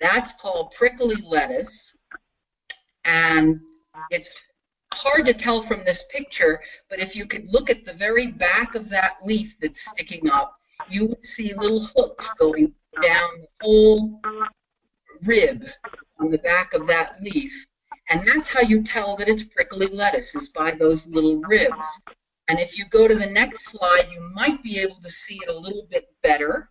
That's 0.00 0.32
called 0.32 0.72
prickly 0.72 1.16
lettuce. 1.22 1.94
And 3.04 3.60
it's 4.10 4.28
hard 4.92 5.26
to 5.26 5.34
tell 5.34 5.62
from 5.62 5.84
this 5.84 6.04
picture, 6.10 6.60
but 6.88 7.00
if 7.00 7.16
you 7.16 7.26
could 7.26 7.46
look 7.48 7.70
at 7.70 7.84
the 7.84 7.92
very 7.94 8.28
back 8.28 8.74
of 8.74 8.88
that 8.90 9.16
leaf 9.24 9.56
that's 9.60 9.90
sticking 9.90 10.30
up, 10.30 10.56
you 10.88 11.06
would 11.06 11.24
see 11.24 11.54
little 11.54 11.84
hooks 11.96 12.28
going 12.38 12.74
down 13.02 13.28
the 13.40 13.48
whole 13.62 14.20
rib 15.22 15.64
on 16.18 16.30
the 16.30 16.38
back 16.38 16.74
of 16.74 16.86
that 16.86 17.20
leaf. 17.22 17.52
And 18.10 18.26
that's 18.26 18.48
how 18.48 18.60
you 18.60 18.82
tell 18.82 19.16
that 19.16 19.28
it's 19.28 19.44
prickly 19.44 19.86
lettuce, 19.86 20.34
is 20.34 20.48
by 20.48 20.72
those 20.72 21.06
little 21.06 21.36
ribs. 21.36 22.02
And 22.48 22.58
if 22.58 22.76
you 22.76 22.84
go 22.86 23.08
to 23.08 23.14
the 23.14 23.26
next 23.26 23.66
slide, 23.66 24.08
you 24.10 24.20
might 24.34 24.62
be 24.62 24.78
able 24.78 24.98
to 25.02 25.10
see 25.10 25.38
it 25.42 25.48
a 25.48 25.58
little 25.58 25.86
bit 25.90 26.08
better 26.22 26.70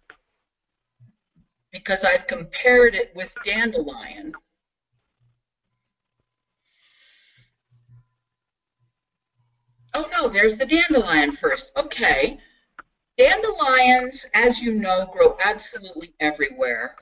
because 1.72 2.04
I've 2.04 2.28
compared 2.28 2.96
it 2.96 3.12
with 3.16 3.34
dandelion. 3.46 4.34
Oh 9.94 10.08
no, 10.12 10.30
there's 10.30 10.58
the 10.58 10.66
dandelion 10.66 11.36
first. 11.38 11.72
Okay. 11.76 12.40
Dandelions, 13.18 14.26
as 14.34 14.62
you 14.62 14.74
know, 14.74 15.10
grow 15.14 15.38
absolutely 15.44 16.14
everywhere. 16.20 16.96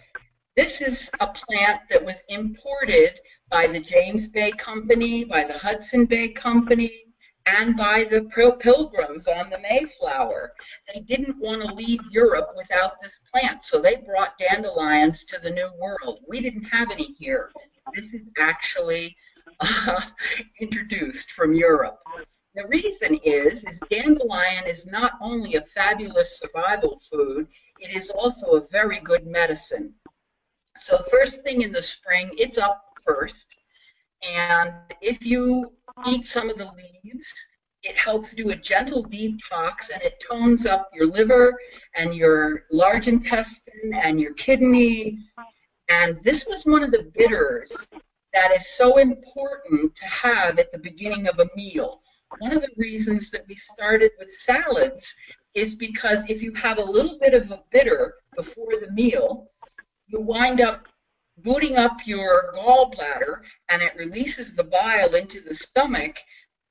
This 0.57 0.81
is 0.81 1.09
a 1.19 1.27
plant 1.27 1.81
that 1.89 2.03
was 2.03 2.23
imported 2.29 3.19
by 3.49 3.67
the 3.67 3.79
James 3.79 4.27
Bay 4.27 4.51
Company, 4.51 5.23
by 5.23 5.43
the 5.43 5.57
Hudson 5.57 6.05
Bay 6.05 6.29
Company, 6.29 7.03
and 7.45 7.77
by 7.77 8.03
the 8.03 8.23
pilgrims 8.59 9.27
on 9.27 9.49
the 9.49 9.59
Mayflower. 9.59 10.53
They 10.91 11.01
didn't 11.01 11.39
want 11.39 11.61
to 11.61 11.73
leave 11.73 12.01
Europe 12.09 12.49
without 12.57 13.01
this 13.01 13.19
plant, 13.31 13.63
so 13.63 13.79
they 13.79 13.97
brought 13.97 14.37
dandelions 14.39 15.23
to 15.25 15.39
the 15.39 15.49
New 15.49 15.69
World. 15.79 16.19
We 16.27 16.41
didn't 16.41 16.65
have 16.65 16.91
any 16.91 17.15
here. 17.19 17.51
This 17.95 18.13
is 18.13 18.23
actually 18.39 19.15
uh, 19.59 20.01
introduced 20.59 21.31
from 21.31 21.53
Europe. 21.53 21.99
The 22.59 22.67
reason 22.67 23.15
is, 23.23 23.63
is 23.63 23.79
dandelion 23.89 24.67
is 24.67 24.85
not 24.85 25.13
only 25.21 25.55
a 25.55 25.61
fabulous 25.61 26.39
survival 26.39 27.01
food, 27.09 27.47
it 27.79 27.95
is 27.95 28.09
also 28.09 28.47
a 28.47 28.67
very 28.67 28.99
good 28.99 29.25
medicine. 29.25 29.93
So 30.75 31.01
first 31.09 31.41
thing 31.41 31.61
in 31.61 31.71
the 31.71 31.81
spring, 31.81 32.31
it's 32.33 32.57
up 32.57 32.83
first. 33.01 33.45
And 34.29 34.73
if 34.99 35.25
you 35.25 35.71
eat 36.05 36.27
some 36.27 36.49
of 36.49 36.57
the 36.57 36.69
leaves, 36.75 37.33
it 37.83 37.97
helps 37.97 38.33
do 38.33 38.49
a 38.49 38.57
gentle 38.57 39.05
detox 39.05 39.89
and 39.93 40.01
it 40.01 40.21
tones 40.29 40.65
up 40.65 40.89
your 40.93 41.07
liver 41.07 41.57
and 41.95 42.13
your 42.13 42.65
large 42.73 43.07
intestine 43.07 43.93
and 43.93 44.19
your 44.19 44.33
kidneys. 44.33 45.31
And 45.87 46.21
this 46.25 46.45
was 46.45 46.65
one 46.65 46.83
of 46.83 46.91
the 46.91 47.09
bitters 47.15 47.71
that 48.33 48.51
is 48.51 48.67
so 48.67 48.97
important 48.97 49.95
to 49.95 50.05
have 50.07 50.59
at 50.59 50.73
the 50.73 50.79
beginning 50.79 51.29
of 51.29 51.39
a 51.39 51.49
meal 51.55 52.01
one 52.37 52.53
of 52.53 52.61
the 52.61 52.69
reasons 52.77 53.31
that 53.31 53.45
we 53.47 53.55
started 53.73 54.11
with 54.19 54.33
salads 54.33 55.13
is 55.55 55.73
because 55.73 56.23
if 56.29 56.41
you 56.41 56.53
have 56.53 56.77
a 56.77 56.83
little 56.83 57.17
bit 57.19 57.33
of 57.33 57.49
a 57.51 57.63
bitter 57.71 58.13
before 58.35 58.73
the 58.79 58.91
meal, 58.91 59.49
you 60.07 60.21
wind 60.21 60.61
up 60.61 60.87
booting 61.37 61.77
up 61.77 61.97
your 62.05 62.53
gallbladder 62.55 63.41
and 63.69 63.81
it 63.81 63.95
releases 63.95 64.53
the 64.53 64.63
bile 64.63 65.15
into 65.15 65.41
the 65.41 65.55
stomach, 65.55 66.17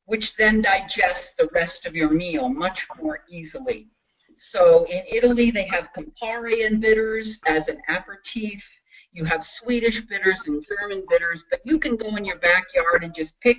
which 0.04 0.36
then 0.36 0.62
digests 0.62 1.34
the 1.38 1.48
rest 1.52 1.86
of 1.86 1.96
your 1.96 2.10
meal 2.10 2.48
much 2.48 2.86
more 3.00 3.20
easily. 3.28 3.88
So 4.36 4.84
in 4.84 5.02
Italy, 5.10 5.50
they 5.50 5.64
have 5.64 5.90
Campari 5.96 6.64
and 6.64 6.80
bitters 6.80 7.40
as 7.46 7.66
an 7.66 7.80
aperitif. 7.88 8.64
You 9.12 9.24
have 9.24 9.44
Swedish 9.44 10.02
bitters 10.02 10.46
and 10.46 10.64
German 10.64 11.04
bitters, 11.08 11.42
but 11.50 11.60
you 11.64 11.80
can 11.80 11.96
go 11.96 12.14
in 12.14 12.24
your 12.24 12.38
backyard 12.38 13.02
and 13.02 13.12
just 13.14 13.38
pick 13.40 13.56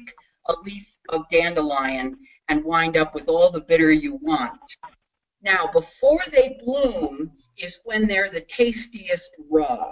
a 0.47 0.53
leaf 0.63 0.87
of 1.09 1.29
dandelion 1.29 2.17
and 2.47 2.63
wind 2.63 2.97
up 2.97 3.13
with 3.13 3.27
all 3.27 3.51
the 3.51 3.61
bitter 3.61 3.91
you 3.91 4.15
want. 4.21 4.59
Now, 5.41 5.69
before 5.71 6.23
they 6.31 6.59
bloom 6.63 7.31
is 7.57 7.79
when 7.85 8.07
they're 8.07 8.29
the 8.29 8.41
tastiest 8.41 9.29
raw. 9.49 9.91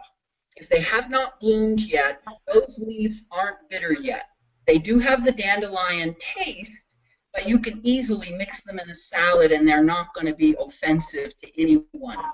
If 0.56 0.70
they 0.70 0.82
have 0.82 1.10
not 1.10 1.40
bloomed 1.40 1.82
yet, 1.82 2.22
those 2.52 2.80
leaves 2.80 3.26
aren't 3.32 3.70
bitter 3.70 3.94
yet. 3.94 4.26
They 4.66 4.80
do 4.80 5.00
have 5.00 5.24
the 5.24 5.32
dandelion 5.32 6.16
taste, 6.20 6.86
but 7.34 7.48
you 7.48 7.60
can 7.60 7.80
easily 7.84 8.32
mix 8.32 8.64
them 8.64 8.80
in 8.80 8.90
a 8.90 8.96
salad 8.96 9.52
and 9.52 9.68
they're 9.68 9.84
not 9.84 10.14
going 10.14 10.28
to 10.28 10.36
be 10.36 10.56
offensive 10.60 11.38
to 11.38 11.62
anyone. 11.62 12.26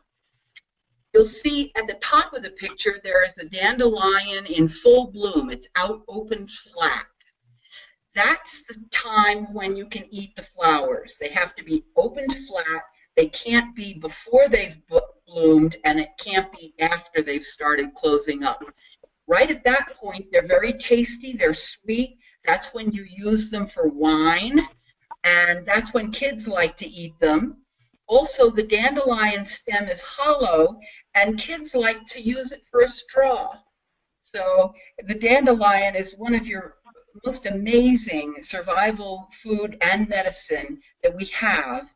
You'll 1.14 1.26
see 1.26 1.72
at 1.76 1.86
the 1.86 2.00
top 2.02 2.34
of 2.34 2.42
the 2.42 2.50
picture 2.52 3.00
there 3.04 3.24
is 3.24 3.38
a 3.38 3.46
dandelion 3.46 4.48
in 4.48 4.68
full 4.68 5.12
bloom. 5.12 5.52
It's 5.52 5.68
out 5.76 6.02
open 6.08 6.48
flat 6.48 7.06
that's 8.16 8.64
the 8.68 8.84
time 8.92 9.54
when 9.54 9.76
you 9.76 9.88
can 9.88 10.06
eat 10.12 10.36
the 10.36 10.44
flowers. 10.44 11.18
They 11.20 11.30
have 11.30 11.56
to 11.56 11.64
be 11.64 11.84
opened 11.96 12.36
flat. 12.48 12.84
They 13.16 13.28
can't 13.28 13.76
be 13.76 13.94
before 13.94 14.50
they've 14.50 14.82
bloomed, 15.28 15.78
and 15.84 16.00
it 16.00 16.10
can't 16.20 16.52
be 16.52 16.74
after 16.80 17.22
they've 17.22 17.46
started 17.46 17.94
closing 17.96 18.44
up. 18.44 18.64
Right 19.28 19.50
at 19.50 19.64
that 19.64 19.96
point, 19.96 20.28
they're 20.32 20.48
very 20.48 20.74
tasty. 20.74 21.34
They're 21.34 21.54
sweet. 21.54 22.18
That's 22.46 22.74
when 22.74 22.92
you 22.92 23.06
use 23.10 23.50
them 23.50 23.68
for 23.68 23.88
wine, 23.88 24.68
and 25.24 25.66
that's 25.66 25.94
when 25.94 26.12
kids 26.12 26.48
like 26.48 26.76
to 26.78 26.88
eat 26.88 27.18
them. 27.20 27.58
Also, 28.08 28.50
the 28.50 28.64
dandelion 28.64 29.46
stem 29.46 29.88
is 29.88 30.02
hollow, 30.02 30.78
and 31.16 31.40
kids 31.40 31.74
like 31.74 32.06
to 32.08 32.22
use 32.22 32.52
it 32.52 32.64
for 32.70 32.82
a 32.82 32.90
straw. 32.90 33.56
So 34.20 34.74
the 35.08 35.16
dandelion 35.16 35.96
is 35.96 36.16
one 36.18 36.36
of 36.36 36.46
your 36.46 36.78
most 37.26 37.46
amazing 37.46 38.36
survival 38.42 39.28
food 39.42 39.78
and 39.82 40.10
medicine 40.10 40.82
that 41.04 41.16
we 41.16 41.26
have. 41.26 41.90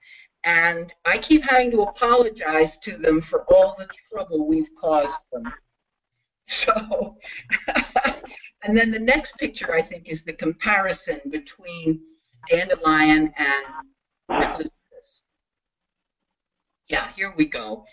And 0.44 0.94
I 1.06 1.18
keep 1.18 1.44
having 1.44 1.72
to 1.72 1.82
apologize 1.82 2.78
to 2.80 2.98
them 2.98 3.22
for 3.22 3.44
all 3.54 3.76
the 3.78 3.88
trouble 4.12 4.48
we've 4.48 4.70
caused 4.80 5.20
them. 5.32 5.44
So, 6.50 7.18
and 8.64 8.78
then 8.78 8.90
the 8.90 9.00
next 9.00 9.38
picture, 9.38 9.76
I 9.76 9.82
think, 9.82 10.08
is 10.08 10.24
the 10.24 10.32
comparison 10.32 11.20
between 11.30 12.00
dandelion 12.50 13.34
and 13.36 13.66
Yeah, 16.88 17.12
here 17.18 17.34
we 17.36 17.48
go. 17.48 17.84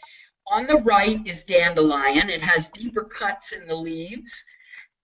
On 0.47 0.69
the 0.69 0.77
right 0.77 1.21
is 1.27 1.43
dandelion. 1.43 2.31
It 2.31 2.43
has 2.43 2.69
deeper 2.69 3.03
cuts 3.03 3.51
in 3.51 3.67
the 3.67 3.75
leaves 3.75 4.45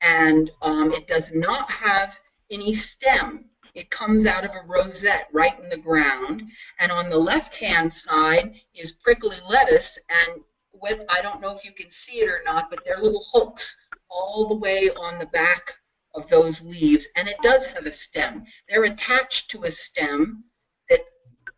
and 0.01 0.51
um, 0.63 0.93
it 0.93 1.07
does 1.07 1.31
not 1.33 1.71
have 1.71 2.19
any 2.51 2.75
stem. 2.75 3.47
It 3.75 3.91
comes 3.91 4.27
out 4.27 4.45
of 4.45 4.51
a 4.51 4.67
rosette 4.67 5.29
right 5.33 5.59
in 5.61 5.69
the 5.69 5.77
ground. 5.77 6.43
And 6.81 6.91
on 6.91 7.09
the 7.09 7.19
left-hand 7.19 7.93
side 7.93 8.55
is 8.75 8.93
prickly 8.93 9.37
lettuce, 9.49 9.99
and 10.09 10.43
with 10.73 11.01
I 11.09 11.23
don't 11.23 11.41
know 11.41 11.57
if 11.57 11.65
you 11.65 11.73
can 11.73 11.91
see 11.91 12.21
it 12.21 12.29
or 12.29 12.43
not, 12.45 12.71
but 12.71 12.81
they're 12.85 12.99
little 12.99 13.25
hooks 13.33 13.77
all 14.09 14.49
the 14.49 14.57
way 14.57 14.91
on 14.91 15.19
the 15.19 15.27
back 15.27 15.75
of 16.15 16.29
those 16.29 16.61
leaves, 16.63 17.07
and 17.17 17.29
it 17.29 17.37
does 17.43 17.67
have 17.69 17.87
a 17.87 17.93
stem. 17.93 18.45
They're 18.69 18.85
attached 18.85 19.51
to 19.53 19.65
a 19.65 19.71
stem 19.71 20.45
that 20.89 21.01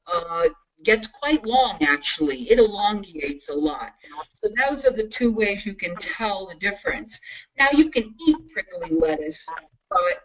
uh, 0.07 0.49
gets 0.85 1.07
quite 1.07 1.45
long 1.45 1.83
actually. 1.83 2.51
It 2.51 2.59
elongates 2.59 3.49
a 3.49 3.55
lot. 3.55 3.95
So 4.35 4.51
those 4.61 4.85
are 4.85 4.93
the 4.93 5.09
two 5.09 5.33
ways 5.33 5.67
you 5.67 5.75
can 5.75 5.97
tell 5.97 6.47
the 6.47 6.55
difference. 6.55 7.19
Now 7.59 7.69
you 7.73 7.91
can 7.91 8.15
eat 8.27 8.37
prickly 8.53 8.91
lettuce, 8.91 9.45
but 9.89 10.25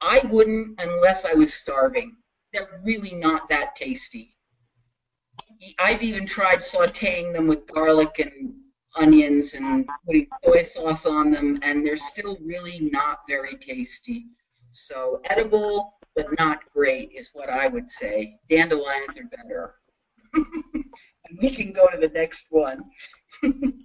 I 0.00 0.22
wouldn't 0.30 0.80
unless 0.80 1.24
I 1.24 1.34
was 1.34 1.54
starving. 1.54 2.16
They're 2.52 2.80
really 2.84 3.14
not 3.14 3.48
that 3.48 3.76
tasty. 3.76 4.36
I've 5.78 6.02
even 6.02 6.26
tried 6.26 6.58
sauteing 6.58 7.32
them 7.32 7.46
with 7.46 7.66
garlic 7.72 8.18
and 8.18 8.52
onions 8.96 9.54
and 9.54 9.88
putting 10.04 10.28
soy 10.44 10.64
sauce 10.64 11.06
on 11.06 11.30
them, 11.30 11.58
and 11.62 11.86
they're 11.86 11.96
still 11.96 12.36
really 12.42 12.90
not 12.92 13.20
very 13.28 13.56
tasty. 13.56 14.26
So 14.72 15.20
edible, 15.24 15.94
but 16.14 16.26
not 16.38 16.60
great 16.72 17.12
is 17.14 17.30
what 17.32 17.48
I 17.48 17.68
would 17.68 17.88
say. 17.88 18.38
Dandelions 18.50 19.16
are 19.18 19.36
better. 19.36 19.76
And 20.34 21.38
we 21.40 21.54
can 21.54 21.72
go 21.72 21.88
to 21.88 21.98
the 21.98 22.08
next 22.08 22.44
one. 22.50 22.84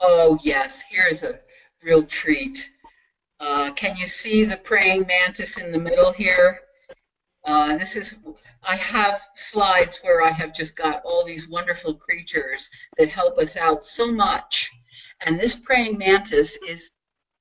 oh 0.00 0.38
yes, 0.42 0.82
here's 0.88 1.22
a 1.22 1.40
real 1.82 2.02
treat. 2.04 2.64
Uh, 3.40 3.72
can 3.72 3.96
you 3.96 4.06
see 4.06 4.44
the 4.44 4.56
praying 4.56 5.06
mantis 5.06 5.56
in 5.58 5.70
the 5.70 5.78
middle 5.78 6.12
here? 6.12 6.60
Uh, 7.44 7.78
this 7.78 7.94
is, 7.94 8.16
I 8.64 8.76
have 8.76 9.20
slides 9.34 10.00
where 10.02 10.22
I 10.22 10.30
have 10.30 10.52
just 10.52 10.76
got 10.76 11.02
all 11.04 11.24
these 11.24 11.48
wonderful 11.48 11.94
creatures 11.94 12.68
that 12.98 13.08
help 13.08 13.38
us 13.38 13.56
out 13.56 13.86
so 13.86 14.10
much. 14.10 14.68
And 15.20 15.38
this 15.38 15.54
praying 15.54 15.98
mantis 15.98 16.58
is 16.66 16.90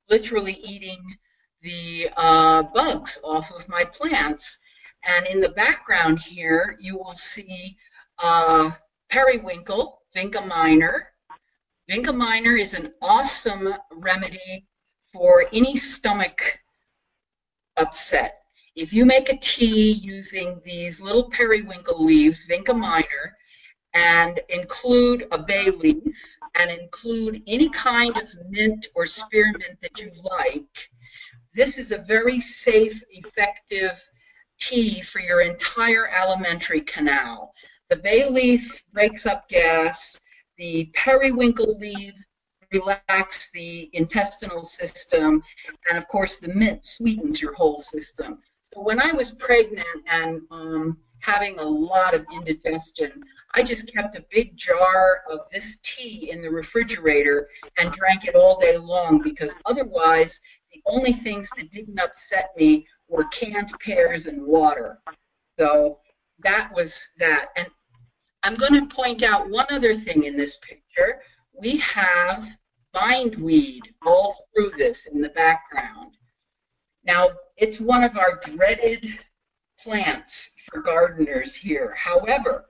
literally 0.10 0.54
eating 0.64 1.18
the 1.62 2.10
uh, 2.18 2.64
bugs 2.64 3.20
off 3.24 3.52
of 3.52 3.68
my 3.68 3.84
plants. 3.84 4.58
And 5.06 5.26
in 5.28 5.40
the 5.40 5.50
background 5.50 6.20
here, 6.20 6.78
you 6.80 6.98
will 6.98 7.16
see 7.16 7.78
uh, 8.20 8.72
periwinkle, 9.10 10.02
vinca 10.16 10.46
minor. 10.46 11.10
Vinca 11.90 12.16
minor 12.16 12.56
is 12.56 12.74
an 12.74 12.94
awesome 13.02 13.74
remedy 13.92 14.66
for 15.14 15.46
any 15.54 15.78
stomach 15.78 16.60
upset. 17.78 18.42
If 18.76 18.94
you 18.94 19.06
make 19.06 19.30
a 19.30 19.38
tea 19.38 19.94
using 19.94 20.62
these 20.64 21.00
little 21.02 21.30
periwinkle 21.30 22.04
leaves, 22.04 22.46
vinca 22.46 22.78
minor, 22.78 23.36
and 23.94 24.40
include 24.50 25.28
a 25.32 25.38
bay 25.38 25.72
leaf, 25.72 26.14
and 26.56 26.70
include 26.70 27.42
any 27.48 27.70
kind 27.70 28.16
of 28.18 28.30
mint 28.50 28.88
or 28.96 29.06
spearmint 29.06 29.80
that 29.82 29.98
you 29.98 30.12
like, 30.24 30.90
this 31.58 31.80
is 31.80 31.92
a 31.92 31.98
very 31.98 32.40
safe, 32.40 33.04
effective 33.10 34.00
tea 34.60 35.02
for 35.02 35.20
your 35.20 35.42
entire 35.42 36.08
alimentary 36.08 36.82
canal. 36.82 37.52
The 37.90 37.96
bay 37.96 38.30
leaf 38.30 38.84
breaks 38.94 39.26
up 39.26 39.50
gas. 39.50 40.20
The 40.58 40.92
periwinkle 40.94 41.80
leaves 41.80 42.28
relax 42.72 43.50
the 43.54 43.90
intestinal 43.94 44.64
system. 44.64 45.42
And 45.90 45.98
of 45.98 46.08
course, 46.08 46.38
the 46.38 46.50
mint 46.50 46.86
sweetens 46.86 47.42
your 47.42 47.54
whole 47.54 47.80
system 47.80 48.40
So 48.74 48.82
when 48.82 49.02
I 49.02 49.12
was 49.12 49.32
pregnant 49.32 49.88
and 50.08 50.42
um, 50.52 50.98
having 51.20 51.58
a 51.58 51.64
lot 51.64 52.14
of 52.14 52.26
indigestion, 52.34 53.24
I 53.56 53.64
just 53.64 53.92
kept 53.92 54.16
a 54.16 54.26
big 54.30 54.56
jar 54.56 55.22
of 55.32 55.40
this 55.52 55.80
tea 55.82 56.30
in 56.32 56.42
the 56.42 56.50
refrigerator 56.52 57.50
and 57.78 57.92
drank 57.92 58.26
it 58.26 58.36
all 58.36 58.60
day 58.60 58.78
long 58.78 59.22
because 59.24 59.54
otherwise, 59.66 60.40
the 60.57 60.57
only 60.88 61.14
things 61.14 61.50
that 61.58 61.72
didn't 61.72 62.00
upset 62.00 62.52
me 62.58 62.88
were 63.08 63.26
canned 63.26 63.72
pears 63.84 64.26
and 64.26 64.46
water. 64.46 65.00
So 65.60 66.00
that 66.44 66.72
was 66.74 66.94
that. 67.20 67.50
And 67.56 67.68
I'm 68.44 68.56
going 68.56 68.74
to 68.74 68.94
point 68.94 69.24
out 69.24 69.50
one 69.50 69.68
other 69.72 69.96
thing 69.96 70.24
in 70.24 70.38
this 70.38 70.58
picture. 70.58 71.22
We 71.54 71.78
have 71.78 72.48
bindweed 72.94 73.82
all 74.06 74.48
through 74.54 74.72
this 74.78 75.06
in 75.08 75.22
the 75.22 75.30
background. 75.30 76.14
Now, 77.04 77.30
it's 77.58 77.80
one 77.80 78.04
of 78.04 78.18
our 78.18 78.40
dreaded 78.44 79.08
plants 79.80 80.52
for 80.70 80.82
gardeners 80.82 81.56
here. 81.56 81.96
However, 81.98 82.66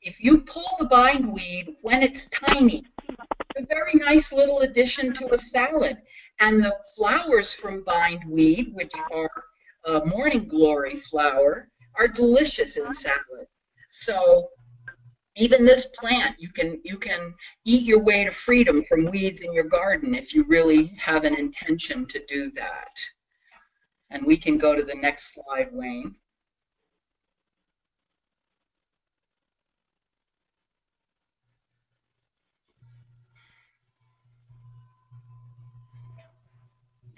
if 0.00 0.22
you 0.22 0.38
pull 0.38 0.76
the 0.78 0.86
bindweed 0.86 1.76
when 1.82 2.02
it's 2.02 2.26
tiny, 2.26 2.84
it's 3.08 3.62
a 3.62 3.66
very 3.66 3.94
nice 3.94 4.32
little 4.32 4.60
addition 4.60 5.12
to 5.14 5.34
a 5.34 5.38
salad. 5.38 5.98
And 6.40 6.62
the 6.62 6.76
flowers 6.96 7.52
from 7.52 7.84
bindweed, 7.84 8.72
which 8.74 8.92
are 9.12 9.30
a 9.86 10.04
morning 10.04 10.46
glory 10.48 11.00
flower, 11.00 11.68
are 11.96 12.08
delicious 12.08 12.76
in 12.76 12.94
salad. 12.94 13.46
So 13.90 14.48
even 15.36 15.64
this 15.64 15.86
plant, 15.94 16.36
you 16.38 16.50
can 16.50 16.80
you 16.84 16.98
can 16.98 17.34
eat 17.64 17.84
your 17.84 18.00
way 18.00 18.24
to 18.24 18.30
freedom 18.30 18.84
from 18.88 19.06
weeds 19.06 19.40
in 19.40 19.52
your 19.52 19.64
garden 19.64 20.14
if 20.14 20.34
you 20.34 20.44
really 20.44 20.92
have 20.98 21.24
an 21.24 21.34
intention 21.34 22.06
to 22.06 22.24
do 22.26 22.50
that. 22.52 22.94
And 24.10 24.24
we 24.24 24.36
can 24.36 24.58
go 24.58 24.74
to 24.74 24.82
the 24.82 24.94
next 24.94 25.34
slide, 25.34 25.68
Wayne. 25.72 26.14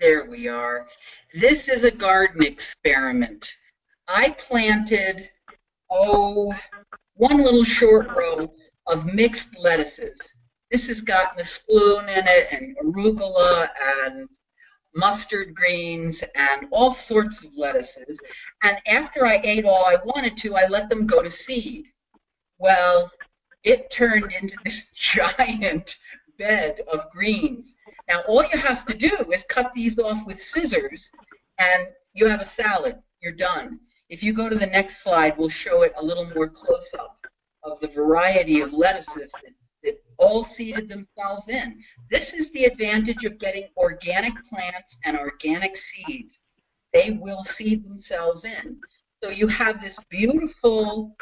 There 0.00 0.24
we 0.24 0.48
are. 0.48 0.86
This 1.38 1.68
is 1.68 1.84
a 1.84 1.90
garden 1.90 2.42
experiment. 2.42 3.46
I 4.08 4.30
planted, 4.30 5.28
oh, 5.90 6.54
one 7.16 7.42
little 7.44 7.64
short 7.64 8.08
row 8.16 8.50
of 8.86 9.04
mixed 9.04 9.50
lettuces. 9.58 10.18
This 10.70 10.88
has 10.88 11.02
got 11.02 11.36
mesclun 11.36 12.08
in 12.08 12.26
it 12.26 12.48
and 12.50 12.74
arugula 12.78 13.68
and 14.06 14.26
mustard 14.94 15.54
greens, 15.54 16.24
and 16.34 16.66
all 16.70 16.92
sorts 16.92 17.44
of 17.44 17.50
lettuces. 17.54 18.18
And 18.62 18.78
after 18.86 19.26
I 19.26 19.42
ate 19.44 19.66
all 19.66 19.84
I 19.84 19.96
wanted 20.02 20.38
to, 20.38 20.56
I 20.56 20.66
let 20.66 20.88
them 20.88 21.06
go 21.06 21.22
to 21.22 21.30
seed. 21.30 21.84
Well, 22.58 23.10
it 23.64 23.90
turned 23.90 24.32
into 24.32 24.56
this 24.64 24.88
giant 24.94 25.98
bed 26.38 26.80
of 26.90 27.10
greens. 27.12 27.74
Now, 28.10 28.22
all 28.26 28.42
you 28.42 28.58
have 28.58 28.84
to 28.86 28.94
do 28.94 29.30
is 29.32 29.44
cut 29.48 29.72
these 29.72 29.96
off 29.98 30.26
with 30.26 30.42
scissors, 30.42 31.08
and 31.58 31.86
you 32.12 32.26
have 32.26 32.40
a 32.40 32.46
salad. 32.46 32.96
You're 33.22 33.32
done. 33.32 33.78
If 34.08 34.20
you 34.20 34.32
go 34.32 34.48
to 34.48 34.56
the 34.56 34.66
next 34.66 35.04
slide, 35.04 35.38
we'll 35.38 35.48
show 35.48 35.82
it 35.82 35.92
a 35.96 36.04
little 36.04 36.28
more 36.34 36.48
close 36.48 36.92
up 36.98 37.24
of 37.62 37.78
the 37.80 37.86
variety 37.86 38.60
of 38.60 38.72
lettuces 38.72 39.30
that 39.44 39.52
that 39.82 40.02
all 40.18 40.44
seeded 40.44 40.88
themselves 40.88 41.48
in. 41.48 41.80
This 42.10 42.34
is 42.34 42.52
the 42.52 42.64
advantage 42.64 43.24
of 43.24 43.38
getting 43.38 43.68
organic 43.76 44.34
plants 44.46 44.98
and 45.04 45.16
organic 45.16 45.76
seeds. 45.76 46.34
They 46.92 47.12
will 47.12 47.44
seed 47.44 47.88
themselves 47.88 48.44
in. 48.44 48.78
So 49.22 49.30
you 49.30 49.46
have 49.46 49.80
this 49.80 49.96
beautiful, 50.10 51.16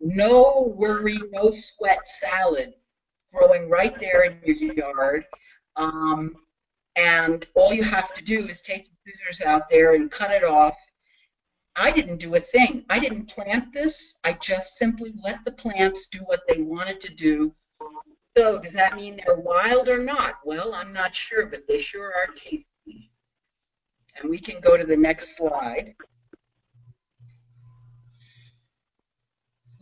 no 0.00 0.74
worry, 0.76 1.18
no 1.30 1.52
sweat 1.52 2.06
salad 2.06 2.74
growing 3.32 3.70
right 3.70 3.98
there 3.98 4.24
in 4.24 4.38
your 4.44 4.74
yard. 4.74 5.24
Um, 5.76 6.36
and 6.96 7.46
all 7.54 7.72
you 7.72 7.84
have 7.84 8.12
to 8.14 8.22
do 8.22 8.46
is 8.48 8.60
take 8.60 8.84
the 8.84 9.12
scissors 9.12 9.40
out 9.46 9.68
there 9.70 9.94
and 9.94 10.10
cut 10.10 10.30
it 10.30 10.44
off. 10.44 10.76
I 11.74 11.90
didn't 11.90 12.18
do 12.18 12.34
a 12.34 12.40
thing. 12.40 12.84
I 12.90 12.98
didn't 12.98 13.30
plant 13.30 13.72
this. 13.72 14.14
I 14.24 14.34
just 14.34 14.76
simply 14.76 15.14
let 15.22 15.44
the 15.44 15.52
plants 15.52 16.06
do 16.10 16.18
what 16.20 16.42
they 16.46 16.60
wanted 16.60 17.00
to 17.00 17.14
do 17.14 17.54
so 18.36 18.58
does 18.58 18.72
that 18.72 18.96
mean 18.96 19.20
they're 19.24 19.36
wild 19.36 19.88
or 19.88 19.98
not? 19.98 20.36
Well, 20.44 20.74
I'm 20.74 20.92
not 20.92 21.14
sure, 21.14 21.46
but 21.46 21.66
they 21.68 21.78
sure 21.78 22.12
are 22.14 22.32
tasty. 22.34 23.10
And 24.16 24.30
we 24.30 24.38
can 24.38 24.60
go 24.60 24.76
to 24.76 24.84
the 24.84 24.96
next 24.96 25.36
slide. 25.36 25.94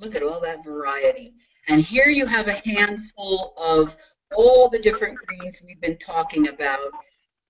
Look 0.01 0.17
at 0.17 0.23
all 0.23 0.41
that 0.41 0.65
variety. 0.65 1.35
And 1.69 1.83
here 1.83 2.07
you 2.07 2.27
have 2.27 2.49
a 2.49 2.63
handful 2.65 3.55
of 3.57 3.97
all 4.35 4.69
the 4.69 4.79
different 4.79 5.19
greens 5.27 5.59
we've 5.65 5.81
been 5.81 5.99
talking 5.99 6.49
about. 6.49 6.91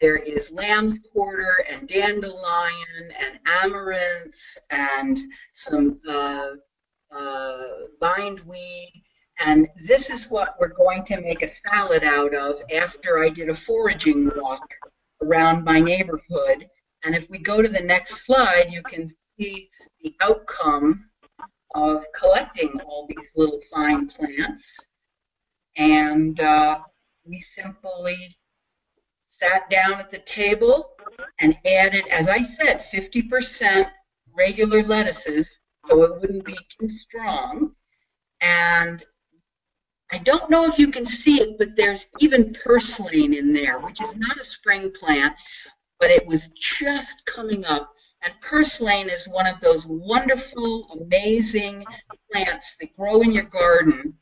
There 0.01 0.16
is 0.16 0.51
lamb's 0.51 0.99
quarter 1.12 1.64
and 1.70 1.89
dandelion 1.89 3.12
and 3.18 3.39
amaranth 3.47 4.41
and 4.70 5.18
some 5.53 6.01
uh, 6.09 6.53
uh, 7.14 7.59
bindweed 8.01 9.03
and 9.41 9.68
this 9.87 10.11
is 10.11 10.31
what 10.31 10.57
we're 10.61 10.68
going 10.68 11.05
to 11.07 11.20
make 11.20 11.43
a 11.43 11.49
salad 11.49 12.05
out 12.05 12.35
of 12.35 12.57
after 12.74 13.24
I 13.24 13.31
did 13.31 13.49
a 13.49 13.57
foraging 13.57 14.31
walk 14.37 14.68
around 15.22 15.64
my 15.64 15.81
neighborhood. 15.81 16.68
And 17.05 17.14
if 17.14 17.28
we 17.31 17.39
go 17.39 17.62
to 17.62 17.68
the 17.68 17.81
next 17.81 18.26
slide, 18.26 18.66
you 18.70 18.83
can 18.83 19.09
see 19.39 19.70
the 20.03 20.14
outcome 20.20 21.07
of 21.74 22.05
collecting 22.14 22.78
all 22.85 23.07
these 23.09 23.31
little 23.35 23.61
fine 23.72 24.09
plants. 24.09 24.76
And 25.77 26.39
uh, 26.41 26.81
we 27.25 27.41
simply 27.41 28.37
sat 29.29 29.71
down 29.71 29.95
at 29.95 30.11
the 30.11 30.18
table 30.18 30.91
and 31.39 31.57
added, 31.64 32.07
as 32.09 32.29
I 32.29 32.43
said, 32.43 32.85
50% 32.93 33.91
regular 34.35 34.83
lettuces 34.83 35.61
so 35.87 36.03
it 36.03 36.21
wouldn't 36.21 36.45
be 36.45 36.59
too 36.79 36.89
strong. 36.89 37.73
And 38.41 39.05
I 40.12 40.18
don't 40.18 40.51
know 40.51 40.66
if 40.66 40.79
you 40.79 40.91
can 40.91 41.07
see 41.07 41.41
it, 41.41 41.57
but 41.59 41.77
there's 41.77 42.07
even 42.18 42.55
purslane 42.64 43.33
in 43.33 43.53
there, 43.53 43.79
which 43.79 44.01
is 44.01 44.14
not 44.16 44.41
a 44.41 44.45
spring 44.45 44.93
plant, 44.99 45.35
but 45.99 46.11
it 46.11 46.27
was 46.27 46.49
just 46.59 47.25
coming 47.27 47.64
up. 47.64 47.93
And 48.23 48.35
purslane 48.41 49.09
is 49.09 49.27
one 49.27 49.47
of 49.47 49.61
those 49.61 49.87
wonderful, 49.87 51.01
amazing 51.01 51.85
plants 52.31 52.77
that 52.81 52.95
grow 52.97 53.23
in 53.23 53.33
your 53.33 53.45
garden. 53.45 54.14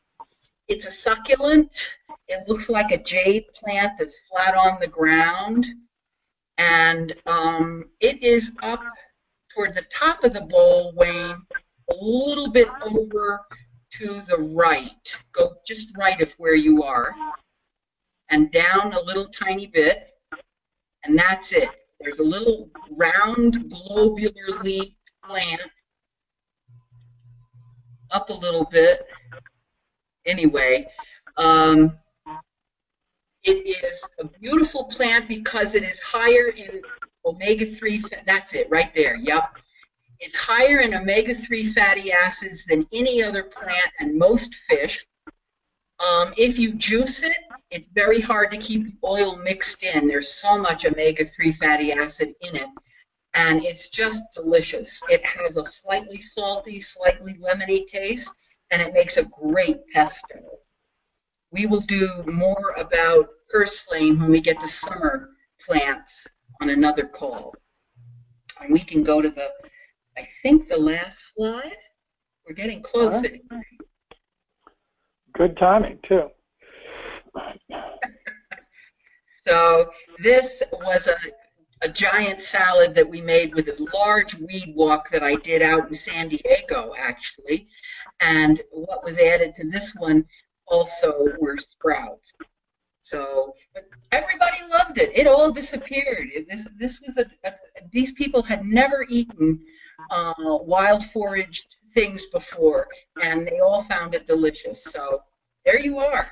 It's 0.68 0.84
a 0.84 0.90
succulent. 0.90 1.88
It 2.28 2.46
looks 2.46 2.68
like 2.68 2.90
a 2.90 3.02
jade 3.02 3.46
plant 3.54 3.92
that's 3.98 4.20
flat 4.30 4.54
on 4.54 4.78
the 4.80 4.86
ground. 4.86 5.64
And 6.58 7.14
um, 7.26 7.86
it 8.00 8.22
is 8.22 8.52
up 8.62 8.82
toward 9.54 9.74
the 9.74 9.86
top 9.90 10.24
of 10.24 10.34
the 10.34 10.42
bowl, 10.42 10.92
Wayne, 10.94 11.42
a 11.90 11.94
little 11.94 12.50
bit 12.50 12.68
over 12.82 13.40
to 13.98 14.22
the 14.28 14.36
right. 14.36 15.16
Go 15.32 15.54
just 15.66 15.96
right 15.96 16.20
of 16.20 16.28
where 16.36 16.54
you 16.54 16.82
are. 16.82 17.14
And 18.28 18.52
down 18.52 18.92
a 18.92 19.00
little 19.00 19.28
tiny 19.28 19.68
bit. 19.68 20.08
And 21.04 21.18
that's 21.18 21.52
it. 21.52 21.70
There's 21.98 22.18
a 22.18 22.24
little 22.24 22.68
round 22.90 23.70
globular 23.70 24.62
leaf 24.62 24.92
plant 25.24 25.62
up 28.10 28.28
a 28.28 28.34
little 28.34 28.66
bit. 28.70 29.06
Anyway, 30.28 30.86
um, 31.38 31.98
it 33.44 33.84
is 33.84 34.04
a 34.20 34.24
beautiful 34.24 34.84
plant 34.84 35.26
because 35.26 35.74
it 35.74 35.82
is 35.82 35.98
higher 36.00 36.48
in 36.48 36.82
omega-3, 37.24 38.02
that's 38.26 38.52
it 38.52 38.68
right 38.70 38.92
there, 38.94 39.16
yep. 39.16 39.56
It's 40.20 40.36
higher 40.36 40.80
in 40.80 40.94
omega-3 40.94 41.72
fatty 41.72 42.12
acids 42.12 42.64
than 42.66 42.86
any 42.92 43.22
other 43.22 43.44
plant 43.44 43.90
and 44.00 44.18
most 44.18 44.54
fish. 44.68 45.06
Um, 46.00 46.34
if 46.36 46.58
you 46.58 46.74
juice 46.74 47.22
it, 47.22 47.36
it's 47.70 47.88
very 47.88 48.20
hard 48.20 48.50
to 48.50 48.58
keep 48.58 48.84
the 48.84 49.06
oil 49.06 49.36
mixed 49.36 49.82
in. 49.82 50.06
There's 50.06 50.28
so 50.28 50.58
much 50.58 50.84
omega-3 50.84 51.56
fatty 51.56 51.92
acid 51.92 52.34
in 52.42 52.56
it. 52.56 52.68
And 53.34 53.64
it's 53.64 53.88
just 53.88 54.22
delicious. 54.34 55.00
It 55.08 55.24
has 55.24 55.56
a 55.56 55.64
slightly 55.64 56.20
salty, 56.20 56.80
slightly 56.80 57.34
lemony 57.34 57.86
taste, 57.86 58.30
and 58.70 58.82
it 58.82 58.92
makes 58.92 59.16
a 59.16 59.24
great 59.24 59.78
pesto. 59.92 60.38
We 61.50 61.66
will 61.66 61.80
do 61.82 62.22
more 62.26 62.74
about 62.76 63.28
purslane 63.50 64.20
when 64.20 64.30
we 64.30 64.40
get 64.40 64.60
to 64.60 64.68
summer 64.68 65.30
plants 65.60 66.26
on 66.60 66.70
another 66.70 67.06
call. 67.06 67.54
And 68.60 68.72
we 68.72 68.80
can 68.80 69.02
go 69.02 69.22
to 69.22 69.30
the, 69.30 69.48
I 70.16 70.28
think 70.42 70.68
the 70.68 70.76
last 70.76 71.32
slide. 71.34 71.76
We're 72.46 72.54
getting 72.54 72.82
close. 72.82 73.22
Good 75.34 75.56
timing, 75.56 75.98
too. 76.08 76.28
so 79.46 79.90
this 80.22 80.62
was 80.72 81.06
a, 81.06 81.16
a 81.82 81.88
giant 81.88 82.42
salad 82.42 82.94
that 82.94 83.08
we 83.08 83.20
made 83.20 83.54
with 83.54 83.68
a 83.68 83.88
large 83.94 84.34
weed 84.34 84.72
walk 84.74 85.10
that 85.10 85.22
I 85.22 85.36
did 85.36 85.62
out 85.62 85.88
in 85.88 85.94
San 85.94 86.28
Diego, 86.28 86.94
actually. 86.98 87.68
And 88.20 88.60
what 88.70 89.04
was 89.04 89.18
added 89.18 89.54
to 89.56 89.70
this 89.70 89.92
one 89.96 90.24
also 90.66 91.28
were 91.40 91.56
sprouts. 91.56 92.34
So, 93.04 93.54
everybody 94.12 94.58
loved 94.70 94.98
it. 94.98 95.10
It 95.14 95.26
all 95.26 95.50
disappeared. 95.50 96.28
This 96.48 96.68
this 96.78 97.00
was 97.00 97.16
a, 97.16 97.26
a 97.44 97.54
these 97.90 98.12
people 98.12 98.42
had 98.42 98.66
never 98.66 99.06
eaten 99.08 99.60
uh, 100.10 100.34
wild 100.38 101.04
foraged 101.06 101.76
things 101.94 102.26
before, 102.26 102.86
and 103.22 103.46
they 103.46 103.60
all 103.60 103.84
found 103.84 104.14
it 104.14 104.26
delicious. 104.26 104.84
So 104.84 105.22
there 105.64 105.78
you 105.78 105.98
are. 105.98 106.30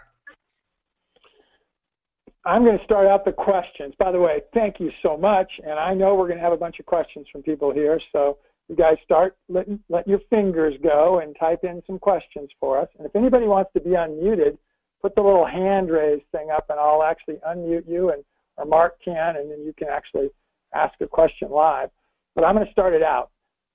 I'm 2.47 2.65
going 2.65 2.79
to 2.79 2.85
start 2.85 3.07
out 3.07 3.25
the 3.25 3.33
questions. 3.33 3.95
By 3.99 4.13
the 4.13 4.21
way, 4.21 4.41
thank 4.55 4.79
you 4.79 4.91
so 5.03 5.17
much, 5.17 5.51
and 5.65 5.79
I 5.79 5.95
know 5.95 6.15
we're 6.15 6.29
going 6.29 6.39
to 6.39 6.45
have 6.45 6.53
a 6.53 6.57
bunch 6.57 6.79
of 6.79 6.87
questions 6.87 7.27
from 7.31 7.43
people 7.43 7.73
here. 7.73 8.01
So 8.13 8.39
you 8.69 8.77
guys 8.77 8.97
start 9.05 9.37
letting 9.49 9.81
let 9.89 10.07
your 10.07 10.21
fingers 10.31 10.75
go 10.83 11.21
and 11.21 11.37
type 11.39 11.65
in 11.65 11.83
some 11.87 11.99
questions 11.99 12.49
for 12.61 12.81
us. 12.81 12.89
And 12.99 13.07
if 13.07 13.15
anybody 13.15 13.47
wants 13.47 13.73
to 13.75 13.81
be 13.81 13.91
unmuted 13.91 14.59
put 15.03 15.15
the 15.15 15.23
little 15.23 15.47
hand 15.47 15.91
raise 15.91 16.23
thing 16.33 16.49
up 16.55 16.67
and 16.69 16.81
I'll 16.81 17.03
actually 17.03 17.37
unmute 17.49 17.89
you 17.89 18.11
and 18.11 18.25
or 18.57 18.65
Mark 18.65 18.97
can 19.05 19.37
and 19.37 19.51
then 19.51 19.61
you 19.61 19.73
can 19.77 19.89
actually 19.89 20.31
ask 20.75 20.95
a 21.01 21.07
question 21.07 21.51
live. 21.51 21.91
But 22.35 22.45
I'm 22.45 22.55
going 22.55 22.67
to 22.67 22.73
start 22.73 22.95
it 22.95 23.03
out. 23.03 23.31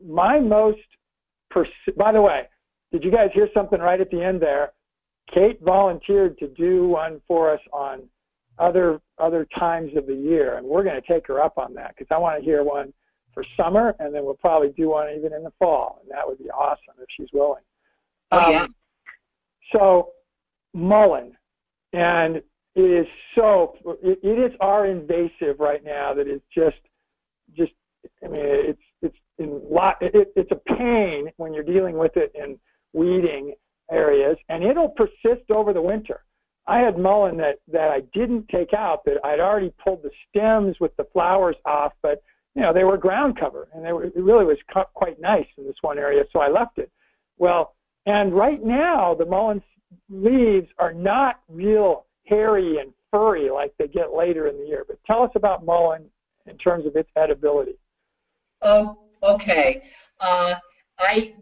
My 0.06 0.40
most, 0.40 0.80
pers- 1.50 1.68
by 1.96 2.12
the 2.12 2.22
way, 2.22 2.44
did 2.92 3.04
you 3.04 3.12
guys 3.12 3.30
hear 3.34 3.48
something 3.54 3.80
right 3.80 4.02
at 4.02 4.10
the 4.10 4.22
end 4.24 4.42
there? 4.42 4.74
Kate 5.34 5.62
volunteered 5.62 6.38
to 6.40 6.48
do 6.48 6.88
one 6.88 7.22
for 7.28 7.54
us 7.54 7.62
on 7.72 8.02
other 8.60 9.00
other 9.18 9.48
times 9.58 9.92
of 9.96 10.08
the 10.08 10.16
year, 10.16 10.58
and 10.58 10.66
we're 10.66 10.84
going 10.84 11.00
to 11.00 11.08
take 11.08 11.28
her 11.28 11.42
up 11.42 11.58
on 11.58 11.74
that 11.76 11.96
because 11.96 12.08
I 12.12 12.18
want 12.18 12.40
to 12.40 12.46
hear 12.46 12.64
one 12.64 12.94
for 13.34 13.44
summer, 13.56 13.96
and 14.00 14.14
then 14.14 14.26
we'll 14.26 14.34
probably 14.36 14.70
do 14.70 14.90
one 14.90 15.10
even 15.18 15.34
in 15.34 15.44
the 15.44 15.54
fall, 15.58 16.00
and 16.02 16.12
that 16.12 16.28
would 16.28 16.38
be 16.38 16.50
awesome 16.50 16.96
if 17.00 17.08
she's 17.18 17.30
willing. 17.34 17.64
Oh, 18.32 18.50
yeah. 18.50 18.64
Um, 18.64 18.76
so 19.74 20.10
mullein, 20.74 21.34
and 21.94 22.38
it 22.76 22.82
is 22.82 23.08
so 23.36 23.76
it, 24.04 24.20
it 24.24 24.52
is 24.52 24.52
our 24.60 24.86
invasive 24.86 25.60
right 25.60 25.84
now 25.84 26.14
that 26.14 26.28
is 26.28 26.42
just 26.54 26.78
just 27.56 27.72
I 28.24 28.28
mean 28.28 28.44
it's 28.44 28.82
it's 29.02 29.18
in 29.38 29.62
lot 29.70 29.98
it, 30.02 30.32
it's 30.36 30.52
a 30.52 30.76
pain 30.76 31.28
when 31.38 31.54
you're 31.54 31.64
dealing 31.64 31.98
with 31.98 32.16
it 32.16 32.32
in 32.36 32.58
weeding 32.94 33.54
areas, 33.92 34.38
and 34.50 34.64
it'll 34.64 34.90
persist 34.90 35.50
over 35.50 35.74
the 35.74 35.82
winter. 35.82 36.24
I 36.68 36.80
had 36.80 36.98
mullein 36.98 37.38
that 37.38 37.60
that 37.72 37.90
I 37.90 38.02
didn't 38.14 38.48
take 38.50 38.74
out 38.74 39.04
that 39.06 39.18
I'd 39.24 39.40
already 39.40 39.74
pulled 39.84 40.04
the 40.04 40.12
stems 40.30 40.80
with 40.80 40.96
the 40.98 41.06
flowers 41.12 41.56
off, 41.66 41.94
but 42.02 42.24
you 42.56 42.62
know 42.62 42.74
they 42.74 42.84
were 42.84 42.98
ground 42.98 43.40
cover, 43.40 43.68
and 43.74 43.86
they 43.86 43.94
were, 43.94 44.06
it 44.06 44.16
really 44.16 44.46
was 44.46 44.58
quite 44.94 45.20
nice 45.20 45.48
in 45.58 45.66
this 45.66 45.76
one 45.82 45.98
area, 45.98 46.24
so 46.32 46.40
I 46.40 46.50
left 46.50 46.78
it. 46.78 46.92
Well, 47.38 47.76
and 48.06 48.34
right 48.34 48.64
now 48.64 49.16
the 49.16 49.26
mullein 49.26 49.62
leaves 50.10 50.68
are 50.78 50.94
not 50.94 51.42
real 51.50 52.06
hairy 52.26 52.78
and 52.78 52.94
furry 53.10 53.50
like 53.50 53.74
they 53.78 53.88
get 53.88 54.14
later 54.14 54.48
in 54.48 54.58
the 54.58 54.66
year. 54.66 54.86
But 54.88 55.04
tell 55.06 55.24
us 55.24 55.32
about 55.36 55.66
mullein 55.66 56.06
in 56.46 56.58
terms 56.58 56.86
of 56.86 56.96
its 56.96 57.10
edibility. 57.18 57.78
Oh, 58.62 59.00
okay. 59.24 59.84
Uh, 60.20 60.56
I 61.00 61.34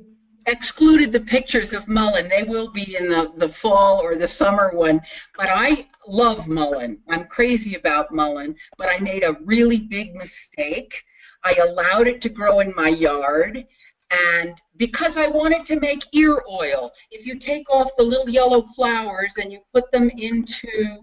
excluded 0.45 1.11
the 1.11 1.19
pictures 1.19 1.73
of 1.73 1.87
Mullein. 1.87 2.29
They 2.29 2.43
will 2.43 2.71
be 2.71 2.95
in 2.95 3.09
the, 3.09 3.31
the 3.37 3.49
fall 3.49 3.99
or 3.99 4.15
the 4.15 4.27
summer 4.27 4.71
one. 4.73 5.01
But 5.37 5.49
I 5.49 5.87
love 6.07 6.47
Mullein. 6.47 6.99
I'm 7.09 7.25
crazy 7.25 7.75
about 7.75 8.13
Mullein. 8.13 8.55
But 8.77 8.89
I 8.89 8.99
made 8.99 9.23
a 9.23 9.37
really 9.43 9.79
big 9.79 10.15
mistake. 10.15 11.03
I 11.43 11.53
allowed 11.53 12.07
it 12.07 12.21
to 12.21 12.29
grow 12.29 12.59
in 12.59 12.73
my 12.75 12.89
yard 12.89 13.65
and 14.11 14.55
because 14.77 15.17
I 15.17 15.27
wanted 15.27 15.65
to 15.65 15.79
make 15.79 16.03
ear 16.13 16.41
oil, 16.49 16.91
if 17.11 17.25
you 17.25 17.37
take 17.37 17.69
off 17.69 17.91
the 17.97 18.03
little 18.03 18.29
yellow 18.29 18.63
flowers 18.75 19.33
and 19.39 19.51
you 19.51 19.59
put 19.73 19.91
them 19.91 20.09
into 20.09 20.99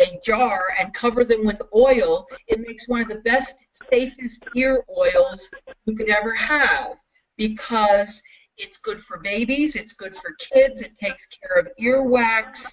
a 0.00 0.18
jar 0.24 0.74
and 0.78 0.94
cover 0.94 1.24
them 1.24 1.44
with 1.44 1.60
oil, 1.74 2.26
it 2.46 2.60
makes 2.60 2.88
one 2.88 3.02
of 3.02 3.08
the 3.08 3.16
best, 3.16 3.54
safest 3.90 4.44
ear 4.56 4.84
oils 4.96 5.50
you 5.84 5.96
could 5.96 6.08
ever 6.08 6.34
have 6.34 6.96
because 7.36 8.22
it's 8.58 8.76
good 8.76 9.00
for 9.00 9.18
babies, 9.18 9.76
it's 9.76 9.92
good 9.92 10.14
for 10.16 10.34
kids, 10.38 10.80
it 10.80 10.98
takes 10.98 11.26
care 11.26 11.58
of 11.58 11.68
earwax, 11.80 12.66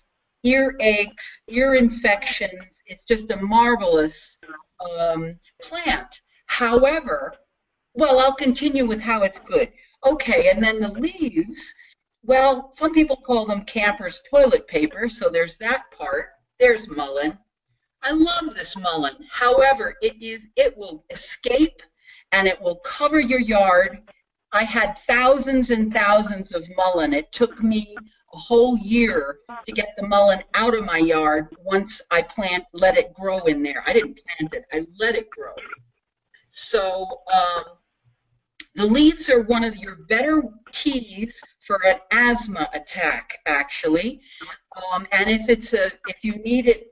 ear 0.44 0.76
aches, 0.82 1.44
ear 1.48 1.76
infections. 1.76 2.82
It's 2.88 3.04
just 3.04 3.32
a 3.32 3.38
marvelous 3.38 4.38
um, 5.00 5.40
plant. 5.62 6.22
However, 6.48 7.34
well, 7.94 8.20
I'll 8.20 8.36
continue 8.36 8.86
with 8.86 9.00
how 9.00 9.24
it's 9.24 9.40
good. 9.40 9.72
Okay, 10.06 10.50
and 10.50 10.64
then 10.64 10.80
the 10.80 10.92
leaves, 10.92 11.74
well, 12.24 12.72
some 12.74 12.94
people 12.94 13.18
call 13.18 13.46
them 13.46 13.66
camper's 13.66 14.22
toilet 14.30 14.68
paper, 14.68 15.10
so 15.10 15.30
there's 15.30 15.58
that 15.58 15.84
part. 15.98 16.30
There's 16.60 16.88
mullein. 16.88 17.38
I 18.04 18.12
love 18.12 18.54
this 18.54 18.76
mullein. 18.76 19.18
However, 19.32 19.96
it 20.02 20.22
is 20.22 20.42
it 20.56 20.78
will 20.78 21.06
escape 21.10 21.82
and 22.32 22.48
it 22.48 22.62
will 22.62 22.78
cover 22.78 23.20
your 23.20 23.40
yard. 23.40 24.00
I 24.56 24.64
had 24.64 24.98
thousands 25.06 25.70
and 25.70 25.94
thousands 25.94 26.54
of 26.54 26.64
mullein. 26.78 27.14
It 27.14 27.30
took 27.34 27.62
me 27.62 27.94
a 28.34 28.38
whole 28.38 28.78
year 28.78 29.40
to 29.66 29.72
get 29.74 29.90
the 29.98 30.08
mullein 30.08 30.44
out 30.54 30.74
of 30.74 30.86
my 30.86 30.98
yard 30.98 31.48
once 31.64 32.02
I 32.10 32.22
plant 32.22 32.64
let 32.72 32.98
it 32.98 33.14
grow 33.14 33.40
in 33.40 33.62
there. 33.62 33.84
I 33.86 33.92
didn't 33.92 34.18
plant 34.24 34.54
it. 34.54 34.64
I 34.72 34.86
let 34.98 35.16
it 35.16 35.30
grow. 35.30 35.54
So 36.50 37.22
um, 37.34 37.64
the 38.76 38.86
leaves 38.86 39.30
are 39.30 39.44
one 39.44 39.66
of 39.66 39.76
your 39.76 39.98
better 40.08 40.42
teas 40.72 41.36
for 41.68 41.86
an 41.86 41.98
asthma 42.12 42.70
attack, 42.74 43.40
actually. 43.48 44.22
Um, 44.94 45.06
and 45.12 45.30
if 45.30 45.50
it's 45.50 45.74
a, 45.74 45.88
if 46.08 46.24
you 46.24 46.38
need 46.38 46.68
it 46.68 46.88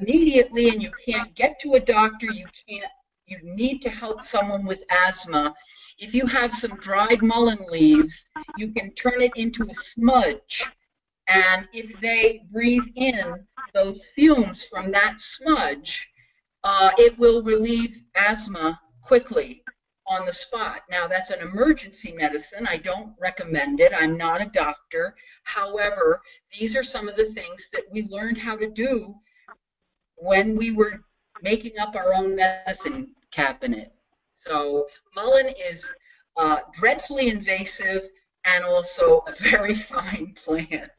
immediately 0.00 0.68
and 0.68 0.80
you 0.80 0.92
can't 1.04 1.34
get 1.34 1.58
to 1.62 1.74
a 1.74 1.80
doctor, 1.80 2.26
you 2.26 2.46
can't 2.68 2.92
you 3.30 3.38
need 3.42 3.80
to 3.82 3.90
help 3.90 4.24
someone 4.24 4.66
with 4.66 4.82
asthma. 4.90 5.54
If 6.00 6.14
you 6.14 6.24
have 6.26 6.50
some 6.50 6.76
dried 6.76 7.20
mullein 7.20 7.66
leaves, 7.68 8.26
you 8.56 8.72
can 8.72 8.90
turn 8.94 9.20
it 9.20 9.32
into 9.36 9.68
a 9.68 9.74
smudge. 9.74 10.64
And 11.28 11.68
if 11.74 12.00
they 12.00 12.40
breathe 12.50 12.88
in 12.96 13.46
those 13.74 14.06
fumes 14.14 14.64
from 14.64 14.90
that 14.92 15.20
smudge, 15.20 16.08
uh, 16.64 16.90
it 16.96 17.18
will 17.18 17.42
relieve 17.42 17.98
asthma 18.14 18.80
quickly 19.02 19.62
on 20.06 20.24
the 20.24 20.32
spot. 20.32 20.80
Now, 20.90 21.06
that's 21.06 21.28
an 21.28 21.40
emergency 21.40 22.12
medicine. 22.12 22.66
I 22.66 22.78
don't 22.78 23.14
recommend 23.20 23.80
it. 23.80 23.92
I'm 23.94 24.16
not 24.16 24.40
a 24.40 24.46
doctor. 24.46 25.14
However, 25.44 26.22
these 26.58 26.74
are 26.76 26.82
some 26.82 27.10
of 27.10 27.16
the 27.16 27.26
things 27.26 27.68
that 27.74 27.84
we 27.92 28.08
learned 28.08 28.38
how 28.38 28.56
to 28.56 28.70
do 28.70 29.14
when 30.16 30.56
we 30.56 30.70
were 30.70 31.00
making 31.42 31.78
up 31.78 31.94
our 31.94 32.14
own 32.14 32.36
medicine 32.36 33.14
cabinet. 33.30 33.92
So, 34.46 34.86
mullein 35.16 35.52
is 35.70 35.86
uh, 36.36 36.58
dreadfully 36.72 37.28
invasive 37.28 38.02
and 38.44 38.64
also 38.64 39.24
a 39.26 39.42
very 39.42 39.74
fine 39.92 40.34
plant. 40.44 40.90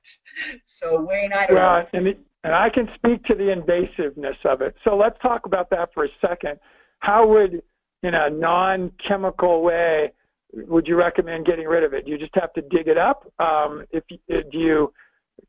So, 0.65 1.01
Wayne, 1.01 1.33
I 1.33 1.47
don't 1.47 1.55
well, 1.55 1.79
know. 1.79 1.87
And, 1.93 2.07
and 2.43 2.53
I 2.53 2.69
can 2.69 2.89
speak 2.95 3.23
to 3.25 3.35
the 3.35 3.53
invasiveness 3.55 4.37
of 4.45 4.61
it. 4.61 4.75
So, 4.83 4.95
let's 4.95 5.17
talk 5.21 5.45
about 5.45 5.69
that 5.71 5.93
for 5.93 6.05
a 6.05 6.09
second. 6.21 6.59
How 6.99 7.27
would 7.27 7.63
in 8.03 8.15
a 8.15 8.29
non-chemical 8.29 9.61
way, 9.61 10.11
would 10.53 10.87
you 10.87 10.95
recommend 10.95 11.45
getting 11.45 11.67
rid 11.67 11.83
of 11.83 11.93
it? 11.93 12.05
Do 12.05 12.11
you 12.11 12.17
just 12.17 12.35
have 12.35 12.51
to 12.53 12.61
dig 12.61 12.87
it 12.87 12.97
up? 12.97 13.31
Um, 13.39 13.85
if 13.91 14.03
do 14.07 14.57
you 14.57 14.93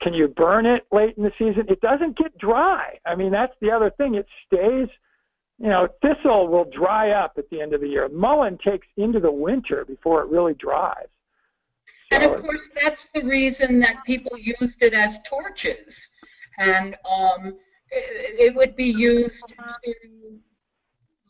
can 0.00 0.14
you 0.14 0.28
burn 0.28 0.64
it 0.64 0.86
late 0.92 1.16
in 1.16 1.22
the 1.22 1.32
season? 1.38 1.64
It 1.68 1.80
doesn't 1.80 2.16
get 2.16 2.36
dry. 2.38 2.98
I 3.04 3.14
mean, 3.14 3.30
that's 3.30 3.54
the 3.60 3.70
other 3.70 3.90
thing. 3.90 4.14
It 4.14 4.26
stays. 4.46 4.88
You 5.58 5.68
know, 5.68 5.88
thistle 6.02 6.48
will 6.48 6.66
dry 6.72 7.10
up 7.10 7.34
at 7.38 7.48
the 7.50 7.60
end 7.60 7.72
of 7.72 7.80
the 7.80 7.88
year. 7.88 8.08
Mullein 8.08 8.58
takes 8.58 8.86
into 8.96 9.20
the 9.20 9.30
winter 9.30 9.84
before 9.84 10.22
it 10.22 10.28
really 10.28 10.54
dries. 10.54 11.06
So, 12.10 12.16
and 12.16 12.24
of 12.24 12.40
course, 12.42 12.68
that's 12.82 13.08
the 13.14 13.22
reason 13.22 13.78
that 13.80 14.02
people 14.04 14.36
used 14.36 14.82
it 14.82 14.92
as 14.92 15.18
torches, 15.22 16.08
and 16.58 16.96
um, 17.08 17.58
it, 17.90 18.40
it 18.40 18.54
would 18.54 18.74
be 18.76 18.86
used 18.86 19.46
to 19.48 19.54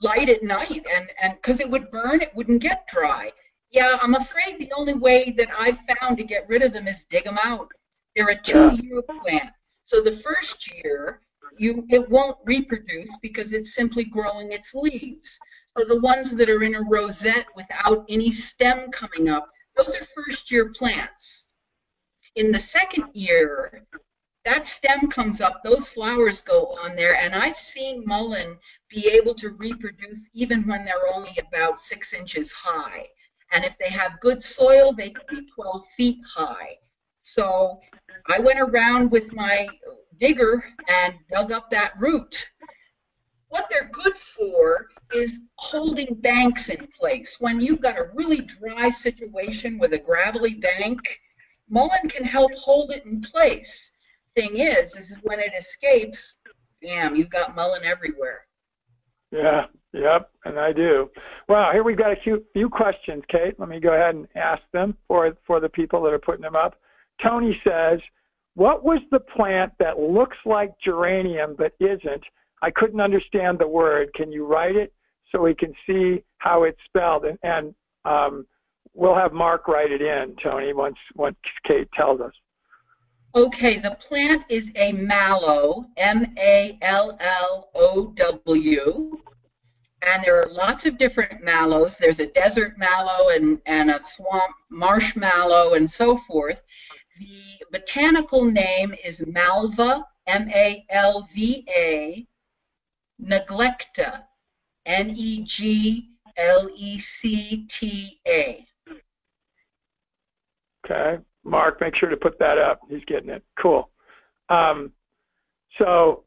light 0.02 0.28
at 0.28 0.42
night 0.42 0.84
and 0.92 1.08
and 1.20 1.34
because 1.34 1.60
it 1.60 1.70
would 1.70 1.90
burn 1.90 2.20
it 2.20 2.34
wouldn't 2.34 2.60
get 2.60 2.86
dry. 2.88 3.30
Yeah 3.70 3.98
i'm 4.02 4.14
afraid 4.14 4.58
the 4.58 4.72
only 4.76 4.94
way 4.94 5.32
that 5.38 5.48
i've 5.58 5.78
found 5.98 6.16
to 6.18 6.24
get 6.24 6.48
rid 6.48 6.62
of 6.62 6.72
them 6.72 6.88
is 6.88 7.04
dig 7.10 7.24
them 7.24 7.38
out. 7.44 7.68
They're 8.14 8.28
a 8.28 8.42
two 8.42 8.74
year 8.82 9.02
plant. 9.02 9.50
So 9.86 10.02
the 10.02 10.16
first 10.16 10.70
year 10.82 11.20
you 11.58 11.86
it 11.90 12.08
won't 12.10 12.36
reproduce 12.44 13.10
because 13.20 13.52
it's 13.52 13.74
simply 13.74 14.04
growing 14.04 14.52
its 14.52 14.74
leaves 14.74 15.38
so 15.76 15.84
the 15.84 16.00
ones 16.00 16.30
that 16.30 16.50
are 16.50 16.62
in 16.62 16.74
a 16.74 16.82
rosette 16.82 17.46
without 17.56 18.04
any 18.08 18.30
stem 18.30 18.90
coming 18.90 19.28
up 19.28 19.48
those 19.76 19.94
are 19.94 20.06
first 20.14 20.50
year 20.50 20.72
plants 20.76 21.44
in 22.36 22.50
the 22.50 22.60
second 22.60 23.06
year 23.12 23.86
that 24.44 24.66
stem 24.66 25.08
comes 25.08 25.40
up, 25.40 25.62
those 25.62 25.88
flowers 25.88 26.40
go 26.40 26.76
on 26.82 26.96
there, 26.96 27.14
and 27.14 27.34
I've 27.34 27.56
seen 27.56 28.04
mullein 28.04 28.58
be 28.88 29.06
able 29.08 29.34
to 29.36 29.50
reproduce 29.50 30.28
even 30.34 30.66
when 30.66 30.84
they're 30.84 31.14
only 31.14 31.36
about 31.38 31.80
six 31.80 32.12
inches 32.12 32.50
high. 32.50 33.06
And 33.52 33.64
if 33.64 33.78
they 33.78 33.90
have 33.90 34.20
good 34.20 34.42
soil, 34.42 34.92
they 34.92 35.10
can 35.10 35.24
be 35.28 35.46
12 35.46 35.84
feet 35.96 36.18
high. 36.26 36.78
So 37.22 37.78
I 38.28 38.40
went 38.40 38.58
around 38.58 39.12
with 39.12 39.32
my 39.32 39.68
digger 40.22 40.64
and 40.88 41.14
dug 41.30 41.52
up 41.52 41.68
that 41.70 41.92
root. 41.98 42.46
What 43.48 43.66
they're 43.68 43.90
good 43.92 44.16
for 44.16 44.86
is 45.12 45.40
holding 45.56 46.14
banks 46.14 46.70
in 46.70 46.88
place. 46.98 47.36
When 47.38 47.60
you've 47.60 47.82
got 47.82 47.98
a 47.98 48.10
really 48.14 48.40
dry 48.40 48.88
situation 48.88 49.78
with 49.78 49.92
a 49.92 49.98
gravelly 49.98 50.54
bank, 50.54 51.00
mullein 51.68 52.08
can 52.08 52.24
help 52.24 52.52
hold 52.54 52.92
it 52.92 53.04
in 53.04 53.20
place 53.20 53.92
thing 54.34 54.56
is, 54.56 54.94
is 54.94 55.14
when 55.22 55.40
it 55.40 55.52
escapes, 55.58 56.36
bam, 56.80 57.16
you've 57.16 57.30
got 57.30 57.54
mullein 57.54 57.84
everywhere. 57.84 58.46
Yeah, 59.30 59.66
yep, 59.92 60.30
and 60.44 60.58
I 60.58 60.72
do. 60.72 61.10
Well, 61.48 61.72
here 61.72 61.82
we've 61.82 61.98
got 61.98 62.12
a 62.12 62.16
few, 62.22 62.44
few 62.52 62.68
questions, 62.68 63.22
Kate. 63.28 63.58
Let 63.58 63.68
me 63.68 63.80
go 63.80 63.92
ahead 63.92 64.14
and 64.14 64.28
ask 64.34 64.62
them 64.72 64.96
for, 65.08 65.36
for 65.46 65.60
the 65.60 65.68
people 65.68 66.02
that 66.02 66.12
are 66.12 66.18
putting 66.18 66.42
them 66.42 66.56
up. 66.56 66.76
Tony 67.22 67.60
says, 67.64 68.00
what 68.54 68.84
was 68.84 69.00
the 69.10 69.20
plant 69.20 69.72
that 69.78 69.98
looks 69.98 70.36
like 70.44 70.72
geranium 70.84 71.54
but 71.56 71.72
isn't? 71.80 72.22
I 72.62 72.70
couldn't 72.70 73.00
understand 73.00 73.58
the 73.58 73.66
word. 73.66 74.12
Can 74.14 74.30
you 74.30 74.46
write 74.46 74.76
it 74.76 74.92
so 75.30 75.42
we 75.42 75.54
can 75.54 75.72
see 75.86 76.22
how 76.38 76.64
it's 76.64 76.78
spelled? 76.86 77.24
And, 77.24 77.38
and 77.42 77.74
um, 78.04 78.46
we'll 78.94 79.16
have 79.16 79.32
Mark 79.32 79.68
write 79.68 79.90
it 79.90 80.02
in, 80.02 80.36
Tony, 80.42 80.72
once 80.72 80.98
once 81.14 81.36
Kate 81.66 81.90
tells 81.92 82.20
us. 82.20 82.32
Okay, 83.34 83.78
the 83.78 83.96
plant 84.06 84.42
is 84.50 84.70
a 84.76 84.92
mallow, 84.92 85.86
M-A-L-L-O-W, 85.96 86.78
and 90.02 90.22
there 90.22 90.38
are 90.38 90.50
lots 90.52 90.84
of 90.84 90.98
different 90.98 91.42
mallows. 91.42 91.96
There's 91.96 92.20
a 92.20 92.26
desert 92.26 92.76
mallow 92.76 93.30
and, 93.30 93.58
and 93.64 93.90
a 93.90 94.02
swamp 94.02 94.54
marsh 94.68 95.16
mallow 95.16 95.72
and 95.74 95.90
so 95.90 96.18
forth. 96.28 96.60
The 97.22 97.66
botanical 97.70 98.44
name 98.44 98.94
is 99.04 99.22
Malva, 99.26 100.04
M-A-L-V-A, 100.26 100.66
neglecta, 103.22 104.24
N-E-G-L-E-C-T-A. 104.86 106.06
Okay. 110.84 111.18
Mark, 111.44 111.80
make 111.80 111.96
sure 111.96 112.08
to 112.08 112.16
put 112.16 112.38
that 112.38 112.58
up. 112.58 112.80
He's 112.88 113.04
getting 113.06 113.30
it. 113.30 113.44
Cool. 113.60 113.90
Um, 114.48 114.92
so 115.78 116.24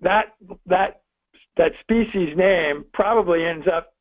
that 0.00 0.34
that 0.66 1.02
that 1.56 1.72
species 1.80 2.36
name 2.36 2.84
probably 2.92 3.44
ends 3.44 3.66
up 3.66 3.94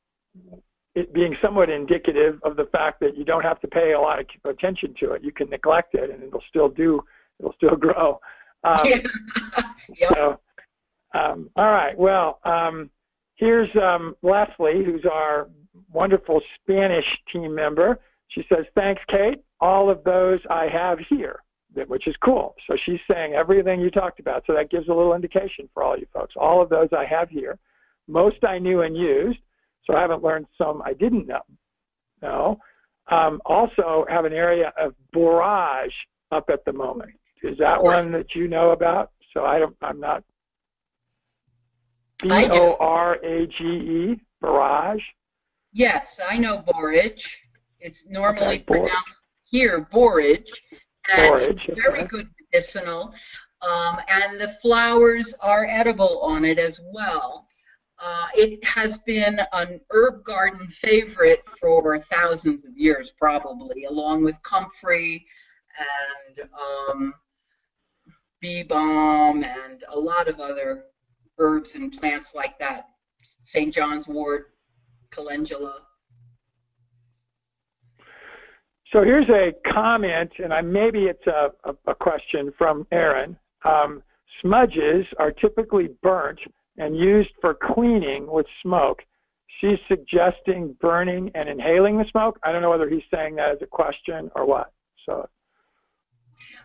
it 0.98 1.14
being 1.14 1.36
somewhat 1.42 1.70
indicative 1.70 2.40
of 2.44 2.56
the 2.56 2.66
fact 2.66 3.00
that 3.02 3.18
you 3.18 3.24
don't 3.24 3.44
have 3.44 3.60
to 3.62 3.68
pay 3.68 3.94
a 3.94 4.00
lot 4.00 4.20
of 4.20 4.26
attention 4.46 4.94
to 5.00 5.12
it. 5.12 5.24
You 5.24 5.32
can 5.32 5.50
neglect 5.50 5.96
it, 5.96 6.10
and 6.10 6.24
it'll 6.24 6.44
still 6.50 6.70
do. 6.70 7.02
It'll 7.40 7.54
still 7.54 7.76
grow. 7.76 8.20
Um, 8.64 8.86
yep. 9.96 10.14
So, 10.14 10.40
um, 11.14 11.50
all 11.56 11.72
right. 11.72 11.98
Well, 11.98 12.40
um, 12.44 12.90
here's 13.36 13.70
um, 13.76 14.16
Leslie, 14.22 14.84
who's 14.84 15.06
our 15.06 15.50
wonderful 15.92 16.42
Spanish 16.56 17.06
team 17.32 17.54
member. 17.54 18.00
She 18.30 18.46
says, 18.50 18.66
"Thanks, 18.76 19.02
Kate 19.08 19.42
all 19.60 19.90
of 19.90 20.04
those 20.04 20.40
I 20.50 20.68
have 20.68 21.00
here, 21.00 21.44
which 21.88 22.08
is 22.08 22.16
cool. 22.24 22.56
So 22.68 22.78
she's 22.86 23.00
saying 23.10 23.34
everything 23.34 23.80
you 23.80 23.90
talked 23.90 24.20
about. 24.20 24.44
So 24.46 24.54
that 24.54 24.70
gives 24.70 24.88
a 24.88 24.94
little 24.94 25.14
indication 25.14 25.70
for 25.74 25.84
all 25.84 25.98
you 25.98 26.08
folks. 26.14 26.36
All 26.38 26.62
of 26.62 26.70
those 26.70 26.90
I 26.96 27.06
have 27.06 27.30
here. 27.30 27.58
Most 28.08 28.44
I 28.44 28.60
knew 28.60 28.82
and 28.82 28.96
used. 28.96 29.40
So 29.88 29.96
I 29.96 30.02
haven't 30.02 30.24
learned 30.24 30.48
some 30.58 30.82
I 30.84 30.94
didn't 30.94 31.28
know. 31.28 31.42
No. 32.22 32.60
Um, 33.10 33.42
also 33.46 34.06
have 34.10 34.26
an 34.26 34.34
area 34.34 34.74
of 34.78 34.94
borage 35.14 35.94
up 36.32 36.50
at 36.50 36.66
the 36.66 36.74
moment. 36.74 37.14
Is 37.42 37.58
that 37.58 37.82
one 37.82 38.12
that 38.12 38.36
you 38.36 38.48
know 38.48 38.72
about? 38.72 39.12
So 39.34 39.46
I 39.46 39.60
don't. 39.60 39.76
I'm 39.82 40.00
not. 40.00 40.24
B 42.20 42.30
O 42.32 42.76
R 42.80 43.16
A 43.24 43.48
G 43.48 43.64
E 43.64 44.22
borage. 44.42 45.04
Yes, 45.72 46.20
I 46.28 46.38
know 46.38 46.64
borage. 46.68 47.38
It's 47.80 48.06
normally 48.10 48.48
okay, 48.48 48.64
pronounced 48.64 48.94
here, 49.46 49.88
borage, 49.92 50.50
and 51.14 51.30
borage, 51.30 51.66
it's 51.68 51.80
very 51.80 52.00
okay. 52.00 52.08
good 52.08 52.30
medicinal. 52.52 53.14
Um, 53.62 53.98
and 54.08 54.40
the 54.40 54.56
flowers 54.62 55.34
are 55.40 55.66
edible 55.66 56.20
on 56.22 56.44
it 56.46 56.60
as 56.60 56.80
well. 56.92 57.47
Uh, 58.00 58.28
it 58.36 58.64
has 58.64 59.00
been 59.00 59.42
an 59.54 59.80
herb 59.90 60.24
garden 60.24 60.68
favorite 60.82 61.44
for 61.60 62.00
thousands 62.00 62.64
of 62.64 62.78
years, 62.78 63.12
probably, 63.18 63.86
along 63.86 64.24
with 64.24 64.36
comfrey 64.44 65.26
and 66.38 66.48
um, 66.52 67.14
bee 68.40 68.62
balm 68.64 69.44
and 69.44 69.84
a 69.90 70.00
lot 70.00 70.28
of 70.28 70.40
other 70.40 70.86
herbs 71.40 71.76
and 71.76 71.92
plants 71.94 72.36
like 72.36 72.58
that. 72.60 72.86
St. 73.44 73.74
John's 73.74 74.08
wort, 74.08 74.54
calendula. 75.10 75.82
So 78.92 79.04
here's 79.04 79.28
a 79.30 79.54
comment, 79.74 80.32
and 80.42 80.54
I, 80.54 80.62
maybe 80.62 81.06
it's 81.06 81.28
a, 81.28 81.52
a, 81.66 81.76
a 81.88 81.96
question 81.96 82.54
from 82.58 82.88
Aaron. 82.92 83.38
Um, 83.66 84.02
smudges 84.42 85.06
are 85.20 85.32
typically 85.32 85.90
burnt 86.02 86.40
and 86.78 86.96
used 86.98 87.32
for 87.42 87.54
cleaning 87.54 88.28
with 88.30 88.46
smoke. 88.62 89.04
She's 89.60 89.80
suggesting 89.88 90.76
burning 90.80 91.32
and 91.34 91.50
inhaling 91.50 91.98
the 91.98 92.06
smoke. 92.12 92.40
I 92.44 92.52
don't 92.52 92.62
know 92.62 92.70
whether 92.70 92.90
he's 92.90 93.04
saying 93.12 93.36
that 93.36 93.52
as 93.52 93.62
a 93.62 93.66
question 93.66 94.30
or 94.36 94.46
what. 94.46 94.72
So. 95.06 95.28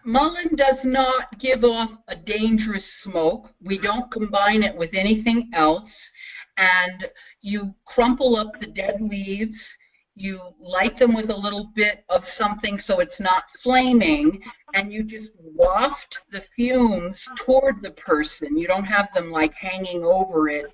Mullein 0.04 0.56
does 0.56 0.84
not 0.84 1.38
give 1.38 1.64
off 1.64 1.90
a 2.08 2.16
dangerous 2.16 2.92
smoke. 2.92 3.54
We 3.62 3.78
don't 3.78 4.10
combine 4.10 4.62
it 4.62 4.76
with 4.76 4.94
anything 4.94 5.50
else. 5.54 6.10
And 6.56 7.08
you 7.40 7.74
crumple 7.86 8.36
up 8.36 8.58
the 8.58 8.66
dead 8.66 9.00
leaves, 9.00 9.76
you 10.14 10.40
light 10.60 10.96
them 10.98 11.14
with 11.14 11.30
a 11.30 11.36
little 11.36 11.70
bit 11.74 12.04
of 12.08 12.26
something 12.26 12.78
so 12.78 13.00
it's 13.00 13.20
not 13.20 13.44
flaming, 13.62 14.42
and 14.74 14.92
you 14.92 15.02
just 15.02 15.30
waft 15.38 16.18
the 16.30 16.42
fumes 16.54 17.26
toward 17.36 17.82
the 17.82 17.92
person. 17.92 18.56
You 18.58 18.66
don't 18.66 18.84
have 18.84 19.12
them 19.14 19.30
like 19.30 19.54
hanging 19.54 20.04
over 20.04 20.48
it, 20.48 20.66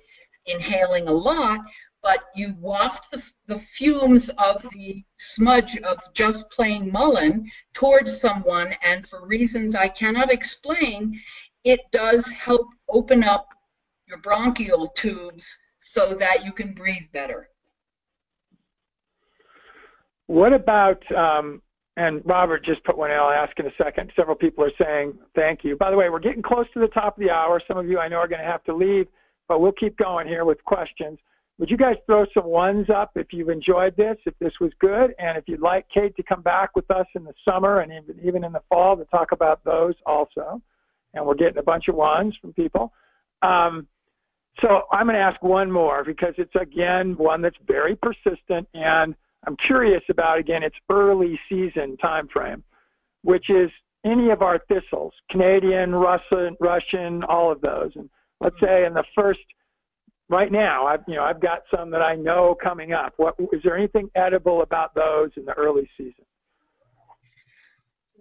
inhaling 0.45 1.07
a 1.07 1.13
lot, 1.13 1.59
but 2.01 2.25
you 2.35 2.55
waft 2.59 3.11
the, 3.11 3.21
the 3.47 3.59
fumes 3.59 4.29
of 4.37 4.65
the 4.73 5.03
smudge 5.17 5.77
of 5.79 5.99
just 6.13 6.49
plain 6.49 6.91
mullein 6.91 7.49
towards 7.73 8.19
someone, 8.19 8.73
and 8.83 9.07
for 9.07 9.25
reasons 9.25 9.75
I 9.75 9.87
cannot 9.89 10.31
explain, 10.31 11.19
it 11.63 11.81
does 11.91 12.27
help 12.29 12.67
open 12.87 13.23
up 13.23 13.49
your 14.07 14.19
bronchial 14.19 14.87
tubes 14.87 15.57
so 15.81 16.15
that 16.15 16.45
you 16.45 16.51
can 16.51 16.73
breathe 16.73 17.11
better. 17.11 17.48
What 20.29 20.53
about, 20.53 21.11
um, 21.11 21.59
and 21.97 22.21
Robert 22.23 22.63
just 22.63 22.83
put 22.83 22.95
one 22.95 23.09
in, 23.09 23.17
I'll 23.17 23.31
ask 23.31 23.57
in 23.57 23.65
a 23.65 23.71
second. 23.79 24.11
Several 24.15 24.35
people 24.35 24.63
are 24.63 24.71
saying 24.79 25.17
thank 25.33 25.63
you. 25.63 25.75
By 25.75 25.89
the 25.89 25.97
way, 25.97 26.11
we're 26.11 26.19
getting 26.19 26.43
close 26.43 26.67
to 26.75 26.79
the 26.79 26.87
top 26.87 27.17
of 27.17 27.23
the 27.23 27.31
hour. 27.31 27.59
Some 27.67 27.79
of 27.79 27.87
you 27.87 27.97
I 27.97 28.07
know 28.07 28.17
are 28.17 28.27
going 28.27 28.39
to 28.39 28.45
have 28.45 28.63
to 28.65 28.75
leave, 28.75 29.07
but 29.47 29.59
we'll 29.59 29.71
keep 29.71 29.97
going 29.97 30.27
here 30.27 30.45
with 30.45 30.63
questions. 30.65 31.17
Would 31.57 31.71
you 31.71 31.77
guys 31.77 31.95
throw 32.05 32.27
some 32.31 32.45
ones 32.45 32.91
up 32.91 33.13
if 33.15 33.33
you've 33.33 33.49
enjoyed 33.49 33.97
this, 33.97 34.17
if 34.27 34.37
this 34.37 34.53
was 34.61 34.71
good, 34.79 35.15
and 35.17 35.35
if 35.35 35.45
you'd 35.47 35.61
like 35.61 35.87
Kate 35.91 36.15
to 36.17 36.21
come 36.21 36.43
back 36.43 36.75
with 36.75 36.91
us 36.91 37.07
in 37.15 37.23
the 37.23 37.33
summer 37.43 37.79
and 37.79 37.91
even 38.23 38.43
in 38.43 38.51
the 38.51 38.61
fall 38.69 38.95
to 38.97 39.05
talk 39.05 39.31
about 39.31 39.63
those 39.63 39.95
also. 40.05 40.61
And 41.15 41.25
we're 41.25 41.33
getting 41.33 41.57
a 41.57 41.63
bunch 41.63 41.87
of 41.87 41.95
ones 41.95 42.35
from 42.39 42.53
people. 42.53 42.93
Um, 43.41 43.87
so 44.61 44.83
I'm 44.91 45.07
going 45.07 45.15
to 45.15 45.21
ask 45.21 45.41
one 45.41 45.71
more 45.71 46.03
because 46.03 46.35
it's 46.37 46.53
again 46.53 47.17
one 47.17 47.41
that's 47.41 47.57
very 47.65 47.95
persistent, 47.95 48.67
and 48.75 49.15
I'm 49.47 49.55
curious 49.57 50.03
about 50.09 50.37
again 50.37 50.63
its 50.63 50.75
early 50.89 51.39
season 51.49 51.97
time 51.97 52.27
frame, 52.27 52.63
which 53.23 53.49
is 53.49 53.69
any 54.05 54.29
of 54.29 54.41
our 54.41 54.59
thistles, 54.67 55.13
Canadian, 55.29 55.93
Russian, 55.93 56.55
Russian, 56.59 57.23
all 57.23 57.51
of 57.51 57.61
those. 57.61 57.91
And 57.95 58.09
let's 58.39 58.57
hmm. 58.59 58.65
say 58.65 58.85
in 58.85 58.93
the 58.93 59.03
first 59.15 59.39
right 60.29 60.51
now, 60.51 60.85
I've 60.85 61.01
you 61.07 61.15
know 61.15 61.23
I've 61.23 61.41
got 61.41 61.63
some 61.75 61.89
that 61.91 62.01
I 62.01 62.15
know 62.15 62.55
coming 62.61 62.93
up. 62.93 63.13
What 63.17 63.35
is 63.51 63.61
there 63.63 63.77
anything 63.77 64.09
edible 64.15 64.61
about 64.61 64.93
those 64.95 65.31
in 65.37 65.45
the 65.45 65.53
early 65.53 65.89
season? 65.97 66.25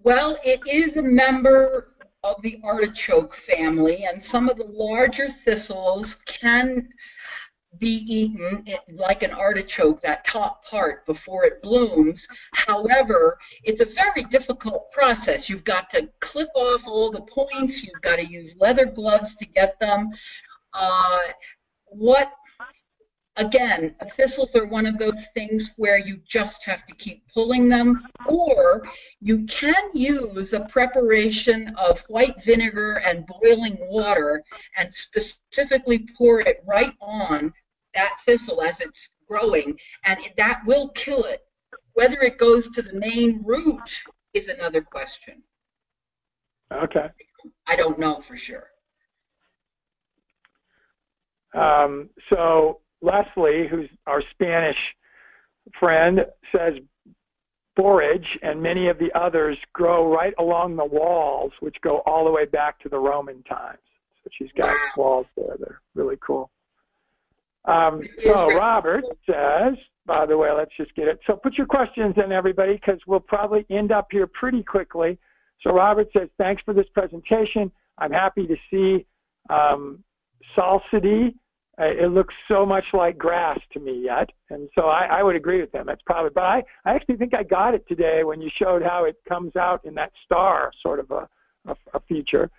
Well, 0.02 0.38
it 0.44 0.60
is 0.66 0.96
a 0.96 1.02
member 1.02 1.88
of 2.24 2.40
the 2.42 2.60
artichoke 2.64 3.34
family, 3.34 4.06
and 4.10 4.22
some 4.22 4.48
of 4.48 4.56
the 4.56 4.64
larger 4.64 5.28
thistles 5.44 6.16
can 6.26 6.88
be 7.78 8.04
eaten 8.06 8.64
like 8.88 9.22
an 9.22 9.32
artichoke, 9.32 10.00
that 10.02 10.24
top 10.24 10.64
part 10.64 11.04
before 11.06 11.44
it 11.44 11.62
blooms. 11.62 12.26
However, 12.54 13.38
it's 13.62 13.80
a 13.80 13.84
very 13.84 14.24
difficult 14.24 14.90
process. 14.90 15.48
You've 15.48 15.64
got 15.64 15.90
to 15.90 16.08
clip 16.20 16.48
off 16.54 16.86
all 16.86 17.10
the 17.10 17.22
points, 17.22 17.82
you've 17.82 18.00
got 18.02 18.16
to 18.16 18.26
use 18.26 18.54
leather 18.58 18.86
gloves 18.86 19.36
to 19.36 19.46
get 19.46 19.78
them. 19.80 20.10
Uh, 20.72 21.18
what 21.86 22.32
again, 23.38 23.94
thistles 24.16 24.54
are 24.54 24.66
one 24.66 24.84
of 24.84 24.98
those 24.98 25.28
things 25.32 25.70
where 25.76 25.98
you 25.98 26.20
just 26.26 26.62
have 26.64 26.84
to 26.86 26.94
keep 26.94 27.22
pulling 27.32 27.68
them, 27.68 28.06
or 28.26 28.82
you 29.20 29.46
can 29.46 29.74
use 29.94 30.52
a 30.52 30.66
preparation 30.68 31.74
of 31.76 32.00
white 32.08 32.34
vinegar 32.44 32.94
and 33.06 33.26
boiling 33.26 33.78
water 33.80 34.42
and 34.76 34.92
specifically 34.92 36.06
pour 36.16 36.40
it 36.40 36.62
right 36.66 36.92
on 37.00 37.52
that 37.94 38.16
thistle 38.26 38.60
as 38.60 38.80
it's 38.80 39.10
growing, 39.26 39.78
and 40.04 40.18
that 40.36 40.60
will 40.66 40.88
kill 40.90 41.24
it. 41.24 41.40
Whether 41.94 42.20
it 42.20 42.38
goes 42.38 42.70
to 42.72 42.82
the 42.82 42.92
main 42.92 43.40
root 43.44 44.02
is 44.34 44.48
another 44.48 44.82
question. 44.82 45.42
Okay. 46.72 47.08
I 47.66 47.76
don't 47.76 47.98
know 47.98 48.20
for 48.26 48.36
sure. 48.36 48.68
Um, 51.54 52.10
so 52.28 52.80
Leslie, 53.00 53.68
who's 53.68 53.88
our 54.06 54.22
Spanish 54.32 54.76
friend, 55.78 56.24
says 56.52 56.74
borage 57.76 58.38
and 58.42 58.60
many 58.60 58.88
of 58.88 58.98
the 58.98 59.10
others 59.16 59.56
grow 59.72 60.12
right 60.12 60.34
along 60.38 60.76
the 60.76 60.84
walls, 60.84 61.52
which 61.60 61.76
go 61.80 61.98
all 62.06 62.24
the 62.24 62.30
way 62.30 62.44
back 62.44 62.78
to 62.80 62.88
the 62.88 62.98
Roman 62.98 63.42
times. 63.44 63.78
So 64.24 64.30
she's 64.36 64.50
got 64.56 64.68
wow. 64.68 64.90
walls 64.96 65.26
there. 65.36 65.56
They're 65.58 65.80
really 65.94 66.18
cool. 66.20 66.50
Um, 67.66 68.02
so 68.24 68.52
Robert 68.54 69.04
says, 69.26 69.74
by 70.06 70.26
the 70.26 70.36
way, 70.36 70.50
let's 70.50 70.72
just 70.76 70.94
get 70.94 71.06
it. 71.06 71.20
So 71.26 71.36
put 71.36 71.56
your 71.56 71.66
questions 71.66 72.14
in, 72.22 72.32
everybody, 72.32 72.72
because 72.72 72.98
we'll 73.06 73.20
probably 73.20 73.64
end 73.70 73.92
up 73.92 74.08
here 74.10 74.26
pretty 74.26 74.62
quickly. 74.62 75.18
So 75.62 75.70
Robert 75.70 76.08
says, 76.16 76.28
thanks 76.38 76.62
for 76.64 76.72
this 76.72 76.86
presentation. 76.94 77.70
I'm 77.98 78.12
happy 78.12 78.46
to 78.46 78.56
see 78.70 79.06
um, 79.50 80.02
salsity 80.56 81.34
it 81.78 82.10
looks 82.10 82.34
so 82.48 82.66
much 82.66 82.84
like 82.92 83.16
grass 83.16 83.58
to 83.72 83.80
me 83.80 84.02
yet, 84.04 84.30
and 84.50 84.68
so 84.74 84.86
I, 84.86 85.18
I 85.18 85.22
would 85.22 85.36
agree 85.36 85.60
with 85.60 85.70
them. 85.70 85.86
That's 85.86 86.02
probably, 86.04 86.30
but 86.34 86.44
I, 86.44 86.64
I 86.84 86.94
actually 86.94 87.16
think 87.16 87.34
I 87.34 87.44
got 87.44 87.74
it 87.74 87.86
today 87.86 88.24
when 88.24 88.40
you 88.40 88.50
showed 88.56 88.82
how 88.82 89.04
it 89.04 89.16
comes 89.28 89.54
out 89.54 89.84
in 89.84 89.94
that 89.94 90.12
star 90.24 90.72
sort 90.82 90.98
of 90.98 91.10
a, 91.10 91.28
a, 91.66 91.76
a 91.94 92.00
feature. 92.08 92.50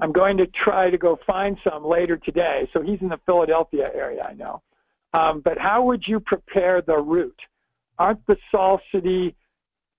I'm 0.00 0.12
going 0.12 0.36
to 0.36 0.46
try 0.46 0.90
to 0.90 0.98
go 0.98 1.18
find 1.26 1.58
some 1.64 1.84
later 1.84 2.16
today. 2.16 2.68
So 2.72 2.82
he's 2.82 3.00
in 3.00 3.08
the 3.08 3.18
Philadelphia 3.26 3.90
area, 3.94 4.22
I 4.22 4.34
know. 4.34 4.62
Um, 5.14 5.40
but 5.40 5.58
how 5.58 5.82
would 5.84 6.06
you 6.06 6.20
prepare 6.20 6.82
the 6.82 6.98
root? 6.98 7.38
Aren't 7.98 8.24
the 8.26 8.36
salsity, 8.54 9.34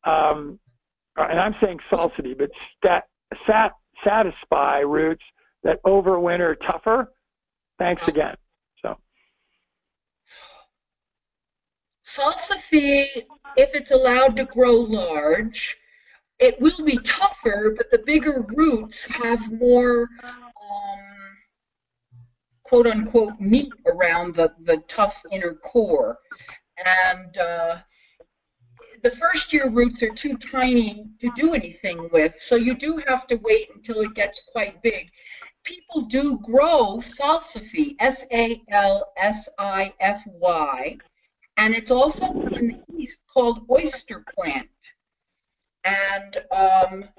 um, 0.05 0.59
and 1.17 1.39
I'm 1.39 1.55
saying 1.61 1.79
salsity, 1.91 2.37
but 2.37 2.51
stat, 2.77 3.07
sat, 3.45 3.73
satisfy 4.03 4.79
roots 4.79 5.23
that 5.63 5.83
overwinter 5.83 6.55
tougher? 6.65 7.11
Thanks 7.79 8.07
again. 8.07 8.35
Salsify, 12.15 13.07
if 13.55 13.69
it's 13.73 13.91
allowed 13.91 14.35
to 14.37 14.45
grow 14.45 14.73
large, 14.73 15.77
it 16.39 16.59
will 16.59 16.83
be 16.85 16.97
tougher, 16.99 17.75
but 17.77 17.91
the 17.91 17.99
bigger 17.99 18.45
roots 18.55 19.05
have 19.05 19.51
more 19.51 20.07
um, 20.23 20.99
quote 22.63 22.87
unquote 22.87 23.39
meat 23.39 23.71
around 23.87 24.35
the, 24.35 24.51
the 24.63 24.77
tough 24.87 25.21
inner 25.31 25.55
core. 25.55 26.17
And 26.85 27.37
uh, 27.37 27.77
the 29.03 29.11
first 29.11 29.51
year 29.53 29.69
roots 29.69 30.01
are 30.01 30.15
too 30.15 30.37
tiny 30.37 31.05
to 31.19 31.31
do 31.35 31.53
anything 31.53 32.09
with, 32.11 32.35
so 32.39 32.55
you 32.55 32.73
do 32.73 33.01
have 33.07 33.27
to 33.27 33.35
wait 33.35 33.67
until 33.75 34.01
it 34.01 34.13
gets 34.15 34.41
quite 34.51 34.81
big. 34.81 35.09
People 35.63 36.03
do 36.03 36.39
grow 36.39 36.97
salsify, 36.97 37.95
S 37.99 38.25
A 38.31 38.61
L 38.71 39.11
S 39.17 39.49
I 39.57 39.93
F 39.99 40.23
Y, 40.25 40.97
and 41.59 41.75
it's 41.75 41.91
also 41.91 42.25
in 42.53 42.69
the 42.69 42.97
east 42.97 43.19
called 43.31 43.65
oyster 43.69 44.23
plant. 44.33 44.69
And 45.83 46.37
um, 46.51 47.09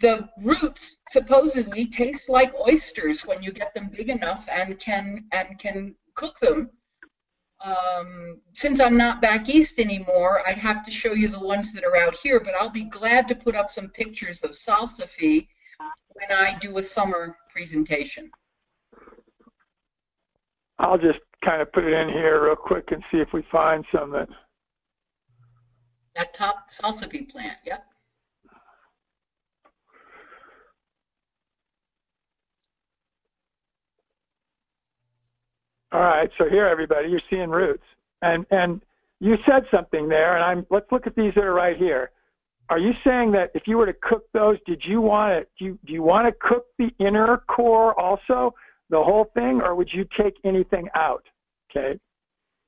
the 0.00 0.28
roots 0.42 0.98
supposedly 1.10 1.86
taste 1.86 2.28
like 2.28 2.52
oysters 2.68 3.24
when 3.24 3.42
you 3.42 3.52
get 3.52 3.72
them 3.72 3.88
big 3.88 4.08
enough 4.08 4.46
and 4.50 4.78
can 4.80 5.24
and 5.32 5.58
can 5.58 5.94
cook 6.14 6.38
them. 6.40 6.70
Um, 7.64 8.40
since 8.52 8.80
I'm 8.80 8.96
not 8.96 9.22
back 9.22 9.48
east 9.48 9.78
anymore, 9.78 10.42
I'd 10.46 10.58
have 10.58 10.84
to 10.84 10.90
show 10.90 11.12
you 11.12 11.28
the 11.28 11.40
ones 11.40 11.72
that 11.72 11.84
are 11.84 11.96
out 11.96 12.14
here, 12.14 12.40
but 12.40 12.54
I'll 12.54 12.68
be 12.68 12.84
glad 12.84 13.28
to 13.28 13.34
put 13.34 13.54
up 13.54 13.70
some 13.70 13.88
pictures 13.88 14.40
of 14.40 14.50
salsify 14.50 15.46
when 16.08 16.32
I 16.36 16.58
do 16.58 16.78
a 16.78 16.82
summer 16.82 17.36
presentation. 17.50 18.30
I'll 20.78 20.98
just 20.98 21.20
kind 21.44 21.60
of 21.62 21.72
put 21.72 21.84
it 21.84 21.92
in 21.92 22.08
here 22.08 22.44
real 22.44 22.56
quick 22.56 22.90
and 22.90 23.02
see 23.10 23.18
if 23.18 23.28
we 23.32 23.42
find 23.50 23.84
some 23.92 24.10
that. 24.12 24.28
Top 26.32 26.70
salsify 26.70 27.28
plant, 27.28 27.58
yep. 27.64 27.84
All 35.92 36.00
right, 36.00 36.30
so 36.38 36.48
here, 36.48 36.66
everybody, 36.66 37.08
you're 37.08 37.20
seeing 37.30 37.50
roots, 37.50 37.84
and 38.20 38.44
and 38.50 38.82
you 39.20 39.36
said 39.46 39.64
something 39.70 40.08
there, 40.08 40.34
and 40.34 40.44
I'm. 40.44 40.66
Let's 40.68 40.90
look 40.90 41.06
at 41.06 41.14
these 41.14 41.32
that 41.34 41.44
are 41.44 41.54
right 41.54 41.76
here. 41.76 42.10
Are 42.68 42.78
you 42.78 42.92
saying 43.04 43.30
that 43.32 43.50
if 43.54 43.68
you 43.68 43.76
were 43.76 43.86
to 43.86 43.92
cook 43.92 44.24
those, 44.32 44.58
did 44.66 44.84
you 44.84 45.00
want 45.00 45.40
to 45.40 45.46
do 45.58 45.64
you, 45.66 45.78
do 45.84 45.92
you 45.92 46.02
want 46.02 46.26
to 46.26 46.32
cook 46.32 46.66
the 46.78 46.90
inner 46.98 47.44
core 47.48 47.98
also, 48.00 48.54
the 48.90 49.02
whole 49.02 49.30
thing, 49.34 49.60
or 49.60 49.74
would 49.76 49.92
you 49.92 50.04
take 50.16 50.34
anything 50.44 50.88
out? 50.94 51.24
Okay. 51.76 51.98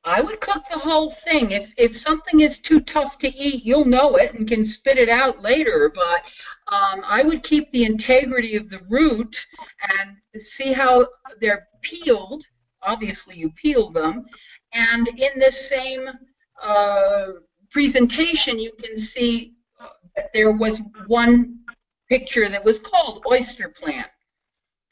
I 0.05 0.21
would 0.21 0.41
cook 0.41 0.63
the 0.71 0.79
whole 0.79 1.11
thing. 1.11 1.51
If 1.51 1.73
if 1.77 1.97
something 1.97 2.41
is 2.41 2.61
too 2.61 2.81
tough 2.81 3.19
to 3.19 3.29
eat, 3.35 3.65
you'll 3.65 3.85
know 3.85 4.17
it 4.17 4.35
and 4.35 4.47
can 4.47 4.65
spit 4.65 4.99
it 4.99 5.09
out 5.09 5.43
later. 5.43 5.93
But 5.93 6.23
um, 6.69 7.03
I 7.05 7.23
would 7.25 7.43
keep 7.43 7.71
the 7.71 7.85
integrity 7.85 8.55
of 8.57 8.71
the 8.71 8.81
root 8.89 9.37
and 9.99 10.17
see 10.41 10.73
how 10.73 11.09
they're 11.41 11.67
peeled. 11.83 12.45
Obviously, 12.83 13.37
you 13.37 13.51
peel 13.51 13.91
them, 13.91 14.25
and 14.73 15.09
in 15.09 15.39
this 15.41 15.69
same 15.69 16.09
uh, 16.63 17.27
presentation, 17.73 18.61
you 18.61 18.73
can 18.81 19.01
see 19.01 19.55
that 20.15 20.33
there 20.33 20.53
was 20.53 20.81
one 21.09 21.59
picture 22.09 22.49
that 22.49 22.65
was 22.65 22.79
called 22.79 23.25
oyster 23.31 23.69
plant. 23.69 24.07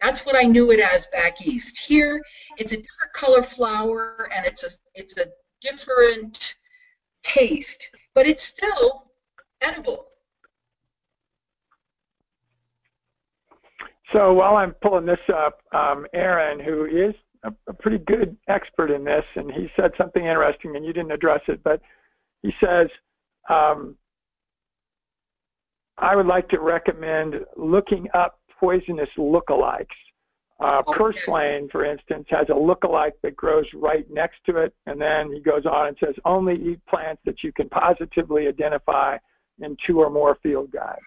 That's 0.05 0.21
what 0.27 0.37
I 0.37 0.43
knew 0.43 0.71
it 0.71 0.81
as 0.81 1.07
back 1.07 1.41
east. 1.41 1.79
Here, 1.79 2.23
it's 2.59 2.75
a 2.75 2.77
different 2.77 3.13
color 3.15 3.43
flower 3.43 4.29
and 4.37 4.45
it's 4.45 4.63
a 4.63 4.69
it's 4.95 5.17
a 5.17 5.27
different 5.63 6.57
taste, 7.23 7.89
but 8.15 8.27
it's 8.27 8.45
still 8.45 9.11
edible. 9.63 10.09
So 14.13 14.35
while 14.35 14.57
I'm 14.57 14.75
pulling 14.83 15.07
this 15.07 15.19
up, 15.35 15.61
um, 15.73 16.07
Aaron, 16.13 16.61
who 16.61 16.85
is 16.85 17.15
a, 17.43 17.53
a, 17.67 17.73
pretty 17.73 17.99
good 17.99 18.37
expert 18.49 18.91
in 18.91 19.03
this, 19.03 19.25
and 19.35 19.51
he 19.51 19.69
said 19.75 19.91
something 19.99 20.25
interesting, 20.25 20.77
and 20.77 20.85
you 20.85 20.93
didn't 20.93 21.11
address 21.11 21.41
it, 21.49 21.65
but 21.65 21.81
he 22.43 22.53
says, 22.61 22.89
um, 23.49 23.97
I 25.99 26.15
would 26.15 26.27
like 26.27 26.49
to 26.51 26.61
recommend 26.61 27.37
looking 27.57 28.07
up 28.15 28.39
poisonous 28.65 29.13
lookalikes. 29.19 29.99
Uh, 30.61 30.83
okay. 30.87 30.99
Purslane, 30.99 31.69
for 31.69 31.85
instance, 31.85 32.27
has 32.31 32.47
a 32.49 32.53
lookalike 32.69 33.17
that 33.23 33.35
grows 33.37 33.67
right 33.75 34.07
next 34.11 34.39
to 34.47 34.57
it, 34.65 34.73
and 34.87 34.97
then 35.01 35.33
he 35.33 35.41
goes 35.41 35.67
on 35.67 35.89
and 35.89 35.97
says, 35.99 36.15
only 36.25 36.55
eat 36.55 36.81
plants 36.87 37.21
that 37.27 37.43
you 37.45 37.53
can 37.53 37.69
positively 37.69 38.47
identify 38.47 39.19
in 39.61 39.77
two 39.85 40.01
or 40.01 40.11
more 40.11 40.39
field 40.43 40.71
guides. 40.71 41.01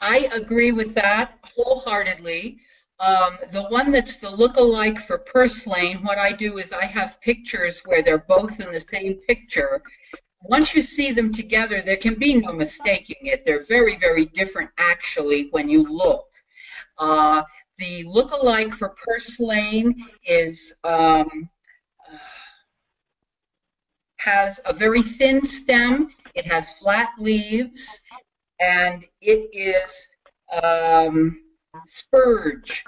I 0.00 0.28
agree 0.32 0.72
with 0.80 0.94
that 0.94 1.26
wholeheartedly. 1.42 2.58
Um, 3.00 3.38
the 3.52 3.64
one 3.64 3.90
that's 3.92 4.18
the 4.18 4.30
look-alike 4.30 4.98
for 5.06 5.18
purslane, 5.18 5.98
what 6.04 6.18
I 6.18 6.30
do 6.32 6.58
is 6.58 6.72
I 6.72 6.86
have 6.86 7.20
pictures 7.20 7.82
where 7.84 8.02
they're 8.02 8.26
both 8.36 8.60
in 8.60 8.72
the 8.72 8.84
same 8.92 9.14
picture. 9.28 9.82
Once 10.42 10.74
you 10.74 10.82
see 10.82 11.12
them 11.12 11.32
together, 11.32 11.82
there 11.82 11.96
can 11.96 12.14
be 12.14 12.34
no 12.34 12.52
mistaking 12.52 13.16
it. 13.22 13.44
They're 13.44 13.64
very, 13.64 13.96
very 13.98 14.26
different 14.26 14.70
actually 14.78 15.48
when 15.50 15.68
you 15.68 15.82
look. 15.82 16.26
Uh, 16.98 17.42
the 17.78 18.04
look-alike 18.04 18.74
for 18.74 18.94
purslane 19.04 19.94
is 20.24 20.72
um, 20.84 21.48
has 24.18 24.60
a 24.64 24.72
very 24.72 25.02
thin 25.02 25.46
stem. 25.46 26.10
It 26.34 26.46
has 26.46 26.72
flat 26.74 27.10
leaves, 27.18 28.00
and 28.60 29.04
it 29.20 29.48
is 29.52 30.62
um, 30.62 31.40
spurge, 31.86 32.84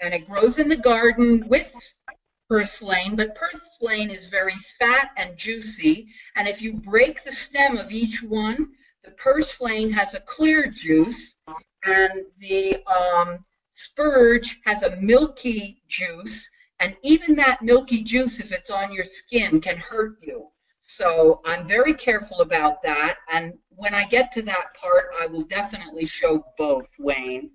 and 0.00 0.14
it 0.14 0.28
grows 0.28 0.58
in 0.58 0.68
the 0.68 0.76
garden 0.76 1.46
with 1.48 1.72
purslane, 2.48 3.14
but 3.14 3.34
purslane 3.34 4.10
is 4.10 4.26
very 4.26 4.54
fat 4.78 5.10
and 5.16 5.36
juicy, 5.36 6.08
and 6.36 6.48
if 6.48 6.62
you 6.62 6.72
break 6.72 7.22
the 7.24 7.32
stem 7.32 7.76
of 7.76 7.90
each 7.90 8.22
one, 8.22 8.70
the 9.04 9.10
purslane 9.12 9.90
has 9.92 10.14
a 10.14 10.20
clear 10.20 10.66
juice, 10.66 11.36
and 11.84 12.24
the 12.38 12.82
um, 12.86 13.44
spurge 13.74 14.60
has 14.64 14.82
a 14.82 14.96
milky 14.96 15.82
juice, 15.88 16.48
and 16.80 16.96
even 17.02 17.34
that 17.36 17.62
milky 17.62 18.02
juice, 18.02 18.40
if 18.40 18.50
it's 18.52 18.70
on 18.70 18.92
your 18.92 19.04
skin, 19.04 19.60
can 19.60 19.76
hurt 19.76 20.16
you. 20.20 20.48
So 20.80 21.42
I'm 21.44 21.68
very 21.68 21.92
careful 21.92 22.40
about 22.40 22.82
that, 22.82 23.16
and 23.30 23.52
when 23.68 23.94
I 23.94 24.06
get 24.06 24.32
to 24.32 24.42
that 24.42 24.74
part, 24.80 25.10
I 25.20 25.26
will 25.26 25.44
definitely 25.44 26.06
show 26.06 26.44
both, 26.56 26.88
Wayne. 26.98 27.50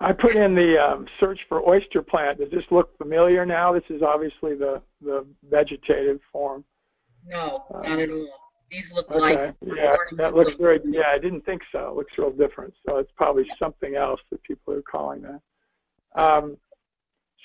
I 0.00 0.12
put 0.12 0.34
in 0.34 0.54
the 0.54 0.78
um, 0.78 1.06
search 1.18 1.38
for 1.48 1.66
oyster 1.68 2.02
plant. 2.02 2.38
Does 2.38 2.50
this 2.50 2.64
look 2.70 2.96
familiar 2.96 3.44
now? 3.44 3.72
This 3.72 3.84
is 3.90 4.02
obviously 4.02 4.54
the, 4.54 4.80
the 5.02 5.26
vegetative 5.48 6.20
form. 6.32 6.64
No, 7.26 7.64
uh, 7.74 7.82
not 7.82 7.98
at 7.98 8.08
all. 8.08 8.28
These 8.70 8.90
look 8.94 9.10
okay. 9.10 9.18
like. 9.20 9.54
Yeah, 9.62 9.96
that 10.16 10.34
looks 10.34 10.52
very. 10.58 10.80
Yeah, 10.84 11.08
I 11.12 11.18
didn't 11.18 11.44
think 11.44 11.60
so. 11.70 11.88
It 11.88 11.96
looks 11.96 12.12
real 12.16 12.30
different. 12.30 12.72
So 12.86 12.96
it's 12.96 13.10
probably 13.16 13.44
something 13.58 13.96
else 13.96 14.20
that 14.30 14.42
people 14.42 14.72
are 14.74 14.82
calling 14.82 15.22
that. 15.22 16.20
Um, 16.20 16.56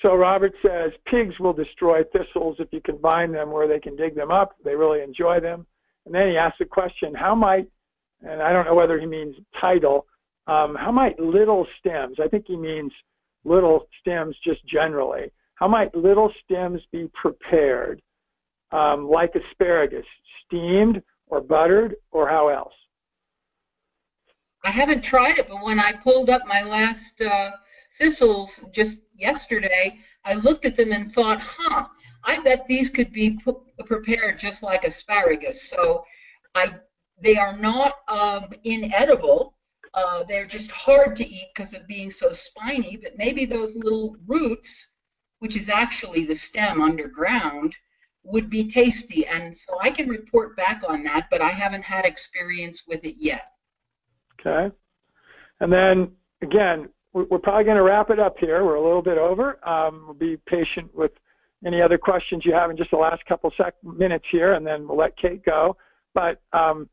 so 0.02 0.14
Robert 0.14 0.52
says 0.62 0.92
pigs 1.06 1.38
will 1.40 1.52
destroy 1.52 2.02
thistles 2.04 2.56
if 2.58 2.68
you 2.70 2.80
can 2.80 2.98
find 3.00 3.34
them 3.34 3.50
where 3.50 3.66
they 3.66 3.80
can 3.80 3.96
dig 3.96 4.14
them 4.14 4.30
up. 4.30 4.54
They 4.64 4.74
really 4.74 5.02
enjoy 5.02 5.40
them. 5.40 5.66
And 6.04 6.14
then 6.14 6.28
he 6.28 6.36
asks 6.36 6.58
the 6.58 6.64
question, 6.64 7.14
how 7.14 7.34
might, 7.34 7.66
and 8.22 8.42
I 8.42 8.52
don't 8.52 8.66
know 8.66 8.74
whether 8.74 8.98
he 8.98 9.06
means 9.06 9.34
tidal, 9.60 10.06
um, 10.46 10.76
how 10.76 10.92
might 10.92 11.18
little 11.18 11.66
stems, 11.78 12.18
I 12.22 12.28
think 12.28 12.46
he 12.46 12.56
means 12.56 12.92
little 13.44 13.86
stems 14.00 14.36
just 14.44 14.64
generally, 14.66 15.32
how 15.54 15.68
might 15.68 15.94
little 15.94 16.32
stems 16.44 16.80
be 16.92 17.08
prepared 17.14 18.00
um, 18.72 19.08
like 19.08 19.34
asparagus, 19.34 20.04
steamed 20.44 21.02
or 21.28 21.40
buttered 21.40 21.96
or 22.12 22.28
how 22.28 22.48
else? 22.48 22.74
I 24.64 24.70
haven't 24.70 25.02
tried 25.02 25.38
it, 25.38 25.48
but 25.48 25.64
when 25.64 25.78
I 25.78 25.92
pulled 25.92 26.28
up 26.28 26.42
my 26.46 26.62
last 26.62 27.20
uh, 27.20 27.52
thistles 27.98 28.64
just 28.72 28.98
yesterday, 29.14 29.98
I 30.24 30.34
looked 30.34 30.64
at 30.64 30.76
them 30.76 30.92
and 30.92 31.12
thought, 31.12 31.40
huh, 31.40 31.86
I 32.24 32.40
bet 32.40 32.66
these 32.66 32.90
could 32.90 33.12
be 33.12 33.38
prepared 33.86 34.38
just 34.38 34.62
like 34.62 34.84
asparagus. 34.84 35.70
So 35.70 36.04
I, 36.54 36.74
they 37.20 37.36
are 37.36 37.56
not 37.56 37.94
um, 38.08 38.46
inedible, 38.64 39.54
uh, 39.96 40.22
they're 40.28 40.46
just 40.46 40.70
hard 40.70 41.16
to 41.16 41.26
eat 41.26 41.48
because 41.54 41.72
of 41.72 41.86
being 41.86 42.10
so 42.10 42.32
spiny, 42.32 42.98
but 43.02 43.16
maybe 43.16 43.46
those 43.46 43.74
little 43.74 44.16
roots, 44.26 44.88
which 45.38 45.56
is 45.56 45.68
actually 45.68 46.24
the 46.24 46.34
stem 46.34 46.82
underground, 46.82 47.74
would 48.22 48.50
be 48.50 48.70
tasty. 48.70 49.26
And 49.26 49.56
so 49.56 49.78
I 49.80 49.90
can 49.90 50.08
report 50.08 50.56
back 50.56 50.82
on 50.86 51.02
that, 51.04 51.28
but 51.30 51.40
I 51.40 51.48
haven't 51.48 51.82
had 51.82 52.04
experience 52.04 52.82
with 52.86 53.04
it 53.04 53.16
yet. 53.18 53.52
Okay. 54.38 54.74
And 55.60 55.72
then 55.72 56.12
again, 56.42 56.90
we're 57.14 57.38
probably 57.38 57.64
going 57.64 57.78
to 57.78 57.82
wrap 57.82 58.10
it 58.10 58.18
up 58.18 58.36
here. 58.38 58.62
We're 58.62 58.74
a 58.74 58.82
little 58.82 59.00
bit 59.00 59.16
over. 59.16 59.66
Um, 59.66 60.02
we'll 60.04 60.14
be 60.14 60.36
patient 60.46 60.94
with 60.94 61.12
any 61.64 61.80
other 61.80 61.96
questions 61.96 62.44
you 62.44 62.52
have 62.52 62.70
in 62.70 62.76
just 62.76 62.90
the 62.90 62.98
last 62.98 63.24
couple 63.24 63.50
sec- 63.56 63.82
minutes 63.82 64.26
here, 64.30 64.52
and 64.52 64.66
then 64.66 64.86
we'll 64.86 64.98
let 64.98 65.16
Kate 65.16 65.42
go. 65.42 65.78
But 66.12 66.42
um, 66.52 66.90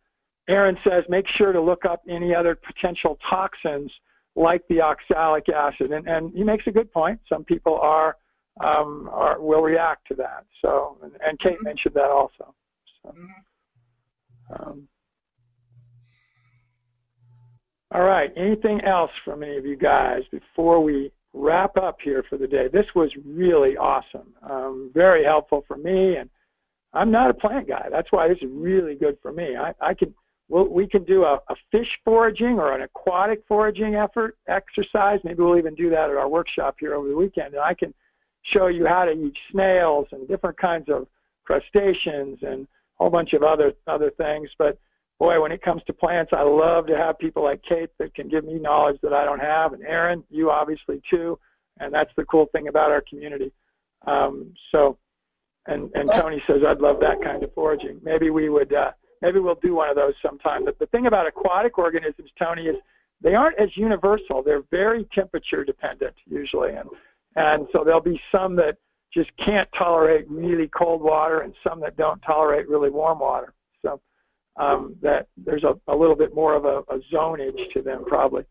Aaron 0.50 0.78
says 0.84 1.04
make 1.10 1.28
sure 1.28 1.54
to 1.54 1.62
look 1.62 1.86
up 1.86 2.02
any 2.10 2.36
other 2.36 2.56
potential 2.56 3.18
toxins 3.30 3.92
like 4.36 4.64
the 4.68 4.82
oxalic 4.82 5.48
acid, 5.50 5.92
and, 5.92 6.08
and 6.08 6.34
he 6.34 6.44
makes 6.44 6.66
a 6.68 6.72
good 6.72 6.92
point. 6.92 7.20
Some 7.30 7.44
people 7.44 7.80
are, 7.80 8.18
um, 8.64 9.10
are 9.12 9.40
will 9.40 9.62
react 9.62 10.08
to 10.08 10.16
that. 10.16 10.46
So, 10.62 10.98
and, 11.04 11.12
and 11.26 11.40
Kate 11.40 11.54
mm-hmm. 11.54 11.66
mentioned 11.66 11.96
that 11.96 12.10
also. 12.10 12.54
So, 13.04 13.10
mm-hmm. 13.10 14.70
um, 14.70 14.88
all 17.92 18.02
right. 18.02 18.34
Anything 18.36 18.82
else 18.82 19.12
from 19.24 19.44
any 19.44 19.58
of 19.58 19.66
you 19.66 19.78
guys 19.78 20.22
before 20.32 20.82
we 20.84 21.12
wrap 21.34 21.78
up 21.78 21.98
here 22.04 22.24
for 22.28 22.38
the 22.38 22.48
day? 22.48 22.68
This 22.68 22.88
was 22.96 23.12
really 23.24 23.78
awesome. 23.78 24.34
Um, 24.42 24.90
very 24.96 25.24
helpful 25.24 25.64
for 25.68 25.78
me, 25.78 26.16
and 26.16 26.28
I'm 26.94 27.12
not 27.12 27.30
a 27.30 27.36
plant 27.36 27.68
guy. 27.68 27.88
That's 27.92 28.12
why 28.12 28.28
this 28.28 28.40
is 28.42 28.50
really 28.52 28.96
good 28.96 29.18
for 29.22 29.32
me. 29.32 29.56
I, 29.56 29.74
I 29.80 29.94
can 29.94 30.14
we'll, 30.50 30.68
we 30.68 30.88
can 30.88 31.04
do 31.04 31.24
a, 31.24 31.40
a 31.50 31.56
fish 31.72 32.00
foraging 32.04 32.60
or 32.60 32.74
an 32.74 32.82
aquatic 32.82 33.44
foraging 33.48 33.96
effort 33.96 34.38
exercise. 34.48 35.20
Maybe 35.24 35.42
we'll 35.42 35.58
even 35.58 35.76
do 35.76 35.90
that 35.90 36.10
at 36.10 36.18
our 36.18 36.30
workshop 36.30 36.76
here 36.80 36.94
over 36.94 37.08
the 37.08 37.16
weekend. 37.16 37.54
And 37.54 37.64
I 37.64 37.74
can 37.74 37.94
show 38.44 38.68
you 38.68 38.86
how 38.86 39.06
to 39.06 39.12
eat 39.12 39.36
snails 39.52 40.08
and 40.12 40.28
different 40.28 40.58
kinds 40.58 40.90
of 40.90 41.08
crustaceans 41.46 42.40
and 42.42 42.64
a 42.64 42.68
whole 42.98 43.10
bunch 43.10 43.34
of 43.34 43.44
other 43.44 43.74
other 43.88 44.12
things. 44.12 44.50
But 44.58 44.78
boy, 45.20 45.42
when 45.42 45.52
it 45.52 45.62
comes 45.62 45.82
to 45.88 45.94
plants, 45.94 46.32
I 46.34 46.44
love 46.44 46.88
to 46.88 46.98
have 46.98 47.18
people 47.20 47.44
like 47.44 47.62
Kate 47.68 47.90
that 48.00 48.14
can 48.14 48.28
give 48.28 48.46
me 48.46 48.60
knowledge 48.60 49.00
that 49.04 49.14
I 49.14 49.26
don't 49.26 49.40
have, 49.40 49.74
and 49.74 49.84
Aaron, 49.84 50.24
you 50.30 50.52
obviously 50.52 51.02
too. 51.10 51.40
And 51.80 51.94
that's 51.94 52.12
the 52.16 52.26
cool 52.26 52.48
thing 52.52 52.68
about 52.68 52.92
our 52.92 53.04
community. 53.10 53.52
Um, 54.06 54.54
so, 54.72 54.98
and 55.66 55.90
and 55.96 56.10
Tony 56.14 56.42
says 56.46 56.58
I'd 56.68 56.82
love 56.82 57.00
that 57.00 57.22
kind 57.24 57.44
of 57.44 57.54
foraging. 57.54 58.00
Maybe 58.04 58.30
we 58.30 58.50
would. 58.50 58.74
Uh, 58.74 58.92
maybe 59.24 59.40
we'll 59.40 59.56
do 59.56 59.74
one 59.74 59.90
of 59.90 59.96
those 59.96 60.14
sometime. 60.22 60.66
But 60.66 60.78
the 60.78 60.86
thing 60.88 61.08
about 61.08 61.26
aquatic 61.26 61.80
organisms, 61.80 62.30
Tony, 62.38 62.68
is 62.68 62.76
they 63.22 63.34
aren't 63.34 63.58
as 63.58 63.76
universal. 63.76 64.44
They're 64.44 64.64
very 64.70 65.08
temperature 65.16 65.64
dependent 65.64 66.14
usually, 66.30 66.74
and 66.74 66.90
and 67.36 67.68
so 67.72 67.84
there'll 67.84 68.02
be 68.02 68.22
some 68.32 68.56
that 68.58 68.78
just 69.12 69.32
can't 69.38 69.70
tolerate 69.76 70.30
really 70.30 70.68
cold 70.68 71.02
water, 71.02 71.40
and 71.40 71.54
some 71.68 71.80
that 71.80 71.98
don't 71.98 72.22
tolerate 72.22 72.68
really 72.70 72.90
warm 72.90 73.20
water. 73.20 73.54
So 73.82 74.00
um, 74.58 74.96
that 75.02 75.28
there's 75.38 75.64
a, 75.64 75.74
a 75.88 75.96
little 75.96 76.16
bit 76.16 76.36
more 76.36 76.54
of 76.54 76.66
a, 76.66 76.80
a 76.94 77.00
zonage 77.12 77.72
to 77.74 77.82
them 77.82 78.04
probably. 78.06 78.44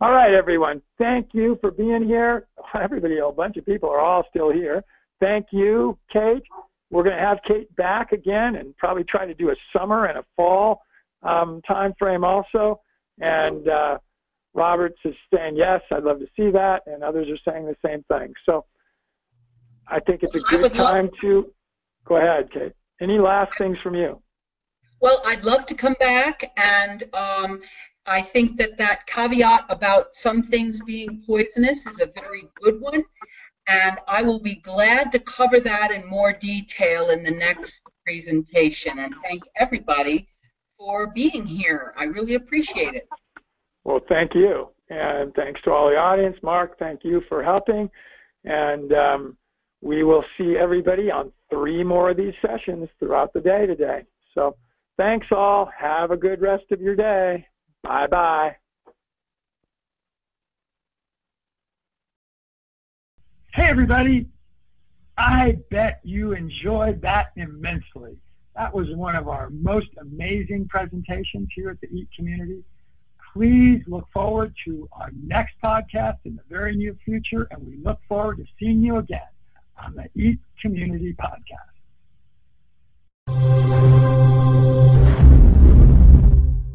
All 0.00 0.12
right, 0.12 0.32
everyone. 0.34 0.82
Thank 0.98 1.28
you 1.32 1.58
for 1.60 1.70
being 1.70 2.04
here. 2.04 2.46
Everybody, 2.74 3.18
a 3.18 3.30
bunch 3.30 3.56
of 3.56 3.66
people 3.66 3.88
are 3.88 4.00
all 4.00 4.24
still 4.30 4.52
here. 4.52 4.84
thank 5.20 5.46
you, 5.50 5.98
Kate. 6.12 6.42
We're 6.90 7.02
going 7.02 7.16
to 7.16 7.22
have 7.22 7.38
Kate 7.46 7.74
back 7.76 8.12
again 8.12 8.56
and 8.56 8.76
probably 8.76 9.04
try 9.04 9.26
to 9.26 9.34
do 9.34 9.50
a 9.50 9.56
summer 9.76 10.06
and 10.06 10.18
a 10.18 10.24
fall 10.36 10.82
um, 11.22 11.60
time 11.66 11.92
frame 11.98 12.24
also. 12.24 12.80
And 13.20 13.68
uh, 13.68 13.98
Roberts 14.54 14.98
is 15.04 15.14
saying 15.34 15.56
yes, 15.56 15.80
I'd 15.92 16.04
love 16.04 16.20
to 16.20 16.26
see 16.36 16.50
that, 16.50 16.82
and 16.86 17.02
others 17.02 17.28
are 17.28 17.50
saying 17.50 17.66
the 17.66 17.76
same 17.84 18.04
thing. 18.04 18.32
So 18.46 18.64
I 19.86 20.00
think 20.00 20.22
it's 20.22 20.34
a 20.34 20.40
good 20.40 20.72
time 20.72 21.10
to 21.20 21.52
go 22.04 22.16
ahead, 22.16 22.50
Kate. 22.52 22.72
Any 23.00 23.18
last 23.18 23.52
things 23.58 23.78
from 23.82 23.94
you? 23.94 24.20
Well, 25.00 25.22
I'd 25.24 25.44
love 25.44 25.66
to 25.66 25.74
come 25.74 25.94
back, 26.00 26.52
and 26.56 27.04
um, 27.14 27.60
I 28.06 28.22
think 28.22 28.56
that 28.56 28.78
that 28.78 29.06
caveat 29.06 29.66
about 29.68 30.14
some 30.14 30.42
things 30.42 30.80
being 30.84 31.22
poisonous 31.24 31.86
is 31.86 32.00
a 32.00 32.06
very 32.06 32.48
good 32.60 32.80
one, 32.80 33.04
and 33.68 33.98
I 34.08 34.22
will 34.22 34.40
be 34.40 34.56
glad 34.56 35.12
to 35.12 35.18
cover 35.18 35.60
that 35.60 35.90
in 35.90 36.08
more 36.08 36.32
detail 36.32 37.10
in 37.10 37.22
the 37.22 37.30
next 37.30 37.82
presentation. 38.04 38.98
And 38.98 39.14
thank 39.22 39.42
everybody 39.56 40.26
for 40.78 41.08
being 41.08 41.46
here. 41.46 41.92
I 41.96 42.04
really 42.04 42.34
appreciate 42.34 42.94
it. 42.94 43.08
Well, 43.84 44.00
thank 44.08 44.34
you. 44.34 44.70
And 44.88 45.34
thanks 45.34 45.60
to 45.62 45.70
all 45.70 45.90
the 45.90 45.96
audience. 45.96 46.36
Mark, 46.42 46.78
thank 46.78 47.00
you 47.04 47.20
for 47.28 47.42
helping. 47.42 47.90
And 48.44 48.92
um, 48.94 49.36
we 49.82 50.02
will 50.02 50.24
see 50.38 50.56
everybody 50.58 51.10
on 51.10 51.30
three 51.50 51.84
more 51.84 52.10
of 52.10 52.16
these 52.16 52.34
sessions 52.40 52.88
throughout 52.98 53.34
the 53.34 53.40
day 53.40 53.66
today. 53.66 54.04
So 54.34 54.56
thanks 54.96 55.26
all. 55.30 55.70
Have 55.78 56.10
a 56.10 56.16
good 56.16 56.40
rest 56.40 56.64
of 56.70 56.80
your 56.80 56.96
day. 56.96 57.46
Bye-bye. 57.82 58.56
Hey, 63.58 63.66
everybody. 63.70 64.28
I 65.16 65.58
bet 65.68 65.98
you 66.04 66.30
enjoyed 66.30 67.02
that 67.02 67.32
immensely. 67.34 68.16
That 68.54 68.72
was 68.72 68.86
one 68.94 69.16
of 69.16 69.26
our 69.26 69.50
most 69.50 69.88
amazing 70.00 70.68
presentations 70.68 71.48
here 71.56 71.70
at 71.70 71.80
the 71.80 71.88
EAT 71.88 72.06
community. 72.14 72.62
Please 73.32 73.82
look 73.88 74.06
forward 74.12 74.54
to 74.64 74.88
our 74.92 75.10
next 75.24 75.54
podcast 75.62 76.18
in 76.24 76.36
the 76.36 76.42
very 76.48 76.76
near 76.76 76.94
future, 77.04 77.48
and 77.50 77.66
we 77.66 77.78
look 77.78 77.98
forward 78.08 78.36
to 78.36 78.44
seeing 78.60 78.80
you 78.80 78.98
again 78.98 79.26
on 79.84 79.96
the 79.96 80.08
EAT 80.14 80.38
Community 80.62 81.16
Podcast. 81.18 81.78